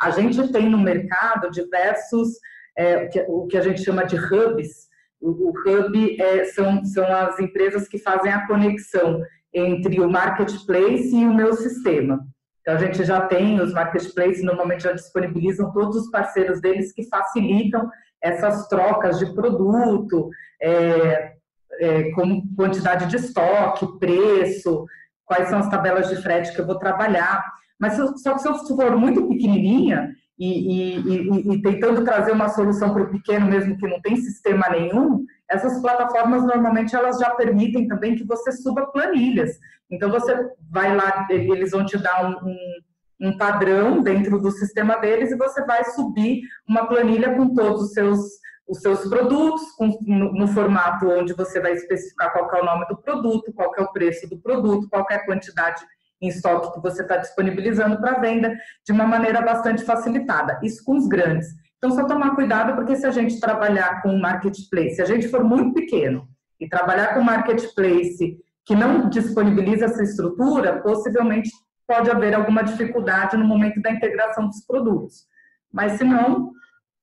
a 0.00 0.10
gente 0.10 0.50
tem 0.50 0.68
no 0.68 0.78
mercado 0.78 1.48
diversos, 1.52 2.30
é, 2.76 3.08
o 3.28 3.46
que 3.46 3.56
a 3.56 3.60
gente 3.60 3.84
chama 3.84 4.04
de 4.04 4.16
hubs. 4.16 4.87
O, 5.20 5.30
o 5.30 5.50
hub 5.50 6.20
é, 6.20 6.44
são, 6.44 6.84
são 6.84 7.04
as 7.04 7.38
empresas 7.40 7.88
que 7.88 7.98
fazem 7.98 8.32
a 8.32 8.46
conexão 8.46 9.20
entre 9.52 10.00
o 10.00 10.10
marketplace 10.10 11.14
e 11.14 11.24
o 11.24 11.34
meu 11.34 11.54
sistema. 11.54 12.20
Então, 12.60 12.74
a 12.74 12.78
gente 12.78 13.02
já 13.02 13.22
tem, 13.22 13.60
os 13.60 13.72
marketplaces 13.72 14.42
normalmente 14.42 14.82
já 14.82 14.92
disponibilizam 14.92 15.72
todos 15.72 15.96
os 15.96 16.10
parceiros 16.10 16.60
deles 16.60 16.92
que 16.92 17.08
facilitam 17.08 17.88
essas 18.22 18.68
trocas 18.68 19.18
de 19.18 19.32
produto, 19.34 20.28
é, 20.60 21.32
é, 21.80 22.10
como 22.10 22.42
quantidade 22.54 23.06
de 23.06 23.16
estoque, 23.16 23.98
preço, 23.98 24.84
quais 25.24 25.48
são 25.48 25.60
as 25.60 25.70
tabelas 25.70 26.08
de 26.08 26.16
frete 26.16 26.52
que 26.54 26.60
eu 26.60 26.66
vou 26.66 26.78
trabalhar. 26.78 27.44
Mas 27.78 27.94
só 27.96 28.34
que 28.34 28.40
se 28.40 28.48
eu 28.48 28.76
for 28.76 28.96
muito 28.96 29.26
pequenininha 29.28 30.10
e, 30.38 30.96
e, 30.96 31.54
e, 31.54 31.62
tentando 31.62 32.04
trazer 32.04 32.30
uma 32.30 32.48
solução 32.48 32.92
para 32.92 33.02
o 33.02 33.10
pequeno, 33.10 33.46
mesmo 33.46 33.76
que 33.76 33.88
não 33.88 34.00
tem 34.00 34.16
sistema 34.16 34.68
nenhum, 34.68 35.24
essas 35.50 35.80
plataformas 35.82 36.44
normalmente 36.44 36.94
elas 36.94 37.18
já 37.18 37.30
permitem 37.30 37.88
também 37.88 38.14
que 38.14 38.24
você 38.24 38.52
suba 38.52 38.86
planilhas. 38.86 39.58
Então 39.90 40.10
você 40.10 40.36
vai 40.70 40.94
lá, 40.94 41.26
eles 41.30 41.72
vão 41.72 41.84
te 41.84 41.98
dar 41.98 42.24
um, 42.24 42.48
um, 42.48 43.28
um 43.28 43.36
padrão 43.36 44.00
dentro 44.00 44.38
do 44.38 44.50
sistema 44.52 44.96
deles 44.96 45.32
e 45.32 45.36
você 45.36 45.64
vai 45.64 45.84
subir 45.84 46.42
uma 46.68 46.86
planilha 46.86 47.34
com 47.34 47.52
todos 47.54 47.82
os 47.82 47.92
seus 47.92 48.20
os 48.68 48.82
seus 48.82 49.08
produtos 49.08 49.62
com, 49.78 49.98
no, 50.02 50.30
no, 50.34 50.46
formato 50.48 51.08
onde 51.08 51.32
você 51.32 51.58
vai 51.58 51.72
especificar 51.72 52.30
qual 52.30 52.54
é 52.54 52.60
o 52.60 52.66
nome 52.66 52.84
do 52.86 52.98
produto, 52.98 53.50
qual 53.54 53.72
é 53.78 53.80
o 53.80 53.90
preço 53.90 54.28
do 54.28 54.38
produto, 54.38 54.86
qual 54.90 55.06
é 55.10 55.14
a 55.14 55.24
quantidade 55.24 55.82
em 56.20 56.28
estoque 56.28 56.74
que 56.74 56.80
você 56.80 57.02
está 57.02 57.16
disponibilizando 57.16 57.98
para 57.98 58.18
venda, 58.18 58.54
de 58.84 58.92
uma 58.92 59.06
maneira 59.06 59.40
bastante 59.40 59.84
facilitada. 59.84 60.58
Isso 60.62 60.82
com 60.84 60.96
os 60.96 61.06
grandes. 61.06 61.48
Então, 61.76 61.92
só 61.92 62.04
tomar 62.06 62.34
cuidado, 62.34 62.74
porque 62.74 62.96
se 62.96 63.06
a 63.06 63.10
gente 63.10 63.38
trabalhar 63.38 64.02
com 64.02 64.18
marketplace, 64.18 64.96
se 64.96 65.02
a 65.02 65.04
gente 65.04 65.28
for 65.28 65.44
muito 65.44 65.74
pequeno 65.74 66.28
e 66.60 66.68
trabalhar 66.68 67.14
com 67.14 67.20
marketplace 67.20 68.36
que 68.64 68.74
não 68.74 69.08
disponibiliza 69.08 69.84
essa 69.84 70.02
estrutura, 70.02 70.80
possivelmente 70.82 71.50
pode 71.86 72.10
haver 72.10 72.34
alguma 72.34 72.62
dificuldade 72.62 73.36
no 73.36 73.46
momento 73.46 73.80
da 73.80 73.90
integração 73.90 74.46
dos 74.46 74.60
produtos. 74.66 75.24
Mas, 75.72 75.92
se 75.92 76.04
não, 76.04 76.50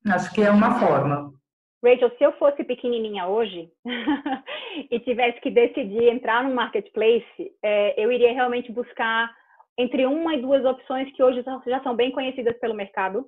acho 0.08 0.32
que 0.32 0.44
é 0.44 0.52
uma 0.52 0.78
forma. 0.80 1.34
Rachel, 1.86 2.10
se 2.18 2.24
eu 2.24 2.32
fosse 2.34 2.64
pequenininha 2.64 3.28
hoje 3.28 3.70
e 4.90 5.00
tivesse 5.00 5.40
que 5.40 5.52
decidir 5.52 6.10
entrar 6.10 6.44
no 6.44 6.54
marketplace, 6.54 7.52
é, 7.64 8.04
eu 8.04 8.12
iria 8.12 8.34
realmente 8.34 8.72
buscar 8.72 9.32
entre 9.78 10.06
uma 10.06 10.34
e 10.34 10.42
duas 10.42 10.66
opções 10.66 11.12
que 11.14 11.22
hoje 11.22 11.44
já 11.68 11.84
são 11.84 11.96
bem 11.96 12.12
conhecidas 12.12 12.58
pelo 12.60 12.74
mercado, 12.74 13.26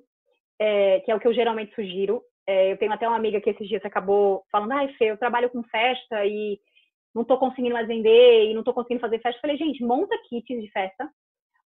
é, 0.58 1.00
que 1.00 1.10
é 1.10 1.14
o 1.14 1.20
que 1.20 1.28
eu 1.28 1.34
geralmente 1.34 1.74
sugiro. 1.74 2.22
É, 2.46 2.72
eu 2.72 2.78
tenho 2.78 2.92
até 2.92 3.06
uma 3.06 3.16
amiga 3.16 3.40
que 3.40 3.50
esses 3.50 3.68
dias 3.68 3.84
acabou 3.84 4.42
falando, 4.50 4.72
ai, 4.72 4.88
Fê, 4.94 5.10
eu 5.10 5.18
trabalho 5.18 5.50
com 5.50 5.62
festa 5.64 6.24
e 6.24 6.58
não 7.14 7.22
estou 7.22 7.38
conseguindo 7.38 7.74
mais 7.74 7.86
vender 7.86 8.50
e 8.50 8.54
não 8.54 8.60
estou 8.60 8.74
conseguindo 8.74 9.00
fazer 9.00 9.20
festa. 9.20 9.36
Eu 9.36 9.40
falei, 9.42 9.56
gente, 9.56 9.84
monta 9.84 10.16
kits 10.28 10.60
de 10.60 10.70
festa, 10.70 11.04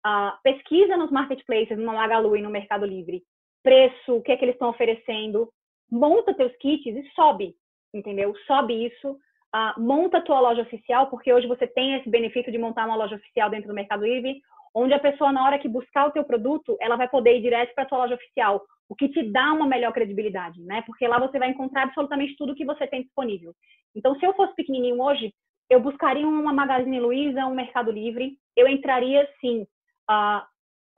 uh, 0.07 0.41
pesquisa 0.43 0.97
nos 0.97 1.11
marketplaces, 1.11 1.77
no 1.77 1.87
Magalu 1.87 2.37
e 2.37 2.43
no 2.43 2.51
Mercado 2.51 2.87
Livre, 2.87 3.23
preço, 3.63 4.15
o 4.15 4.23
que 4.23 4.33
é 4.33 4.37
que 4.37 4.45
eles 4.45 4.55
estão 4.55 4.71
oferecendo, 4.71 5.53
monta 5.91 6.35
teus 6.35 6.55
kits 6.57 6.87
e 6.87 7.11
sobe, 7.15 7.55
entendeu? 7.93 8.35
Sobe 8.47 8.87
isso, 8.87 9.11
uh, 9.13 9.81
monta 9.81 10.21
tua 10.21 10.41
loja 10.41 10.63
oficial, 10.63 11.09
porque 11.09 11.33
hoje 11.33 11.47
você 11.47 11.67
tem 11.67 11.95
esse 11.95 12.09
benefício 12.09 12.53
de 12.53 12.59
montar 12.59 12.87
uma 12.87 12.97
loja 12.97 13.17
oficial 13.17 13.51
dentro 13.51 13.69
do 13.69 13.75
Mercado 13.75 14.05
Livre, 14.05 14.41
onde 14.75 14.95
a 14.95 14.99
pessoa, 14.99 15.33
na 15.33 15.45
hora 15.45 15.59
que 15.59 15.69
buscar 15.69 16.07
o 16.07 16.11
teu 16.11 16.25
produto, 16.25 16.77
ela 16.81 16.97
vai 16.97 17.09
poder 17.09 17.37
ir 17.37 17.43
direto 17.43 17.75
para 17.75 17.85
a 17.85 17.87
tua 17.87 17.99
loja 17.99 18.15
oficial, 18.15 18.63
o 18.89 18.95
que 18.95 19.09
te 19.09 19.23
dá 19.31 19.53
uma 19.53 19.67
melhor 19.67 19.93
credibilidade, 19.93 20.61
né? 20.63 20.83
Porque 20.83 21.07
lá 21.07 21.19
você 21.19 21.39
vai 21.39 21.51
encontrar 21.51 21.85
absolutamente 21.85 22.37
tudo 22.37 22.55
que 22.55 22.65
você 22.65 22.87
tem 22.87 23.03
disponível. 23.03 23.53
Então, 23.95 24.19
se 24.19 24.25
eu 24.25 24.35
fosse 24.35 24.55
pequenininho 24.55 25.01
hoje, 25.01 25.33
eu 25.69 25.81
buscaria 25.81 26.27
uma 26.27 26.53
Magazine 26.53 27.01
Luiza, 27.01 27.45
um 27.47 27.55
Mercado 27.55 27.91
Livre, 27.91 28.39
eu 28.57 28.67
entraria, 28.67 29.29
sim, 29.41 29.67
uh, 30.11 30.43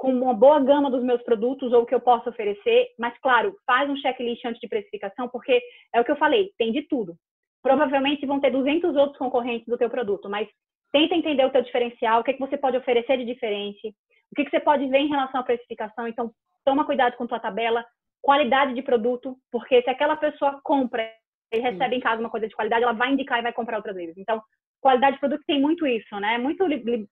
com 0.01 0.11
uma 0.15 0.33
boa 0.33 0.59
gama 0.61 0.91
dos 0.91 1.05
meus 1.05 1.23
produtos 1.23 1.75
ou 1.75 1.83
o 1.83 1.87
que 1.87 1.95
eu 1.95 2.01
posso 2.01 2.31
oferecer, 2.31 2.89
mas 2.99 3.13
claro, 3.19 3.55
faz 3.67 3.89
um 3.91 3.97
checklist 3.97 4.43
antes 4.47 4.59
de 4.59 4.67
precificação, 4.67 5.29
porque 5.29 5.61
é 5.95 6.01
o 6.01 6.05
que 6.05 6.11
eu 6.11 6.17
falei, 6.17 6.51
tem 6.57 6.73
de 6.73 6.89
tudo. 6.89 7.15
Provavelmente 7.63 8.25
vão 8.25 8.41
ter 8.41 8.51
200 8.51 8.97
outros 8.97 9.19
concorrentes 9.19 9.67
do 9.67 9.77
teu 9.77 9.91
produto, 9.91 10.27
mas 10.31 10.49
tenta 10.91 11.15
entender 11.15 11.45
o 11.45 11.51
teu 11.51 11.61
diferencial, 11.61 12.21
o 12.21 12.25
que, 12.25 12.31
é 12.31 12.35
que 12.35 12.41
você 12.41 12.57
pode 12.57 12.79
oferecer 12.79 13.19
de 13.19 13.27
diferente, 13.27 13.89
o 14.33 14.35
que, 14.35 14.47
que 14.47 14.51
você 14.51 14.59
pode 14.59 14.87
ver 14.87 15.01
em 15.01 15.09
relação 15.09 15.43
à 15.43 15.45
precificação. 15.45 16.09
Então, 16.09 16.31
toma 16.65 16.87
cuidado 16.87 17.15
com 17.19 17.27
tua 17.27 17.39
tabela, 17.39 17.85
qualidade 18.23 18.73
de 18.73 18.81
produto, 18.81 19.37
porque 19.53 19.83
se 19.83 19.91
aquela 19.91 20.17
pessoa 20.17 20.59
compra 20.65 21.13
e 21.53 21.59
recebe 21.59 21.97
em 21.97 22.01
casa 22.01 22.23
uma 22.23 22.31
coisa 22.31 22.49
de 22.49 22.57
qualidade, 22.57 22.85
ela 22.85 22.95
vai 22.95 23.13
indicar 23.13 23.39
e 23.39 23.43
vai 23.43 23.53
comprar 23.53 23.77
outras 23.77 23.97
vezes. 23.97 24.17
Então, 24.17 24.41
qualidade 24.81 25.17
de 25.17 25.21
produto 25.21 25.43
tem 25.47 25.61
muito 25.61 25.87
isso, 25.87 26.19
né? 26.19 26.39
Muito 26.39 26.65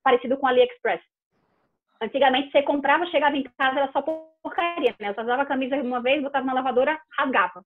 parecido 0.03 0.39
com 0.39 0.47
AliExpress. 0.47 1.03
Antigamente 2.01 2.51
você 2.53 2.63
comprava, 2.63 3.07
chegava 3.07 3.37
em 3.37 3.43
casa, 3.43 3.81
era 3.81 3.93
só 3.93 4.03
porcaria, 4.43 4.95
né? 5.01 5.13
Só 5.15 5.23
usava 5.23 5.43
a 5.43 5.47
camisa 5.47 5.77
uma 5.77 6.01
vez, 6.01 6.23
botava 6.23 6.47
na 6.47 6.53
lavadora, 6.53 6.99
rasgava. 7.19 7.63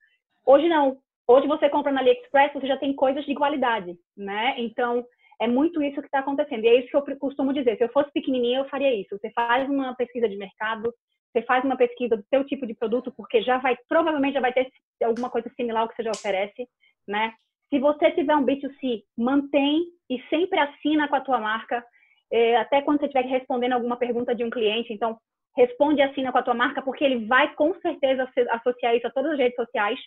Hoje 0.47 0.69
não. 0.69 0.99
Hoje 1.27 1.47
você 1.47 1.69
compra 1.69 1.93
na 1.93 2.01
AliExpress, 2.01 2.53
você 2.53 2.67
já 2.67 2.77
tem 2.77 2.95
coisas 2.95 3.25
de 3.25 3.35
qualidade, 3.35 3.97
né? 4.17 4.55
Então, 4.59 5.05
é 5.41 5.47
muito 5.47 5.83
isso 5.83 6.01
que 6.01 6.07
está 6.07 6.21
acontecendo. 6.21 6.65
E 6.65 6.69
é 6.69 6.81
isso 6.81 6.89
que 6.89 6.97
eu 6.97 7.19
costumo 7.19 7.53
dizer. 7.53 7.77
Se 7.77 7.85
eu 7.85 7.93
fosse 7.93 8.11
pequenininha, 8.13 8.61
eu 8.61 8.69
faria 8.69 8.95
isso. 8.95 9.19
Você 9.19 9.31
faz 9.31 9.69
uma 9.69 9.95
pesquisa 9.95 10.29
de 10.29 10.37
mercado, 10.37 10.93
você 11.33 11.43
faz 11.43 11.65
uma 11.65 11.77
pesquisa 11.77 12.17
do 12.17 12.25
seu 12.29 12.45
tipo 12.45 12.67
de 12.67 12.75
produto, 12.75 13.13
porque 13.17 13.43
já 13.43 13.59
vai, 13.59 13.77
provavelmente 13.89 14.35
já 14.35 14.41
vai 14.41 14.53
ter 14.53 14.71
alguma 15.03 15.31
coisa 15.31 15.51
similar 15.57 15.83
ao 15.83 15.89
que 15.89 15.97
você 15.97 16.03
já 16.03 16.11
oferece, 16.11 16.69
né? 17.07 17.33
Se 17.71 17.79
você 17.79 18.11
tiver 18.11 18.37
um 18.37 18.45
B2C, 18.45 19.03
mantém 19.17 19.87
e 20.11 20.21
sempre 20.29 20.59
assina 20.59 21.09
com 21.09 21.17
a 21.17 21.21
tua 21.21 21.39
marca 21.39 21.83
é, 22.33 22.57
até 22.57 22.81
quando 22.81 23.01
você 23.01 23.07
estiver 23.07 23.27
respondendo 23.27 23.75
alguma 23.75 23.97
pergunta 23.97 24.35
de 24.35 24.43
um 24.43 24.51
cliente, 24.51 24.93
então 24.93 25.19
responde 25.57 26.01
e 26.01 26.03
assina 26.03 26.33
com 26.33 26.39
a 26.39 26.43
tua 26.43 26.55
marca, 26.55 26.81
porque 26.81 27.05
ele 27.05 27.27
vai 27.27 27.55
com 27.55 27.75
certeza 27.81 28.29
associar 28.51 28.97
isso 28.97 29.07
a 29.07 29.11
todas 29.11 29.33
as 29.33 29.39
redes 29.39 29.57
sociais, 29.57 29.99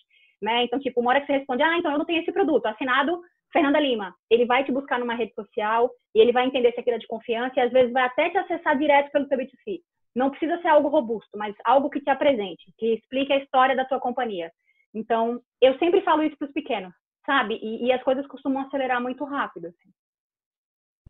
né? 0.41 0.63
Então, 0.63 0.79
tipo, 0.79 0.99
uma 0.99 1.11
hora 1.11 1.21
que 1.21 1.27
você 1.27 1.33
responde, 1.33 1.61
ah, 1.61 1.77
então 1.77 1.91
eu 1.91 1.99
não 1.99 2.05
tenho 2.05 2.21
esse 2.21 2.31
produto, 2.31 2.65
assinado 2.65 3.21
Fernanda 3.53 3.79
Lima. 3.79 4.13
Ele 4.29 4.45
vai 4.45 4.63
te 4.63 4.71
buscar 4.71 4.99
numa 4.99 5.13
rede 5.13 5.33
social 5.33 5.89
e 6.13 6.19
ele 6.19 6.31
vai 6.31 6.45
entender 6.45 6.73
se 6.73 6.79
aquilo 6.79 6.95
é 6.95 6.99
de 6.99 7.07
confiança 7.07 7.53
e 7.57 7.61
às 7.61 7.71
vezes 7.71 7.93
vai 7.93 8.03
até 8.03 8.29
te 8.29 8.38
acessar 8.38 8.77
direto 8.77 9.11
pelo 9.11 9.27
seu 9.27 9.38
B2C. 9.38 9.79
Não 10.15 10.29
precisa 10.29 10.59
ser 10.61 10.69
algo 10.69 10.88
robusto, 10.88 11.38
mas 11.38 11.55
algo 11.63 11.89
que 11.89 12.01
te 12.01 12.09
apresente, 12.09 12.73
que 12.77 12.93
explique 12.93 13.31
a 13.31 13.38
história 13.38 13.75
da 13.75 13.85
tua 13.85 13.99
companhia. 13.99 14.51
Então, 14.93 15.41
eu 15.61 15.77
sempre 15.77 16.01
falo 16.01 16.23
isso 16.23 16.38
para 16.38 16.47
os 16.47 16.53
pequenos, 16.53 16.93
sabe? 17.25 17.59
E, 17.61 17.85
e, 17.85 17.91
as 17.91 18.01
coisas 18.01 18.25
costumam 18.27 18.63
acelerar 18.63 19.01
muito 19.01 19.25
rápido. 19.25 19.67
Assim. 19.67 19.89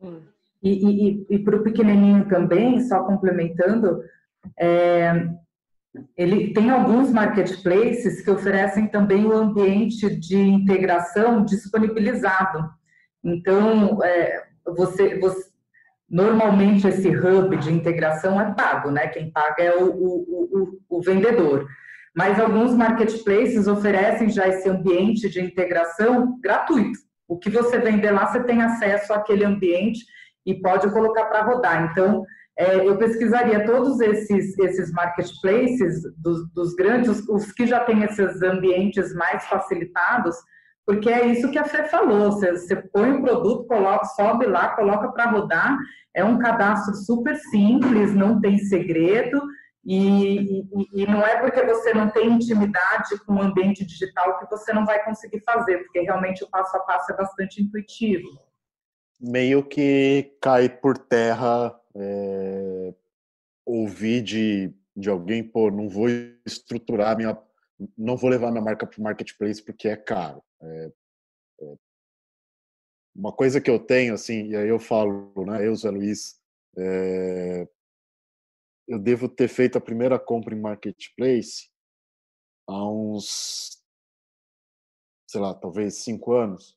Hum. 0.02 0.28
E, 0.62 0.70
e, 0.70 1.26
e 1.30 1.40
para 1.40 1.58
o 1.58 1.64
pequenininho 1.64 2.28
também, 2.28 2.82
só 2.82 3.04
complementando, 3.04 4.02
é, 4.60 5.30
ele 6.18 6.54
tem 6.54 6.70
alguns 6.70 7.12
marketplaces 7.12 8.22
que 8.22 8.32
oferecem 8.32 8.88
também 8.88 9.26
o 9.26 9.34
ambiente 9.34 10.14
de 10.16 10.38
integração 10.38 11.44
disponibilizado. 11.46 12.70
Então, 13.24 14.04
é, 14.04 14.44
você, 14.76 15.18
você, 15.20 15.50
normalmente 16.10 16.88
esse 16.88 17.10
hub 17.10 17.56
de 17.58 17.72
integração 17.72 18.40
é 18.40 18.54
pago, 18.54 18.92
né? 18.92 19.08
Quem 19.08 19.32
paga 19.32 19.64
é 19.64 19.76
o, 19.76 19.90
o, 19.90 20.80
o, 20.90 20.98
o 20.98 21.02
vendedor. 21.02 21.68
Mas 22.16 22.40
alguns 22.40 22.74
marketplaces 22.74 23.68
oferecem 23.68 24.30
já 24.30 24.48
esse 24.48 24.70
ambiente 24.70 25.30
de 25.30 25.42
integração 25.42 26.40
gratuito. 26.40 27.00
O 27.28 27.38
que 27.38 27.50
você 27.50 27.78
vender 27.80 28.12
lá, 28.12 28.28
você 28.28 28.44
tem 28.44 28.62
acesso 28.62 29.14
àquele 29.14 29.44
ambiente 29.44 30.06
e 30.46 30.56
pode 30.62 30.90
colocar 30.92 31.26
para 31.26 31.44
rodar. 31.44 31.90
Então, 31.92 32.24
é, 32.58 32.88
eu 32.88 32.98
pesquisaria 32.98 33.66
todos 33.66 34.00
esses, 34.00 34.58
esses 34.58 34.92
marketplaces 34.92 36.04
dos, 36.18 36.50
dos 36.54 36.74
grandes, 36.76 37.28
os, 37.28 37.52
que 37.52 37.68
já 37.68 37.82
têm 37.82 38.04
esses 38.04 38.42
ambientes 38.42 39.14
mais 39.14 39.46
facilitados, 39.46 40.36
porque 40.86 41.10
é 41.10 41.26
isso 41.26 41.50
que 41.52 41.58
a 41.58 41.66
Fê 41.66 41.84
falou, 41.86 42.32
você, 42.32 42.52
você 42.52 42.76
põe 42.76 43.12
o 43.12 43.22
produto, 43.22 43.66
coloca, 43.66 44.06
sobe 44.06 44.46
lá, 44.46 44.70
coloca 44.70 45.12
para 45.12 45.32
rodar, 45.32 45.78
é 46.14 46.24
um 46.24 46.38
cadastro 46.38 46.94
super 46.96 47.36
simples, 47.36 48.14
não 48.14 48.40
tem 48.40 48.58
segredo, 48.60 49.42
E, 49.88 50.62
e, 50.62 50.68
e, 50.94 51.08
não 51.08 51.22
é 51.22 51.38
porque 51.40 51.62
você 51.64 51.94
não 51.94 52.10
tem 52.10 52.32
intimidade 52.32 53.20
com 53.24 53.36
o 53.36 53.42
ambiente 53.42 53.86
digital 53.86 54.40
que 54.40 54.50
você 54.50 54.74
não 54.74 54.84
vai 54.84 55.04
conseguir 55.04 55.42
fazer, 55.42 55.78
porque 55.84 56.00
realmente 56.00 56.44
o 56.44 56.50
passo 56.50 56.76
a 56.76 56.80
passo 56.80 57.12
é 57.12 57.16
bastante 57.16 57.62
intuitivo. 57.62 58.28
Meio 59.20 59.68
que 59.68 60.36
cai 60.42 60.70
por 60.70 60.98
terra 60.98 61.80
é, 61.96 62.94
ouvir 63.66 64.22
de, 64.22 64.74
de 64.96 65.10
alguém, 65.10 65.44
pô, 65.44 65.72
não 65.72 65.90
vou 65.90 66.08
estruturar 66.46 67.18
minha. 67.18 67.38
Não 67.98 68.16
vou 68.16 68.30
levar 68.30 68.52
minha 68.52 68.64
marca 68.64 68.86
para 68.88 69.00
o 69.00 69.04
marketplace 69.04 69.64
porque 69.64 69.88
é 69.88 69.98
caro. 69.98 70.44
É, 70.62 70.92
é, 71.62 71.76
uma 73.16 73.32
coisa 73.32 73.62
que 73.62 73.70
eu 73.70 73.80
tenho, 73.80 74.14
assim, 74.14 74.50
e 74.50 74.56
aí 74.56 74.68
eu 74.68 74.80
falo, 74.80 75.34
né, 75.46 75.66
eu, 75.66 75.76
Zé 75.76 75.90
Luiz, 75.90 76.40
é, 76.78 77.68
eu 78.88 79.00
devo 79.00 79.30
ter 79.30 79.48
feito 79.48 79.78
a 79.78 79.82
primeira 79.82 80.20
compra 80.20 80.54
em 80.54 80.60
marketplace 80.60 81.70
há 82.68 82.90
uns, 82.90 83.82
sei 85.28 85.42
lá, 85.42 85.54
talvez 85.54 85.96
cinco 85.96 86.34
anos, 86.34 86.75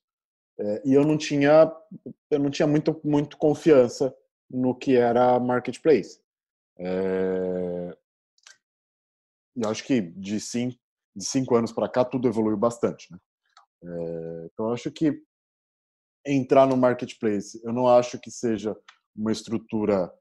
é, 0.61 0.83
e 0.85 0.93
eu 0.95 1.05
não 1.05 1.17
tinha, 1.17 1.73
eu 2.31 2.39
não 2.39 2.51
tinha 2.51 2.67
muito, 2.67 3.01
muito 3.05 3.37
confiança 3.37 4.15
no 4.51 4.75
que 4.75 4.97
era 4.97 5.39
marketplace. 5.39 6.21
É, 6.79 7.97
e 9.57 9.67
acho 9.67 9.85
que 9.85 10.01
de 10.01 10.41
cinco, 10.41 10.79
de 11.15 11.25
cinco 11.25 11.55
anos 11.55 11.73
para 11.73 11.89
cá 11.89 12.05
tudo 12.05 12.29
evoluiu 12.29 12.57
bastante, 12.57 13.11
né? 13.13 13.19
É, 13.83 14.49
então 14.53 14.73
acho 14.73 14.91
que 14.91 15.23
entrar 16.27 16.67
no 16.67 16.77
marketplace, 16.77 17.61
eu 17.65 17.73
não 17.73 17.87
acho 17.89 18.19
que 18.19 18.31
seja 18.31 18.77
uma 19.17 19.33
estrutura 19.33 20.13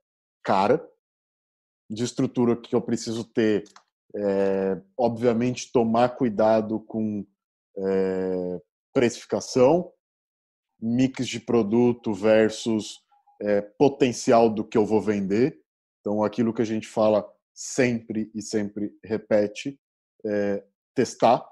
cara, 0.43 0.87
de 1.89 2.03
estrutura 2.03 2.55
que 2.55 2.75
eu 2.75 2.81
preciso 2.81 3.23
ter, 3.23 3.63
é, 4.15 4.81
obviamente, 4.97 5.71
tomar 5.71 6.15
cuidado 6.15 6.79
com 6.81 7.25
é, 7.77 8.61
precificação, 8.93 9.91
mix 10.79 11.27
de 11.27 11.39
produto 11.39 12.13
versus 12.13 12.99
é, 13.41 13.61
potencial 13.61 14.49
do 14.49 14.63
que 14.63 14.77
eu 14.77 14.85
vou 14.85 15.01
vender. 15.01 15.59
Então, 15.99 16.23
aquilo 16.23 16.53
que 16.53 16.61
a 16.61 16.65
gente 16.65 16.87
fala 16.87 17.27
sempre 17.53 18.31
e 18.33 18.41
sempre 18.41 18.91
repete, 19.03 19.79
é 20.25 20.63
testar. 20.95 21.45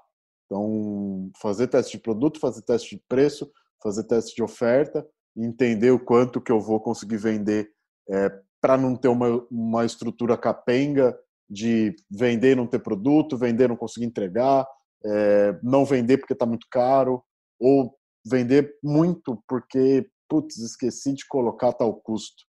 Então, 0.46 1.30
fazer 1.40 1.66
teste 1.66 1.96
de 1.96 2.02
produto, 2.02 2.38
fazer 2.38 2.62
teste 2.62 2.96
de 2.96 3.02
preço, 3.08 3.50
fazer 3.82 4.04
teste 4.04 4.34
de 4.34 4.42
oferta, 4.42 5.06
entender 5.36 5.90
o 5.90 5.98
quanto 5.98 6.40
que 6.40 6.52
eu 6.52 6.60
vou 6.60 6.80
conseguir 6.80 7.16
vender 7.16 7.70
é, 8.08 8.30
para 8.60 8.76
não 8.76 8.96
ter 8.96 9.08
uma, 9.08 9.46
uma 9.50 9.84
estrutura 9.84 10.36
capenga 10.36 11.16
de 11.48 11.94
vender 12.10 12.52
e 12.52 12.56
não 12.56 12.66
ter 12.66 12.78
produto, 12.78 13.36
vender 13.36 13.64
e 13.64 13.68
não 13.68 13.76
conseguir 13.76 14.06
entregar, 14.06 14.66
é, 15.04 15.58
não 15.62 15.84
vender 15.84 16.18
porque 16.18 16.32
está 16.32 16.46
muito 16.46 16.66
caro, 16.70 17.22
ou 17.60 17.96
vender 18.28 18.76
muito 18.82 19.42
porque, 19.48 20.10
putz, 20.28 20.58
esqueci 20.58 21.12
de 21.12 21.26
colocar 21.26 21.72
tal 21.72 21.94
custo. 21.94 22.44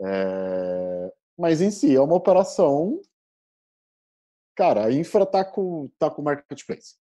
É, 0.00 1.12
mas 1.38 1.60
em 1.60 1.70
si, 1.70 1.94
é 1.94 2.00
uma 2.00 2.16
operação. 2.16 3.00
Cara, 4.56 4.86
a 4.86 4.92
infra 4.92 5.22
está 5.22 5.44
com, 5.44 5.90
tá 5.98 6.10
com 6.10 6.22
marketplace. 6.22 6.96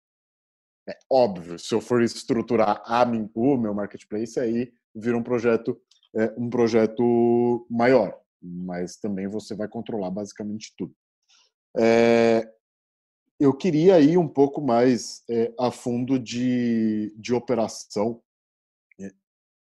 É 0.89 0.97
óbvio, 1.09 1.57
se 1.59 1.73
eu 1.73 1.79
for 1.79 2.01
estruturar 2.01 2.81
a 2.85 3.05
mim, 3.05 3.29
o 3.33 3.55
meu 3.55 3.73
marketplace, 3.73 4.39
aí 4.39 4.73
vira 4.93 5.17
um 5.17 5.23
projeto, 5.23 5.79
é, 6.15 6.33
um 6.37 6.49
projeto 6.49 7.65
maior 7.69 8.23
mas 8.43 8.97
também 8.97 9.27
você 9.27 9.55
vai 9.55 9.67
controlar 9.67 10.11
basicamente 10.11 10.73
tudo. 10.77 10.93
É, 11.79 12.53
eu 13.43 13.53
queria 13.53 13.99
ir 13.99 14.17
um 14.17 14.27
pouco 14.27 14.61
mais 14.61 15.21
é, 15.29 15.53
a 15.59 15.69
fundo 15.69 16.17
de, 16.17 17.13
de 17.17 17.33
operação. 17.33 18.21
É, 18.99 19.11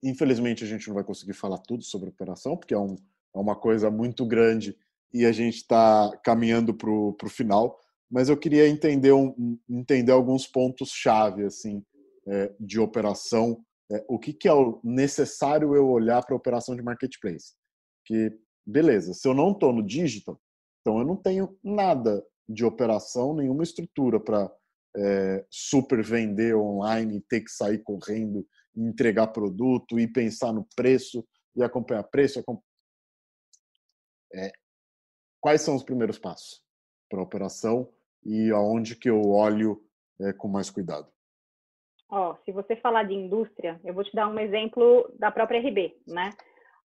infelizmente, 0.03 0.65
a 0.65 0.67
gente 0.67 0.87
não 0.87 0.95
vai 0.95 1.03
conseguir 1.03 1.33
falar 1.33 1.59
tudo 1.59 1.83
sobre 1.83 2.09
operação, 2.09 2.57
porque 2.57 2.73
é, 2.73 2.77
um, 2.77 2.95
é 3.33 3.39
uma 3.39 3.55
coisa 3.55 3.89
muito 3.89 4.25
grande 4.25 4.77
e 5.13 5.25
a 5.25 5.31
gente 5.31 5.55
está 5.55 6.11
caminhando 6.23 6.73
para 6.73 6.89
o 6.89 7.29
final. 7.29 7.79
Mas 8.11 8.27
eu 8.27 8.35
queria 8.35 8.67
entender, 8.67 9.13
um, 9.13 9.57
entender 9.69 10.11
alguns 10.11 10.45
pontos-chave 10.45 11.45
assim, 11.45 11.81
é, 12.27 12.53
de 12.59 12.81
operação. 12.81 13.63
É, 13.89 14.03
o 14.09 14.19
que, 14.19 14.33
que 14.33 14.49
é 14.49 14.51
necessário 14.83 15.73
eu 15.73 15.87
olhar 15.87 16.21
para 16.25 16.35
a 16.35 16.37
operação 16.37 16.75
de 16.75 16.81
marketplace? 16.81 17.53
Que 18.03 18.37
beleza, 18.65 19.13
se 19.13 19.25
eu 19.25 19.33
não 19.33 19.51
estou 19.51 19.71
no 19.71 19.81
digital, 19.81 20.39
então 20.81 20.99
eu 20.99 21.05
não 21.05 21.15
tenho 21.15 21.57
nada 21.63 22.23
de 22.49 22.65
operação, 22.65 23.35
nenhuma 23.35 23.63
estrutura 23.63 24.19
para 24.19 24.51
é, 24.97 25.45
super 25.49 26.03
vender 26.03 26.55
online 26.55 27.21
ter 27.29 27.41
que 27.41 27.51
sair 27.51 27.77
correndo, 27.79 28.45
entregar 28.75 29.27
produto 29.27 29.99
e 29.99 30.07
pensar 30.07 30.51
no 30.51 30.67
preço 30.75 31.23
e 31.55 31.63
acompanhar 31.63 32.03
preço. 32.03 32.43
É, 34.33 34.51
quais 35.39 35.61
são 35.61 35.75
os 35.75 35.83
primeiros 35.83 36.17
passos 36.17 36.63
para 37.09 37.19
a 37.19 37.23
operação 37.23 37.91
e 38.25 38.51
aonde 38.51 38.95
que 38.95 39.09
eu 39.09 39.21
olho 39.29 39.83
é, 40.19 40.33
com 40.33 40.47
mais 40.47 40.69
cuidado? 40.69 41.07
Ó, 42.11 42.35
se 42.43 42.51
você 42.51 42.75
falar 42.75 43.03
de 43.03 43.13
indústria, 43.13 43.79
eu 43.83 43.93
vou 43.93 44.03
te 44.03 44.15
dar 44.15 44.27
um 44.27 44.39
exemplo 44.39 45.13
da 45.19 45.31
própria 45.31 45.59
RB, 45.59 45.95
né? 46.07 46.31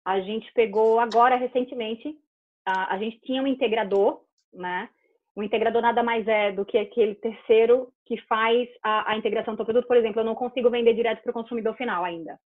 a 0.04 0.20
gente 0.20 0.52
pegou 0.52 1.00
agora 1.00 1.36
recentemente, 1.36 2.16
a, 2.64 2.94
a 2.94 2.98
gente 2.98 3.20
tinha 3.20 3.42
um 3.42 3.46
integrador, 3.46 4.22
né? 4.52 4.88
O 5.36 5.42
integrador 5.42 5.82
nada 5.82 6.02
mais 6.02 6.26
é 6.28 6.52
do 6.52 6.64
que 6.64 6.78
aquele 6.78 7.14
terceiro 7.16 7.88
que 8.06 8.20
faz 8.22 8.68
a, 8.82 9.12
a 9.12 9.16
integração 9.16 9.54
do 9.54 9.64
produto. 9.64 9.86
Por 9.86 9.96
exemplo, 9.96 10.20
eu 10.20 10.24
não 10.24 10.34
consigo 10.34 10.70
vender 10.70 10.94
direto 10.94 11.22
para 11.22 11.30
o 11.30 11.34
consumidor 11.34 11.74
final 11.76 12.04
ainda. 12.04 12.38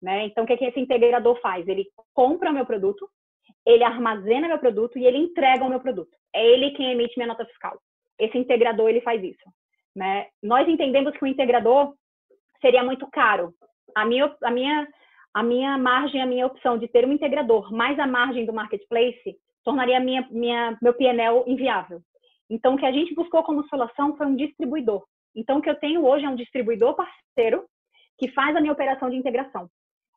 Né? 0.00 0.26
Então, 0.26 0.44
o 0.44 0.46
que, 0.46 0.52
é 0.52 0.56
que 0.56 0.64
esse 0.64 0.78
integrador 0.78 1.40
faz? 1.40 1.66
Ele 1.66 1.86
compra 2.14 2.50
o 2.50 2.54
meu 2.54 2.64
produto, 2.64 3.08
ele 3.64 3.82
armazena 3.82 4.46
meu 4.46 4.58
produto 4.58 4.98
e 4.98 5.06
ele 5.06 5.18
entrega 5.18 5.64
o 5.64 5.68
meu 5.68 5.80
produto. 5.80 6.16
É 6.34 6.46
ele 6.46 6.70
quem 6.72 6.92
emite 6.92 7.14
minha 7.16 7.26
nota 7.26 7.44
fiscal. 7.46 7.78
Esse 8.18 8.38
integrador, 8.38 8.88
ele 8.88 9.00
faz 9.00 9.22
isso. 9.22 9.50
Né? 9.94 10.26
Nós 10.42 10.68
entendemos 10.68 11.16
que 11.16 11.24
o 11.24 11.26
integrador 11.26 11.94
seria 12.60 12.84
muito 12.84 13.08
caro. 13.10 13.52
A 13.94 14.04
minha, 14.04 14.34
a 14.42 14.50
minha 14.50 14.86
a 15.36 15.42
minha 15.42 15.76
margem, 15.76 16.22
a 16.22 16.26
minha 16.26 16.46
opção 16.46 16.78
de 16.78 16.88
ter 16.88 17.04
um 17.04 17.12
integrador 17.12 17.70
mais 17.70 17.98
a 17.98 18.06
margem 18.06 18.46
do 18.46 18.54
marketplace 18.54 19.36
tornaria 19.62 20.00
minha, 20.00 20.26
minha, 20.30 20.78
meu 20.80 20.94
PNL 20.94 21.44
inviável. 21.46 22.00
Então, 22.48 22.74
o 22.74 22.78
que 22.78 22.86
a 22.86 22.92
gente 22.92 23.14
buscou 23.14 23.42
como 23.42 23.66
solução 23.68 24.16
foi 24.16 24.26
um 24.26 24.36
distribuidor. 24.36 25.04
Então, 25.34 25.58
o 25.58 25.62
que 25.62 25.68
eu 25.68 25.78
tenho 25.78 26.04
hoje 26.04 26.24
é 26.24 26.28
um 26.28 26.36
distribuidor 26.36 26.94
parceiro 26.94 27.64
que 28.18 28.28
faz 28.28 28.56
a 28.56 28.60
minha 28.60 28.72
operação 28.72 29.10
de 29.10 29.16
integração. 29.16 29.68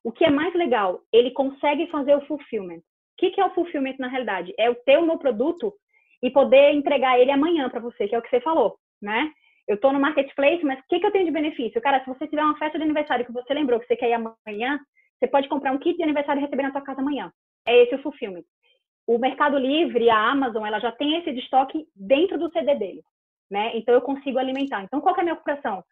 O 0.03 0.11
que 0.11 0.23
é 0.23 0.29
mais 0.29 0.53
legal, 0.53 1.01
ele 1.11 1.31
consegue 1.31 1.87
fazer 1.87 2.15
o 2.15 2.25
fulfillment. 2.25 2.77
O 2.77 2.81
que 3.17 3.39
é 3.39 3.45
o 3.45 3.53
fulfillment 3.53 3.95
na 3.99 4.07
realidade? 4.07 4.53
É 4.57 4.67
eu 4.67 4.75
ter 4.75 4.97
o 4.97 5.05
meu 5.05 5.17
produto 5.17 5.73
e 6.23 6.29
poder 6.29 6.73
entregar 6.73 7.19
ele 7.19 7.31
amanhã 7.31 7.69
para 7.69 7.81
você, 7.81 8.07
que 8.07 8.15
é 8.15 8.19
o 8.19 8.21
que 8.21 8.29
você 8.29 8.39
falou, 8.39 8.77
né? 9.01 9.31
Eu 9.67 9.75
estou 9.75 9.91
no 9.91 9.99
marketplace, 9.99 10.63
mas 10.63 10.79
o 10.79 10.83
que, 10.89 10.99
que 10.99 11.05
eu 11.05 11.11
tenho 11.11 11.25
de 11.25 11.31
benefício? 11.31 11.81
Cara, 11.81 12.03
se 12.03 12.07
você 12.07 12.27
tiver 12.27 12.43
uma 12.43 12.57
festa 12.57 12.77
de 12.77 12.83
aniversário 12.83 13.25
que 13.25 13.31
você 13.31 13.53
lembrou 13.53 13.79
que 13.79 13.85
você 13.85 13.95
quer 13.95 14.09
ir 14.09 14.13
amanhã, 14.13 14.79
você 15.19 15.27
pode 15.27 15.47
comprar 15.49 15.71
um 15.71 15.77
kit 15.77 15.97
de 15.97 16.03
aniversário 16.03 16.39
e 16.39 16.43
receber 16.43 16.63
na 16.63 16.71
sua 16.71 16.81
casa 16.81 17.01
amanhã. 17.01 17.31
É 17.67 17.83
esse 17.83 17.93
o 17.95 18.01
fulfillment. 18.01 18.43
O 19.09 19.17
Mercado 19.17 19.57
Livre, 19.57 20.07
a 20.07 20.29
Amazon, 20.29 20.67
ela 20.67 20.79
já 20.79 20.91
tem 20.91 21.15
esse 21.15 21.31
estoque 21.31 21.87
dentro 21.95 22.37
do 22.37 22.51
CD 22.51 22.75
dele, 22.75 23.01
né? 23.49 23.71
Então 23.73 23.95
eu 23.95 24.01
consigo 24.01 24.37
alimentar. 24.37 24.83
Então 24.83 25.01
qual 25.01 25.15
é 25.15 25.21
a 25.21 25.23
minha 25.23 25.33
ocupação? 25.33 25.83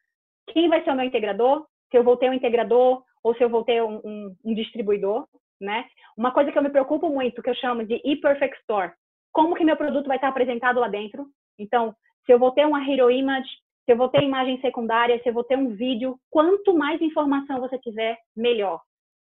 Quem 0.54 0.70
vai 0.70 0.84
ser 0.84 0.92
o 0.92 0.96
meu 0.96 1.04
integrador? 1.04 1.66
Se 1.90 1.98
eu 1.98 2.04
vou 2.04 2.16
ter 2.16 2.30
um 2.30 2.34
integrador 2.34 3.02
ou 3.24 3.34
se 3.34 3.44
eu 3.44 3.50
vou 3.50 3.64
ter 3.64 3.82
um, 3.82 4.00
um, 4.06 4.36
um 4.46 4.54
distribuidor, 4.54 5.28
né? 5.60 5.88
Uma 6.16 6.32
coisa 6.32 6.52
que 6.52 6.60
eu 6.60 6.62
me 6.62 6.70
preocupo 6.70 7.10
muito, 7.10 7.42
que 7.42 7.50
eu 7.50 7.56
chamo 7.56 7.84
de 7.84 8.00
e-perfect 8.06 8.56
store. 8.60 8.92
Como 9.34 9.56
que 9.56 9.66
meu 9.66 9.76
produto 9.76 10.06
vai 10.06 10.18
estar 10.18 10.28
apresentado 10.28 10.80
lá 10.80 10.88
dentro? 10.88 11.26
Então, 11.58 11.96
se 12.24 12.32
eu 12.32 12.38
vou 12.38 12.52
ter 12.52 12.68
uma 12.68 12.88
hero 12.88 13.10
image, 13.10 13.50
se 13.84 13.94
eu 13.94 13.98
vou 13.98 14.10
ter 14.10 14.22
imagem 14.22 14.62
secundária, 14.62 15.20
se 15.24 15.28
eu 15.28 15.34
vou 15.34 15.44
ter 15.44 15.58
um 15.58 15.70
vídeo, 15.70 16.20
quanto 16.30 16.72
mais 16.78 17.02
informação 17.02 17.60
você 17.60 17.80
tiver, 17.80 18.16
melhor 18.36 18.80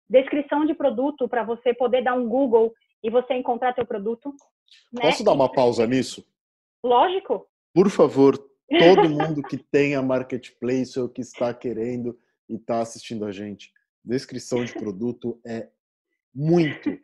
descrição 0.09 0.65
de 0.65 0.73
produto 0.73 1.27
para 1.27 1.43
você 1.43 1.73
poder 1.73 2.01
dar 2.03 2.13
um 2.13 2.27
Google 2.27 2.73
e 3.03 3.09
você 3.09 3.33
encontrar 3.33 3.73
teu 3.73 3.85
produto. 3.85 4.33
Né? 4.91 5.01
Posso 5.01 5.23
dar 5.23 5.33
uma 5.33 5.51
pausa 5.51 5.85
nisso? 5.85 6.25
Lógico. 6.83 7.47
Por 7.73 7.89
favor, 7.89 8.37
todo 8.37 9.09
mundo 9.09 9.41
que 9.43 9.57
tenha 9.57 10.01
marketplace 10.01 10.99
ou 10.99 11.09
que 11.09 11.21
está 11.21 11.53
querendo 11.53 12.17
e 12.49 12.55
está 12.55 12.81
assistindo 12.81 13.25
a 13.25 13.31
gente, 13.31 13.71
descrição 14.03 14.63
de 14.63 14.73
produto 14.73 15.39
é 15.45 15.69
muito 16.33 16.97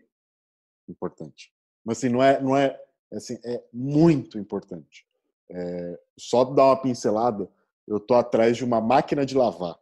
importante. 0.88 1.52
Mas 1.84 1.98
assim, 1.98 2.10
não 2.10 2.24
é, 2.24 2.42
não 2.42 2.56
é 2.56 2.80
assim, 3.12 3.38
é 3.44 3.64
muito 3.72 4.38
importante. 4.38 5.06
É, 5.50 6.00
só 6.18 6.44
dar 6.44 6.66
uma 6.66 6.82
pincelada, 6.82 7.50
eu 7.88 8.00
tô 8.00 8.14
atrás 8.14 8.56
de 8.56 8.64
uma 8.64 8.80
máquina 8.80 9.26
de 9.26 9.36
lavar 9.36 9.78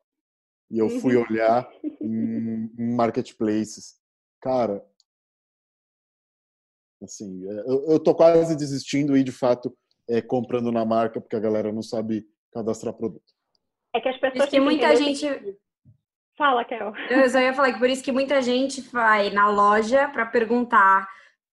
e 0.70 0.80
eu 0.80 0.90
fui 0.90 1.16
uhum. 1.16 1.24
olhar 1.30 1.70
em 2.02 2.96
marketplaces. 2.96 4.00
Cara, 4.42 4.84
Assim, 7.04 7.48
é, 7.48 7.60
eu, 7.62 7.86
eu 7.94 8.00
tô 8.00 8.14
quase 8.14 8.56
desistindo 8.56 9.18
e, 9.18 9.24
de 9.24 9.32
fato, 9.32 9.76
é, 10.10 10.22
comprando 10.22 10.72
na 10.72 10.86
marca, 10.86 11.20
porque 11.20 11.36
a 11.36 11.40
galera 11.40 11.72
não 11.72 11.82
sabe 11.82 12.26
cadastrar 12.54 12.94
produto. 12.94 13.24
É 13.94 14.00
que 14.00 14.10
as 14.10 14.18
pessoas. 14.18 14.50
que 14.50 14.60
muita 14.60 14.96
gente. 14.96 15.26
Fala, 16.38 16.64
Kel. 16.66 16.94
Eu 17.10 17.30
só 17.30 17.40
ia 17.40 17.54
falar 17.54 17.74
que 17.74 17.80
por 17.80 17.90
isso 17.90 18.04
que 18.04 18.12
muita 18.12 18.42
gente 18.42 18.82
vai 18.82 19.30
na 19.30 19.50
loja 19.50 20.08
para 20.10 20.26
perguntar, 20.26 21.08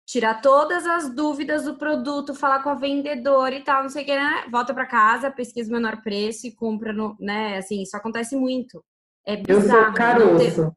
tirar 0.06 0.40
todas 0.40 0.86
as 0.86 1.14
dúvidas 1.14 1.64
do 1.64 1.76
produto, 1.76 2.34
falar 2.34 2.62
com 2.62 2.70
a 2.70 2.74
vendedora 2.74 3.54
e 3.54 3.62
tal, 3.62 3.82
não 3.82 3.90
sei 3.90 4.02
o 4.02 4.06
que, 4.06 4.14
né? 4.14 4.44
Volta 4.50 4.74
para 4.74 4.86
casa, 4.86 5.30
pesquisa 5.30 5.70
o 5.70 5.72
menor 5.72 6.02
preço 6.02 6.46
e 6.46 6.54
compra 6.54 6.92
no, 6.92 7.16
né? 7.20 7.58
Assim, 7.58 7.82
isso 7.82 7.96
acontece 7.96 8.34
muito. 8.34 8.82
É 9.26 9.36
bizarro. 9.36 9.78
Eu 9.78 9.84
sou 9.84 9.94
caroço. 9.94 10.76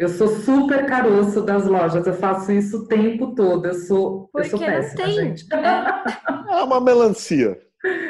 Eu 0.00 0.08
sou 0.08 0.28
super 0.28 0.86
caroço 0.86 1.44
das 1.44 1.66
lojas, 1.68 2.06
eu 2.06 2.14
faço 2.14 2.50
isso 2.50 2.84
o 2.84 2.88
tempo 2.88 3.34
todo. 3.34 3.66
Eu 3.66 3.74
sou, 3.74 4.30
Porque 4.32 4.46
eu 4.46 4.50
sou 4.52 4.58
péssima, 4.58 5.04
tem. 5.04 5.12
gente. 5.12 5.44
É. 5.52 6.58
é 6.58 6.62
uma 6.62 6.80
melancia. 6.80 7.60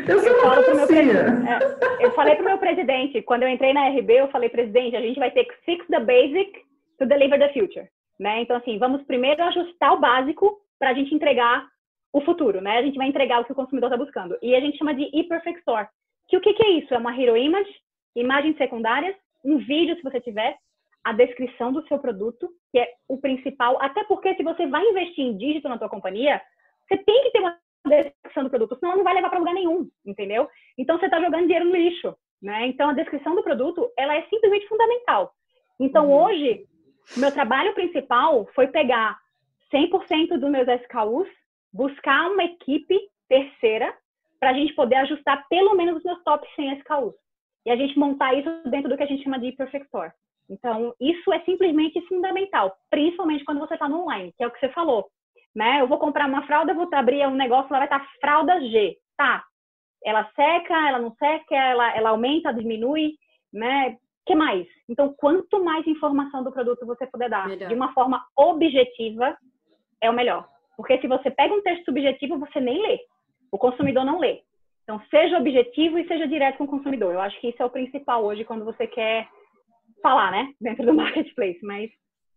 Eu 0.06 0.20
sou 0.20 0.32
uma 0.40 0.60
melancia. 0.60 1.02
É, 1.50 2.06
eu 2.06 2.12
falei 2.12 2.36
para 2.36 2.42
o 2.42 2.46
meu 2.46 2.58
presidente, 2.58 3.20
quando 3.22 3.42
eu 3.42 3.48
entrei 3.48 3.72
na 3.72 3.88
RB, 3.88 4.20
eu 4.20 4.28
falei, 4.28 4.48
presidente, 4.48 4.94
a 4.94 5.00
gente 5.00 5.18
vai 5.18 5.32
ter 5.32 5.42
que 5.46 5.54
fix 5.64 5.84
the 5.88 5.98
basic 5.98 6.60
to 6.96 7.06
deliver 7.06 7.40
the 7.40 7.52
future. 7.52 7.88
Né? 8.20 8.42
Então, 8.42 8.56
assim, 8.56 8.78
vamos 8.78 9.02
primeiro 9.02 9.42
ajustar 9.42 9.92
o 9.92 9.98
básico 9.98 10.60
para 10.78 10.90
a 10.90 10.94
gente 10.94 11.12
entregar 11.12 11.66
o 12.12 12.20
futuro, 12.20 12.60
né? 12.60 12.78
A 12.78 12.82
gente 12.82 12.98
vai 12.98 13.08
entregar 13.08 13.40
o 13.40 13.44
que 13.44 13.52
o 13.52 13.56
consumidor 13.56 13.90
está 13.90 13.96
buscando. 13.96 14.38
E 14.40 14.54
a 14.54 14.60
gente 14.60 14.78
chama 14.78 14.94
de 14.94 15.10
e-perfect 15.12 15.58
store. 15.58 15.88
Que 16.28 16.36
o 16.36 16.40
que, 16.40 16.54
que 16.54 16.62
é 16.62 16.70
isso? 16.70 16.94
É 16.94 16.98
uma 16.98 17.20
hero 17.20 17.36
image, 17.36 17.70
imagens 18.14 18.56
secundárias, 18.56 19.16
um 19.44 19.58
vídeo, 19.58 19.96
se 19.96 20.02
você 20.02 20.20
tiver, 20.20 20.56
a 21.04 21.12
descrição 21.12 21.72
do 21.72 21.86
seu 21.88 21.98
produto, 21.98 22.48
que 22.70 22.78
é 22.78 22.88
o 23.08 23.18
principal, 23.18 23.80
até 23.80 24.04
porque 24.04 24.34
se 24.34 24.42
você 24.42 24.66
vai 24.66 24.84
investir 24.84 25.24
em 25.24 25.36
dígito 25.36 25.68
na 25.68 25.78
tua 25.78 25.88
companhia, 25.88 26.40
você 26.86 26.96
tem 26.98 27.22
que 27.22 27.30
ter 27.30 27.40
uma 27.40 27.56
descrição 27.86 28.44
do 28.44 28.50
produto, 28.50 28.76
senão 28.78 28.96
não 28.96 29.04
vai 29.04 29.14
levar 29.14 29.30
para 29.30 29.38
lugar 29.38 29.54
nenhum, 29.54 29.88
entendeu? 30.04 30.48
Então 30.76 30.98
você 30.98 31.06
está 31.06 31.20
jogando 31.20 31.46
dinheiro 31.46 31.64
no 31.64 31.76
lixo, 31.76 32.14
né? 32.42 32.66
Então 32.66 32.90
a 32.90 32.94
descrição 32.94 33.34
do 33.34 33.42
produto, 33.42 33.90
ela 33.96 34.14
é 34.14 34.22
simplesmente 34.28 34.68
fundamental. 34.68 35.32
Então 35.78 36.06
uhum. 36.06 36.24
hoje, 36.24 36.66
meu 37.16 37.32
trabalho 37.32 37.74
principal 37.74 38.46
foi 38.54 38.68
pegar 38.68 39.18
100% 39.72 40.38
dos 40.38 40.50
meus 40.50 40.68
SKUs, 40.82 41.28
buscar 41.72 42.30
uma 42.30 42.44
equipe 42.44 42.98
terceira 43.28 43.94
para 44.38 44.50
a 44.50 44.54
gente 44.54 44.74
poder 44.74 44.96
ajustar 44.96 45.46
pelo 45.48 45.74
menos 45.74 45.98
os 45.98 46.02
meus 46.02 46.22
top 46.24 46.46
100 46.54 46.78
SKUs. 46.78 47.14
E 47.64 47.70
a 47.70 47.76
gente 47.76 47.98
montar 47.98 48.34
isso 48.34 48.50
dentro 48.68 48.88
do 48.88 48.96
que 48.96 49.02
a 49.02 49.06
gente 49.06 49.22
chama 49.22 49.38
de 49.38 49.52
Perfect 49.52 49.86
Store. 49.86 50.10
Então, 50.50 50.92
isso 51.00 51.32
é 51.32 51.40
simplesmente 51.44 52.00
fundamental, 52.08 52.76
principalmente 52.90 53.44
quando 53.44 53.60
você 53.60 53.74
está 53.74 53.88
no 53.88 54.02
online, 54.02 54.34
que 54.36 54.42
é 54.42 54.46
o 54.46 54.50
que 54.50 54.58
você 54.58 54.68
falou. 54.70 55.08
Né? 55.54 55.80
Eu 55.80 55.86
vou 55.86 55.98
comprar 55.98 56.26
uma 56.26 56.44
fralda, 56.46 56.74
vou 56.74 56.88
abrir 56.92 57.26
um 57.26 57.36
negócio, 57.36 57.70
lá 57.70 57.78
vai 57.78 57.86
estar 57.86 58.00
tá 58.00 58.06
fralda 58.20 58.60
G. 58.60 58.96
Tá. 59.16 59.44
Ela 60.04 60.24
seca, 60.34 60.88
ela 60.88 60.98
não 60.98 61.14
seca, 61.14 61.54
ela, 61.54 61.96
ela 61.96 62.10
aumenta, 62.10 62.52
diminui, 62.52 63.12
né? 63.52 63.96
que 64.26 64.34
mais? 64.34 64.66
Então, 64.88 65.14
quanto 65.16 65.62
mais 65.62 65.86
informação 65.86 66.42
do 66.42 66.52
produto 66.52 66.86
você 66.86 67.06
puder 67.06 67.30
dar 67.30 67.48
melhor. 67.48 67.68
de 67.68 67.74
uma 67.74 67.92
forma 67.92 68.24
objetiva, 68.36 69.36
é 70.00 70.10
o 70.10 70.14
melhor. 70.14 70.48
Porque 70.76 70.98
se 70.98 71.06
você 71.06 71.30
pega 71.30 71.54
um 71.54 71.62
texto 71.62 71.84
subjetivo, 71.84 72.38
você 72.38 72.60
nem 72.60 72.80
lê. 72.80 72.98
O 73.52 73.58
consumidor 73.58 74.04
não 74.04 74.18
lê. 74.18 74.40
Então, 74.82 75.00
seja 75.10 75.38
objetivo 75.38 75.98
e 75.98 76.06
seja 76.06 76.26
direto 76.26 76.58
com 76.58 76.64
o 76.64 76.68
consumidor. 76.68 77.12
Eu 77.12 77.20
acho 77.20 77.40
que 77.40 77.48
isso 77.48 77.62
é 77.62 77.66
o 77.66 77.70
principal 77.70 78.24
hoje 78.24 78.44
quando 78.44 78.64
você 78.64 78.86
quer 78.86 79.28
falar, 80.00 80.30
né, 80.30 80.52
dentro 80.60 80.84
do 80.84 80.94
marketplace, 80.94 81.60
mas 81.62 81.90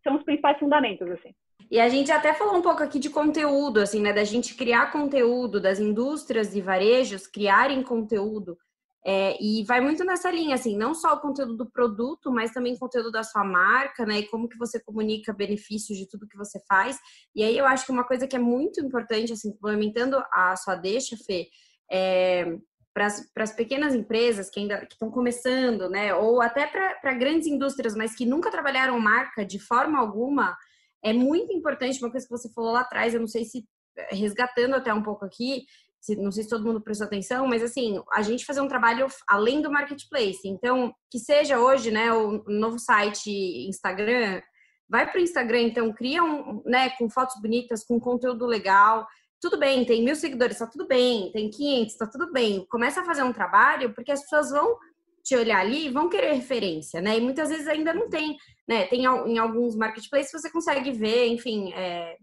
são 0.04 0.16
os 0.18 0.24
principais 0.24 0.58
fundamentos, 0.60 1.10
assim. 1.10 1.34
E 1.72 1.80
a 1.80 1.90
gente 1.90 2.12
até 2.12 2.34
falou 2.34 2.56
um 2.56 2.62
pouco 2.62 2.84
aqui 2.84 3.00
de 3.00 3.10
conteúdo, 3.10 3.80
assim, 3.80 4.02
né, 4.02 4.14
da 4.14 4.24
gente 4.24 4.56
criar 4.56 4.92
conteúdo, 4.92 5.60
das 5.60 5.80
indústrias 5.80 6.56
e 6.56 6.62
varejos 6.62 7.26
criarem 7.26 7.82
conteúdo. 7.82 8.58
É, 9.06 9.36
e 9.42 9.66
vai 9.66 9.82
muito 9.82 10.04
nessa 10.06 10.32
linha, 10.32 10.56
assim, 10.56 10.78
não 10.78 10.94
só 10.94 11.14
o 11.14 11.20
conteúdo 11.20 11.58
do 11.58 11.70
produto, 11.70 12.32
mas 12.32 12.52
também 12.52 12.74
o 12.74 12.80
conteúdo 12.80 13.12
da 13.12 13.22
sua 13.22 13.44
marca, 13.44 14.06
né? 14.06 14.20
E 14.20 14.28
como 14.28 14.48
que 14.48 14.58
você 14.58 14.80
comunica 14.80 15.34
benefícios 15.34 15.98
de 15.98 16.08
tudo 16.08 16.28
que 16.28 16.38
você 16.38 16.58
faz. 16.68 16.98
E 17.36 17.44
aí 17.44 17.58
eu 17.58 17.66
acho 17.66 17.86
que 17.86 17.92
uma 17.92 18.06
coisa 18.06 18.28
que 18.28 18.36
é 18.36 18.40
muito 18.40 18.80
importante, 18.80 19.34
assim, 19.34 19.52
complementando 19.52 20.24
a 20.32 20.56
sua 20.56 20.76
deixa, 20.76 21.18
Fê, 21.18 21.50
é, 21.92 22.58
para 22.94 23.08
as 23.44 23.52
pequenas 23.52 23.96
empresas 23.96 24.50
que 24.50 24.60
ainda 24.60 24.88
estão 24.90 25.10
começando, 25.10 25.90
né, 25.90 26.14
ou 26.14 26.42
até 26.42 26.68
para 26.68 27.14
grandes 27.14 27.48
indústrias, 27.48 27.96
mas 27.96 28.16
que 28.16 28.26
nunca 28.26 28.52
trabalharam 28.52 29.00
marca 29.00 29.44
de 29.44 29.60
forma 29.60 30.00
alguma, 30.00 30.56
é 31.04 31.12
muito 31.12 31.52
importante 31.52 32.00
uma 32.02 32.12
coisa 32.12 32.26
que 32.26 32.32
você 32.32 32.50
falou 32.54 32.72
lá 32.72 32.82
atrás, 32.82 33.14
eu 33.14 33.20
não 33.20 33.28
sei 33.28 33.46
se 33.46 33.66
eh, 33.98 34.16
resgatando 34.16 34.76
até 34.76 34.94
um 34.94 35.02
pouco 35.02 35.26
aqui, 35.26 35.66
se, 36.00 36.16
não 36.16 36.32
sei 36.32 36.44
se 36.44 36.50
todo 36.50 36.66
mundo 36.66 36.82
prestou 36.82 37.08
atenção, 37.08 37.48
mas 37.48 37.64
assim, 37.64 38.02
a 38.12 38.22
gente 38.22 38.46
fazer 38.46 38.62
um 38.62 38.68
trabalho 38.68 39.08
além 39.28 39.62
do 39.62 39.72
marketplace. 39.72 40.46
Então, 40.46 40.94
que 41.10 41.18
seja 41.18 41.60
hoje, 41.60 41.92
né, 41.92 42.14
o 42.14 42.44
novo 42.48 42.78
site 42.78 43.30
Instagram, 43.68 44.42
vai 44.88 45.10
para 45.10 45.20
o 45.20 45.24
Instagram, 45.24 45.62
então 45.62 45.94
cria 45.94 46.24
um, 46.24 46.62
né, 46.66 46.90
com 46.92 47.10
fotos 47.10 47.42
bonitas, 47.42 47.86
com 47.86 48.00
conteúdo 48.00 48.46
legal, 48.46 49.08
tudo 49.44 49.60
bem, 49.60 49.84
tem 49.84 50.02
mil 50.02 50.16
seguidores, 50.16 50.58
tá 50.58 50.66
tudo 50.66 50.88
bem, 50.88 51.30
tem 51.34 51.50
500, 51.50 51.98
tá 51.98 52.08
tudo 52.08 52.32
bem. 52.32 52.66
Começa 52.70 53.02
a 53.02 53.06
fazer 53.06 53.24
um 53.24 53.34
trabalho 53.34 53.94
porque 53.94 54.14
as 54.14 54.22
pessoas 54.22 54.52
vão 54.52 54.78
te 55.22 55.36
olhar 55.36 55.60
ali 55.60 55.88
e 55.88 55.90
vão 55.90 56.08
querer 56.08 56.32
referência, 56.32 57.02
né? 57.02 57.18
E 57.18 57.22
muitas 57.22 57.50
vezes 57.50 57.68
ainda 57.68 57.94
não 57.94 58.10
tem, 58.10 58.38
né? 58.66 58.86
Tem 58.86 59.04
em 59.04 59.38
alguns 59.38 59.76
marketplaces 59.76 60.32
você 60.32 60.50
consegue 60.50 60.92
ver, 60.92 61.28
enfim, 61.28 61.74
é, 61.74 62.16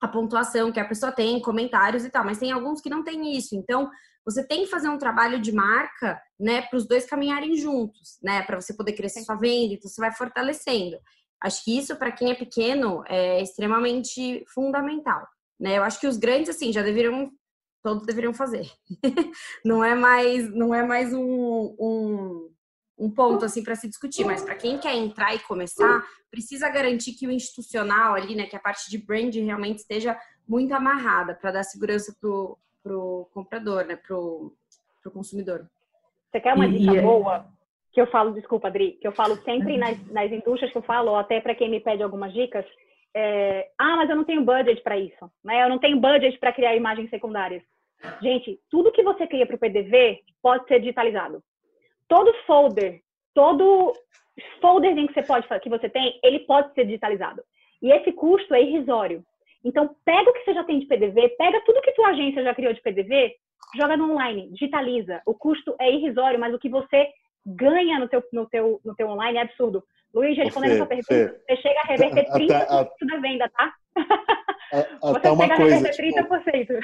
a 0.00 0.08
pontuação 0.08 0.72
que 0.72 0.80
a 0.80 0.88
pessoa 0.88 1.12
tem, 1.12 1.38
comentários 1.38 2.06
e 2.06 2.10
tal, 2.10 2.24
mas 2.24 2.38
tem 2.38 2.50
alguns 2.50 2.80
que 2.80 2.88
não 2.88 3.04
tem 3.04 3.36
isso. 3.36 3.54
Então, 3.54 3.90
você 4.24 4.42
tem 4.42 4.64
que 4.64 4.70
fazer 4.70 4.88
um 4.88 4.96
trabalho 4.96 5.42
de 5.42 5.52
marca, 5.52 6.18
né, 6.40 6.62
para 6.62 6.78
os 6.78 6.88
dois 6.88 7.04
caminharem 7.04 7.56
juntos, 7.56 8.18
né, 8.22 8.42
para 8.42 8.58
você 8.58 8.74
poder 8.74 8.94
crescer 8.94 9.20
sua 9.20 9.36
venda, 9.36 9.74
então 9.74 9.88
você 9.88 10.00
vai 10.00 10.14
fortalecendo. 10.14 10.98
Acho 11.42 11.62
que 11.62 11.76
isso 11.76 11.94
para 11.96 12.10
quem 12.10 12.30
é 12.30 12.34
pequeno 12.34 13.04
é 13.06 13.42
extremamente 13.42 14.44
fundamental. 14.48 15.26
Né? 15.58 15.78
Eu 15.78 15.82
acho 15.82 16.00
que 16.00 16.06
os 16.06 16.16
grandes, 16.16 16.50
assim, 16.50 16.72
já 16.72 16.82
deveriam, 16.82 17.30
todos 17.82 18.06
deveriam 18.06 18.32
fazer. 18.32 18.70
não 19.64 19.82
é 19.82 19.94
mais, 19.94 20.52
não 20.54 20.74
é 20.74 20.82
mais 20.82 21.12
um, 21.12 21.74
um, 21.78 22.50
um 22.98 23.10
ponto, 23.10 23.44
assim, 23.44 23.62
para 23.62 23.74
se 23.74 23.88
discutir, 23.88 24.24
mas 24.24 24.42
para 24.42 24.54
quem 24.54 24.78
quer 24.78 24.94
entrar 24.94 25.34
e 25.34 25.38
começar, 25.40 26.04
precisa 26.30 26.68
garantir 26.68 27.12
que 27.12 27.26
o 27.26 27.30
institucional 27.30 28.14
ali, 28.14 28.34
né, 28.34 28.46
que 28.46 28.56
a 28.56 28.60
parte 28.60 28.90
de 28.90 28.98
brand 28.98 29.34
realmente 29.34 29.78
esteja 29.78 30.18
muito 30.46 30.72
amarrada 30.74 31.34
para 31.34 31.52
dar 31.52 31.62
segurança 31.62 32.14
pro, 32.20 32.58
pro 32.82 33.28
comprador, 33.32 33.84
né, 33.84 33.96
pro, 33.96 34.54
pro 35.02 35.10
consumidor. 35.10 35.68
Você 36.30 36.40
quer 36.40 36.54
uma 36.54 36.68
dica 36.68 37.02
boa? 37.02 37.46
Que 37.92 38.00
eu 38.00 38.06
falo, 38.06 38.32
desculpa, 38.32 38.68
Adri, 38.68 38.92
que 39.00 39.08
eu 39.08 39.12
falo 39.12 39.36
sempre 39.42 39.72
uhum. 39.72 39.78
nas, 39.78 40.06
nas 40.08 40.30
indústrias 40.30 40.70
que 40.70 40.78
eu 40.78 40.82
falo, 40.82 41.10
ou 41.10 41.16
até 41.16 41.40
para 41.40 41.54
quem 41.54 41.70
me 41.70 41.80
pede 41.80 42.02
algumas 42.02 42.32
dicas, 42.32 42.64
é, 43.20 43.68
ah, 43.76 43.96
mas 43.96 44.08
eu 44.08 44.14
não 44.14 44.22
tenho 44.22 44.44
budget 44.44 44.80
para 44.80 44.96
isso, 44.96 45.28
né? 45.42 45.64
Eu 45.64 45.68
não 45.68 45.78
tenho 45.80 45.98
budget 45.98 46.38
para 46.38 46.52
criar 46.52 46.76
imagens 46.76 47.10
secundárias. 47.10 47.64
Gente, 48.22 48.60
tudo 48.70 48.92
que 48.92 49.02
você 49.02 49.26
cria 49.26 49.44
para 49.44 49.56
o 49.56 49.58
PDV 49.58 50.20
pode 50.40 50.68
ser 50.68 50.78
digitalizado. 50.78 51.42
Todo 52.06 52.32
folder, 52.46 53.00
todo 53.34 53.92
folderzinho 54.60 55.08
que 55.08 55.14
você 55.14 55.24
pode 55.24 55.48
que 55.60 55.68
você 55.68 55.88
tem, 55.88 56.20
ele 56.22 56.40
pode 56.40 56.72
ser 56.74 56.84
digitalizado. 56.84 57.42
E 57.82 57.90
esse 57.90 58.12
custo 58.12 58.54
é 58.54 58.62
irrisório. 58.62 59.24
Então, 59.64 59.96
pega 60.04 60.30
o 60.30 60.32
que 60.32 60.44
você 60.44 60.54
já 60.54 60.62
tem 60.62 60.78
de 60.78 60.86
PDV, 60.86 61.30
pega 61.30 61.60
tudo 61.64 61.82
que 61.82 61.92
tua 61.92 62.10
agência 62.10 62.44
já 62.44 62.54
criou 62.54 62.72
de 62.72 62.80
PDV, 62.80 63.34
joga 63.76 63.96
no 63.96 64.12
online, 64.12 64.48
digitaliza. 64.52 65.20
O 65.26 65.34
custo 65.34 65.74
é 65.80 65.90
irrisório, 65.90 66.38
mas 66.38 66.54
o 66.54 66.58
que 66.58 66.68
você 66.68 67.08
ganha 67.44 67.98
no 67.98 68.08
teu, 68.08 68.22
no 68.32 68.48
teu, 68.48 68.80
no 68.84 68.94
teu 68.94 69.08
online 69.08 69.38
é 69.38 69.42
absurdo. 69.42 69.82
Luiz, 70.14 70.36
respondendo 70.36 70.72
a 70.72 70.76
sua 70.76 70.86
pergunta, 70.86 71.08
Fê, 71.08 71.28
você 71.28 71.56
chega 71.62 71.80
a 71.80 71.88
reverter 71.88 72.26
30% 72.30 72.66
até, 72.68 73.06
da 73.06 73.20
venda, 73.20 73.50
tá? 73.50 73.74
Até 75.02 75.30
uma 75.30 75.56
coisa, 75.56 75.90
30%. 75.90 75.92
Tipo, 75.92 76.74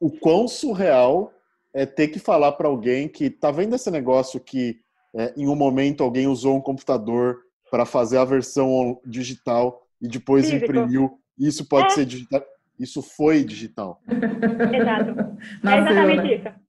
o 0.00 0.10
quão 0.10 0.46
surreal 0.46 1.32
é 1.74 1.86
ter 1.86 2.08
que 2.08 2.18
falar 2.18 2.52
para 2.52 2.68
alguém 2.68 3.08
que 3.08 3.30
tá 3.30 3.50
vendo 3.50 3.74
esse 3.74 3.90
negócio 3.90 4.38
que 4.40 4.78
é, 5.16 5.32
em 5.36 5.48
um 5.48 5.56
momento 5.56 6.02
alguém 6.02 6.26
usou 6.26 6.56
um 6.56 6.60
computador 6.60 7.38
para 7.70 7.86
fazer 7.86 8.18
a 8.18 8.24
versão 8.24 9.00
digital 9.04 9.82
e 10.00 10.08
depois 10.08 10.50
Físico. 10.50 10.64
imprimiu. 10.64 11.18
Isso 11.38 11.68
pode 11.68 11.86
é. 11.86 11.90
ser 11.90 12.04
digital. 12.04 12.42
Isso 12.78 13.02
foi 13.02 13.42
digital. 13.44 14.00
Exato. 14.08 15.10
é 15.66 15.78
exatamente 15.78 16.22
né? 16.22 16.34
isso. 16.34 16.68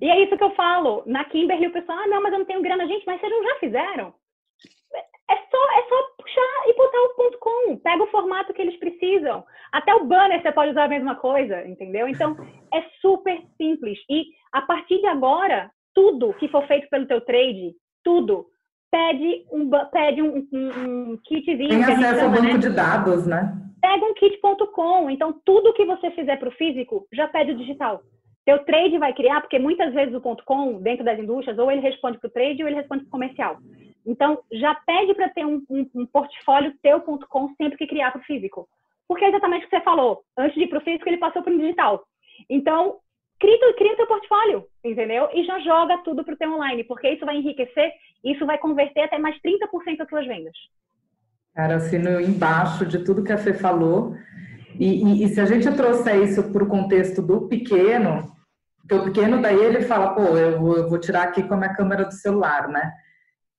E 0.00 0.08
é 0.08 0.24
isso 0.24 0.36
que 0.36 0.44
eu 0.44 0.54
falo. 0.54 1.02
Na 1.06 1.24
Kimberly, 1.24 1.66
o 1.66 1.72
pessoal, 1.72 1.98
ah, 1.98 2.06
não, 2.06 2.22
mas 2.22 2.32
eu 2.32 2.38
não 2.40 2.46
tenho 2.46 2.62
grana. 2.62 2.86
Gente, 2.86 3.04
mas 3.06 3.20
vocês 3.20 3.32
não 3.32 3.42
já 3.42 3.54
fizeram? 3.60 4.14
É 5.30 5.34
só, 5.34 5.78
é 5.78 5.88
só 5.88 6.02
puxar 6.18 6.68
e 6.68 6.74
botar 6.74 7.00
o 7.00 7.14
ponto 7.16 7.38
.com. 7.38 7.76
Pega 7.78 8.02
o 8.02 8.10
formato 8.10 8.52
que 8.52 8.62
eles 8.62 8.78
precisam. 8.78 9.44
Até 9.72 9.94
o 9.94 10.04
banner 10.04 10.42
você 10.42 10.52
pode 10.52 10.70
usar 10.70 10.84
a 10.84 10.88
mesma 10.88 11.14
coisa, 11.16 11.66
entendeu? 11.66 12.08
Então, 12.08 12.36
é 12.72 12.82
super 13.00 13.40
simples. 13.56 13.98
E 14.08 14.24
a 14.52 14.62
partir 14.62 15.00
de 15.00 15.06
agora, 15.06 15.70
tudo 15.94 16.34
que 16.34 16.48
for 16.48 16.66
feito 16.66 16.88
pelo 16.88 17.06
teu 17.06 17.20
trade, 17.20 17.74
tudo, 18.02 18.46
pede 18.90 19.46
um, 19.52 19.70
pede 19.90 20.22
um, 20.22 20.46
um, 20.52 21.12
um 21.12 21.18
kitzinho. 21.24 21.68
Tem 21.68 21.84
acesso 21.84 22.24
ao 22.24 22.30
banco 22.30 22.42
né? 22.42 22.58
de 22.58 22.70
dados, 22.70 23.26
né? 23.26 23.60
pega 23.84 24.06
um 24.06 24.14
kit.com. 24.14 25.10
Então, 25.10 25.38
tudo 25.44 25.74
que 25.74 25.84
você 25.84 26.10
fizer 26.12 26.38
para 26.38 26.48
o 26.48 26.52
físico 26.52 27.06
já 27.12 27.28
pede 27.28 27.52
o 27.52 27.56
digital. 27.56 28.00
Seu 28.44 28.58
trade 28.64 28.98
vai 28.98 29.14
criar, 29.14 29.40
porque 29.40 29.58
muitas 29.58 29.92
vezes 29.94 30.14
o 30.14 30.20
ponto 30.20 30.44
.com, 30.44 30.80
dentro 30.80 31.04
das 31.04 31.18
indústrias, 31.18 31.58
ou 31.58 31.70
ele 31.70 31.80
responde 31.80 32.18
para 32.18 32.28
o 32.28 32.30
trade 32.30 32.62
ou 32.62 32.68
ele 32.68 32.76
responde 32.76 33.02
para 33.02 33.08
o 33.08 33.12
comercial. 33.12 33.58
Então, 34.06 34.38
já 34.52 34.74
pede 34.74 35.14
para 35.14 35.30
ter 35.30 35.46
um, 35.46 35.62
um, 35.70 35.88
um, 35.94 36.06
portfólio 36.06 36.74
teu 36.82 37.00
ponto 37.00 37.26
.com 37.26 37.48
sempre 37.56 37.78
que 37.78 37.86
criar 37.86 38.10
para 38.10 38.20
o 38.20 38.24
físico. 38.24 38.68
Porque 39.08 39.24
é 39.24 39.28
exatamente 39.28 39.64
o 39.64 39.68
que 39.68 39.76
você 39.76 39.82
falou. 39.82 40.22
Antes 40.36 40.54
de 40.54 40.64
ir 40.64 40.66
para 40.68 40.78
o 40.78 40.82
físico, 40.82 41.08
ele 41.08 41.16
passou 41.16 41.42
para 41.42 41.52
o 41.52 41.58
digital. 41.58 42.04
Então, 42.50 42.98
cria, 43.40 43.74
cria 43.74 43.96
teu 43.96 44.06
portfólio, 44.06 44.66
entendeu? 44.84 45.30
E 45.32 45.44
já 45.44 45.58
joga 45.60 45.98
tudo 45.98 46.22
para 46.22 46.34
o 46.34 46.36
teu 46.36 46.52
online, 46.52 46.84
porque 46.84 47.08
isso 47.08 47.24
vai 47.24 47.36
enriquecer, 47.36 47.92
isso 48.22 48.44
vai 48.44 48.58
converter 48.58 49.02
até 49.02 49.18
mais 49.18 49.36
30% 49.40 49.96
das 49.96 50.08
suas 50.08 50.26
vendas. 50.26 50.54
Cara, 51.54 51.76
assino 51.76 52.20
embaixo 52.20 52.84
de 52.84 53.04
tudo 53.04 53.24
que 53.24 53.32
a 53.32 53.38
Fê 53.38 53.54
falou. 53.54 54.14
E, 54.78 55.04
e, 55.04 55.24
e 55.24 55.28
se 55.28 55.40
a 55.40 55.46
gente 55.46 55.70
trouxer 55.74 56.22
isso 56.22 56.52
para 56.52 56.64
o 56.64 56.68
contexto 56.68 57.22
do 57.22 57.42
pequeno, 57.42 58.33
porque 58.86 58.94
o 58.94 59.04
pequeno 59.04 59.40
daí 59.40 59.58
ele 59.58 59.82
fala, 59.82 60.14
pô, 60.14 60.36
eu 60.36 60.60
vou, 60.60 60.76
eu 60.76 60.88
vou 60.88 60.98
tirar 60.98 61.22
aqui 61.22 61.42
com 61.42 61.54
a 61.54 61.56
minha 61.56 61.74
câmera 61.74 62.04
do 62.04 62.12
celular, 62.12 62.68
né? 62.68 62.92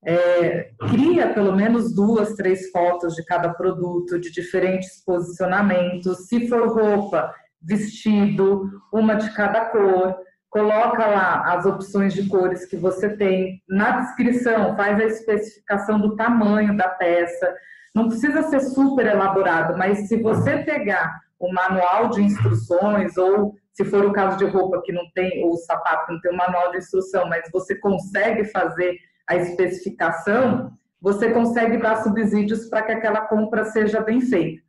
É, 0.08 0.70
cria 0.88 1.34
pelo 1.34 1.56
menos 1.56 1.96
duas, 1.96 2.36
três 2.36 2.70
fotos 2.70 3.16
de 3.16 3.26
cada 3.26 3.52
produto, 3.52 4.20
de 4.20 4.32
diferentes 4.32 5.04
posicionamentos. 5.04 6.28
Se 6.28 6.48
for 6.48 6.68
roupa, 6.68 7.34
vestido, 7.60 8.70
uma 8.94 9.16
de 9.16 9.34
cada 9.34 9.66
cor. 9.66 10.16
Coloca 10.52 11.06
lá 11.08 11.54
as 11.54 11.66
opções 11.66 12.14
de 12.14 12.30
cores 12.30 12.66
que 12.66 12.78
você 12.78 13.10
tem. 13.10 13.64
Na 13.68 14.02
descrição, 14.02 14.76
faz 14.78 15.00
a 15.00 15.06
especificação 15.06 16.00
do 16.00 16.16
tamanho 16.16 16.78
da 16.78 16.88
peça. 16.88 17.52
Não 17.96 18.08
precisa 18.08 18.44
ser 18.44 18.60
super 18.60 19.08
elaborado, 19.08 19.76
mas 19.76 20.08
se 20.08 20.22
você 20.22 20.60
pegar 20.60 21.20
o 21.40 21.52
manual 21.52 22.10
de 22.10 22.22
instruções 22.22 23.18
ou 23.18 23.56
se 23.76 23.84
for 23.84 24.06
o 24.06 24.14
caso 24.14 24.38
de 24.38 24.46
roupa 24.46 24.82
que 24.84 24.94
não 24.94 25.04
tem, 25.14 25.44
ou 25.44 25.58
sapato 25.58 26.06
que 26.06 26.14
não 26.14 26.22
tem 26.22 26.32
um 26.32 26.38
manual 26.38 26.72
de 26.72 26.78
instrução, 26.78 27.28
mas 27.28 27.50
você 27.52 27.76
consegue 27.76 28.46
fazer 28.46 28.98
a 29.28 29.36
especificação, 29.36 30.72
você 31.02 31.30
consegue 31.32 31.78
dar 31.78 32.02
subsídios 32.02 32.70
para 32.70 32.84
que 32.84 32.94
aquela 32.94 33.22
compra 33.28 33.66
seja 33.66 34.00
bem 34.00 34.22
feita. 34.22 34.64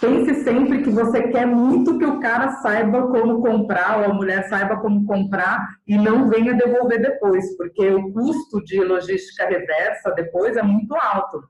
Pense 0.00 0.44
sempre 0.44 0.82
que 0.82 0.90
você 0.90 1.28
quer 1.28 1.46
muito 1.46 1.98
que 1.98 2.04
o 2.04 2.20
cara 2.20 2.52
saiba 2.56 3.06
como 3.08 3.40
comprar, 3.40 3.98
ou 3.98 4.04
a 4.04 4.14
mulher 4.14 4.48
saiba 4.48 4.76
como 4.80 5.06
comprar, 5.06 5.66
e 5.86 5.96
não 5.96 6.28
venha 6.28 6.52
devolver 6.52 7.00
depois, 7.00 7.56
porque 7.56 7.88
o 7.88 8.12
custo 8.12 8.62
de 8.64 8.84
logística 8.84 9.46
reversa 9.46 10.10
depois 10.10 10.58
é 10.58 10.62
muito 10.62 10.94
alto. 10.94 11.42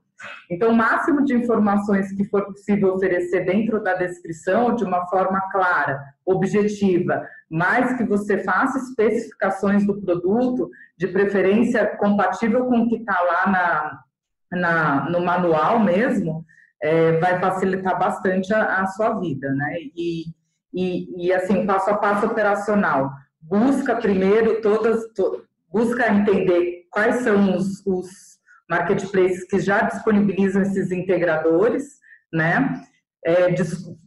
Então, 0.49 0.69
o 0.71 0.75
máximo 0.75 1.23
de 1.23 1.33
informações 1.33 2.11
que 2.13 2.23
for 2.25 2.45
possível 2.45 2.93
oferecer 2.93 3.45
dentro 3.45 3.83
da 3.83 3.95
descrição, 3.95 4.75
de 4.75 4.83
uma 4.83 5.05
forma 5.07 5.41
clara, 5.51 6.01
objetiva, 6.25 7.27
mas 7.49 7.97
que 7.97 8.03
você 8.03 8.39
faça 8.43 8.77
especificações 8.77 9.85
do 9.85 9.99
produto, 10.01 10.69
de 10.97 11.07
preferência 11.07 11.85
compatível 11.97 12.65
com 12.65 12.81
o 12.81 12.89
que 12.89 12.97
está 12.97 13.19
lá 13.21 13.51
na, 13.51 14.59
na, 14.59 15.09
no 15.09 15.19
manual 15.21 15.79
mesmo, 15.79 16.45
é, 16.81 17.13
vai 17.19 17.39
facilitar 17.39 17.97
bastante 17.97 18.53
a, 18.53 18.81
a, 18.81 18.87
sua 18.87 19.19
vida, 19.19 19.51
né? 19.53 19.75
E, 19.95 20.25
e, 20.73 21.27
e, 21.27 21.33
assim, 21.33 21.65
passo 21.65 21.89
a 21.89 21.97
passo 21.97 22.27
operacional. 22.27 23.11
Busca 23.41 23.95
primeiro 23.95 24.61
todas, 24.61 25.07
to, 25.13 25.43
busca 25.71 26.11
entender 26.11 26.85
quais 26.91 27.17
são 27.17 27.55
os, 27.55 27.85
os 27.85 28.35
marketplaces 28.69 29.45
que 29.47 29.59
já 29.59 29.81
disponibilizam 29.81 30.61
esses 30.61 30.91
integradores, 30.91 31.99
né? 32.33 32.81
É, 33.27 33.55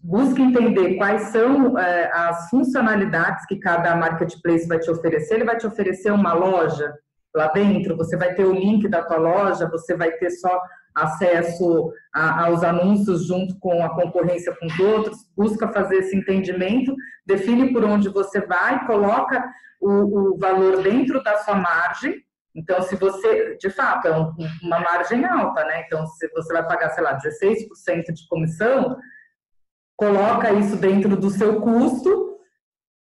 busque 0.03 0.41
entender 0.41 0.95
quais 0.97 1.23
são 1.33 1.77
é, 1.77 2.09
as 2.13 2.49
funcionalidades 2.49 3.45
que 3.47 3.59
cada 3.59 3.97
marketplace 3.97 4.69
vai 4.69 4.79
te 4.79 4.89
oferecer. 4.91 5.35
Ele 5.35 5.45
vai 5.45 5.57
te 5.57 5.67
oferecer 5.67 6.13
uma 6.13 6.33
loja 6.33 6.95
lá 7.35 7.49
dentro, 7.49 7.97
você 7.97 8.17
vai 8.17 8.35
ter 8.35 8.45
o 8.45 8.53
link 8.53 8.89
da 8.89 9.03
tua 9.03 9.17
loja, 9.17 9.69
você 9.69 9.97
vai 9.97 10.13
ter 10.13 10.31
só 10.31 10.61
acesso 10.95 11.93
a, 12.15 12.47
aos 12.47 12.63
anúncios 12.63 13.27
junto 13.27 13.59
com 13.59 13.83
a 13.85 13.95
concorrência 13.95 14.55
com 14.57 14.67
os 14.67 14.79
outros, 14.79 15.19
busca 15.37 15.69
fazer 15.69 15.97
esse 15.97 16.17
entendimento, 16.17 16.95
define 17.27 17.73
por 17.73 17.85
onde 17.85 18.09
você 18.09 18.41
vai, 18.41 18.87
coloca 18.87 19.45
o, 19.81 20.35
o 20.35 20.39
valor 20.39 20.83
dentro 20.83 21.23
da 21.23 21.39
sua 21.39 21.55
margem, 21.55 22.23
então, 22.59 22.83
se 22.83 22.97
você, 22.97 23.57
de 23.57 23.71
fato, 23.71 24.09
é 24.09 24.19
um, 24.19 24.35
uma 24.65 24.81
margem 24.81 25.25
alta, 25.25 25.65
né? 25.65 25.85
Então, 25.87 26.05
se 26.07 26.29
você 26.33 26.53
vai 26.53 26.67
pagar, 26.67 26.91
sei 26.91 27.05
lá, 27.05 27.17
16% 27.17 28.13
de 28.13 28.27
comissão, 28.29 28.99
coloca 29.97 30.53
isso 30.53 30.77
dentro 30.77 31.17
do 31.17 31.31
seu 31.31 31.61
custo, 31.61 32.37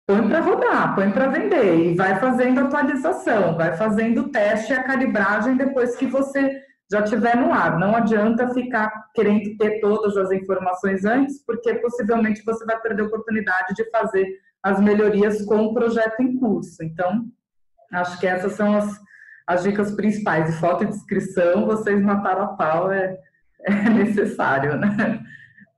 põe 0.07 0.26
para 0.26 0.40
rodar, 0.40 0.94
põe 0.94 1.11
para 1.11 1.28
vender 1.28 1.74
e 1.74 1.94
vai 1.94 2.18
fazendo 2.18 2.61
atualização, 2.61 3.57
vai 3.57 3.76
fazendo 3.76 4.22
o 4.22 4.28
teste 4.30 4.72
e 4.72 4.76
a 4.76 4.82
calibragem 4.82 5.55
depois 5.55 5.96
que 5.96 6.07
você 6.07 6.62
já 6.90 7.03
tiver 7.03 7.36
no 7.36 7.53
ar. 7.53 7.78
Não 7.78 7.94
adianta 7.94 8.55
ficar 8.55 8.90
querendo 9.14 9.55
ter 9.59 9.80
todas 9.80 10.16
as 10.16 10.30
informações 10.32 11.05
antes, 11.05 11.44
porque 11.44 11.74
possivelmente 11.74 12.42
você 12.42 12.64
vai 12.64 12.80
perder 12.80 13.03
a 13.03 13.07
oportunidade 13.07 13.74
de 13.74 13.90
fazer 13.90 14.26
as 14.62 14.80
melhorias 14.80 15.44
com 15.44 15.64
o 15.66 15.74
projeto 15.74 16.20
em 16.20 16.38
curso. 16.38 16.82
Então, 16.82 17.26
acho 17.92 18.18
que 18.18 18.26
essas 18.26 18.53
são 18.53 18.76
as 18.76 18.98
as 19.47 19.62
dicas 19.62 19.93
principais. 19.93 20.49
E 20.49 20.59
foto 20.59 20.84
e 20.84 20.88
descrição, 20.88 21.66
vocês 21.66 22.01
mataram 22.03 22.45
a 22.45 22.49
pau, 22.49 22.93
é, 22.93 23.18
é 23.62 23.72
necessário, 23.90 24.76
né? 24.76 25.22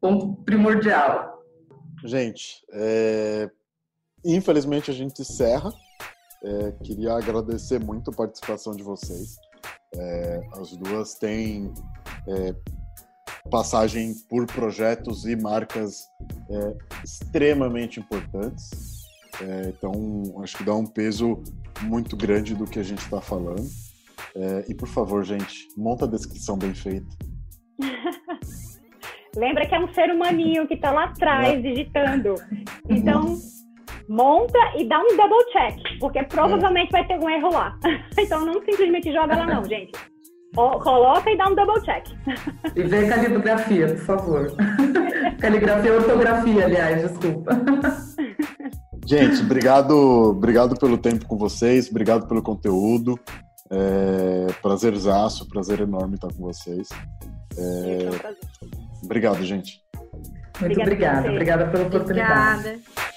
Ponto 0.01 0.43
primordial. 0.43 1.43
Gente, 2.05 2.63
é... 2.73 3.51
infelizmente 4.25 4.91
a 4.91 4.95
gente 4.95 5.23
encerra. 5.23 5.73
É, 6.43 6.73
queria 6.85 7.15
agradecer 7.15 7.81
muito 7.81 8.11
a 8.11 8.15
participação 8.15 8.77
de 8.77 8.83
vocês. 8.83 9.37
É, 9.95 10.41
as 10.61 10.77
duas 10.77 11.15
têm 11.15 11.73
é, 12.29 12.55
passagem 13.51 14.15
por 14.29 14.47
projetos 14.47 15.25
e 15.25 15.37
marcas 15.37 16.07
é, 16.51 17.03
extremamente 17.03 17.99
importantes. 17.99 18.94
É, 19.43 19.69
então, 19.69 19.93
acho 20.43 20.57
que 20.57 20.65
dá 20.65 20.75
um 20.75 20.87
peso 20.87 21.43
muito 21.83 22.17
grande 22.17 22.55
do 22.55 22.65
que 22.65 22.79
a 22.79 22.83
gente 22.83 23.01
está 23.01 23.21
falando. 23.21 23.67
É, 24.37 24.65
e, 24.69 24.75
por 24.75 24.89
favor, 24.89 25.25
gente, 25.25 25.69
monta 25.77 26.05
a 26.05 26.09
descrição 26.09 26.57
bem 26.57 26.75
feita. 26.75 27.07
Lembra 29.37 29.67
que 29.67 29.75
é 29.75 29.81
um 29.81 29.93
ser 29.93 30.11
humaninho 30.11 30.67
que 30.67 30.75
está 30.75 30.93
lá 30.93 31.05
atrás 31.05 31.55
é. 31.55 31.61
digitando. 31.61 32.35
Então, 32.89 33.37
monta 34.09 34.59
e 34.77 34.89
dá 34.89 35.01
um 35.01 35.17
double 35.17 35.45
check, 35.53 35.99
porque 35.99 36.23
provavelmente 36.25 36.91
vai 36.91 37.07
ter 37.07 37.19
um 37.19 37.29
erro 37.29 37.53
lá. 37.53 37.79
Então, 38.17 38.45
não 38.47 38.55
simplesmente 38.65 39.13
joga 39.13 39.37
lá, 39.37 39.47
não, 39.47 39.65
gente. 39.65 39.93
Coloca 40.55 41.29
e 41.31 41.37
dá 41.37 41.49
um 41.49 41.55
double 41.55 41.83
check. 41.83 42.07
E 42.77 42.83
vê 42.85 43.09
caligrafia, 43.09 43.89
por 43.89 43.99
favor. 43.99 44.55
caligrafia 45.41 45.91
e 45.91 45.97
ortografia, 45.97 46.65
aliás, 46.65 47.03
desculpa. 47.03 47.51
Gente, 49.07 49.43
obrigado, 49.43 49.93
obrigado 50.31 50.79
pelo 50.79 50.97
tempo 50.97 51.27
com 51.27 51.37
vocês, 51.37 51.89
obrigado 51.91 52.27
pelo 52.27 52.43
conteúdo. 52.43 53.19
É, 53.71 54.47
prazerzaço, 54.63 55.49
prazer 55.49 55.81
enorme 55.81 56.15
estar 56.15 56.29
com 56.29 56.43
vocês. 56.43 56.89
É, 57.57 58.09
obrigado, 59.03 59.43
gente. 59.45 59.83
Muito 60.61 60.81
obrigada, 60.81 61.29
obrigada, 61.29 61.31
obrigada 61.31 61.67
pela 61.67 61.87
oportunidade. 61.87 62.69
Obrigada. 62.69 63.14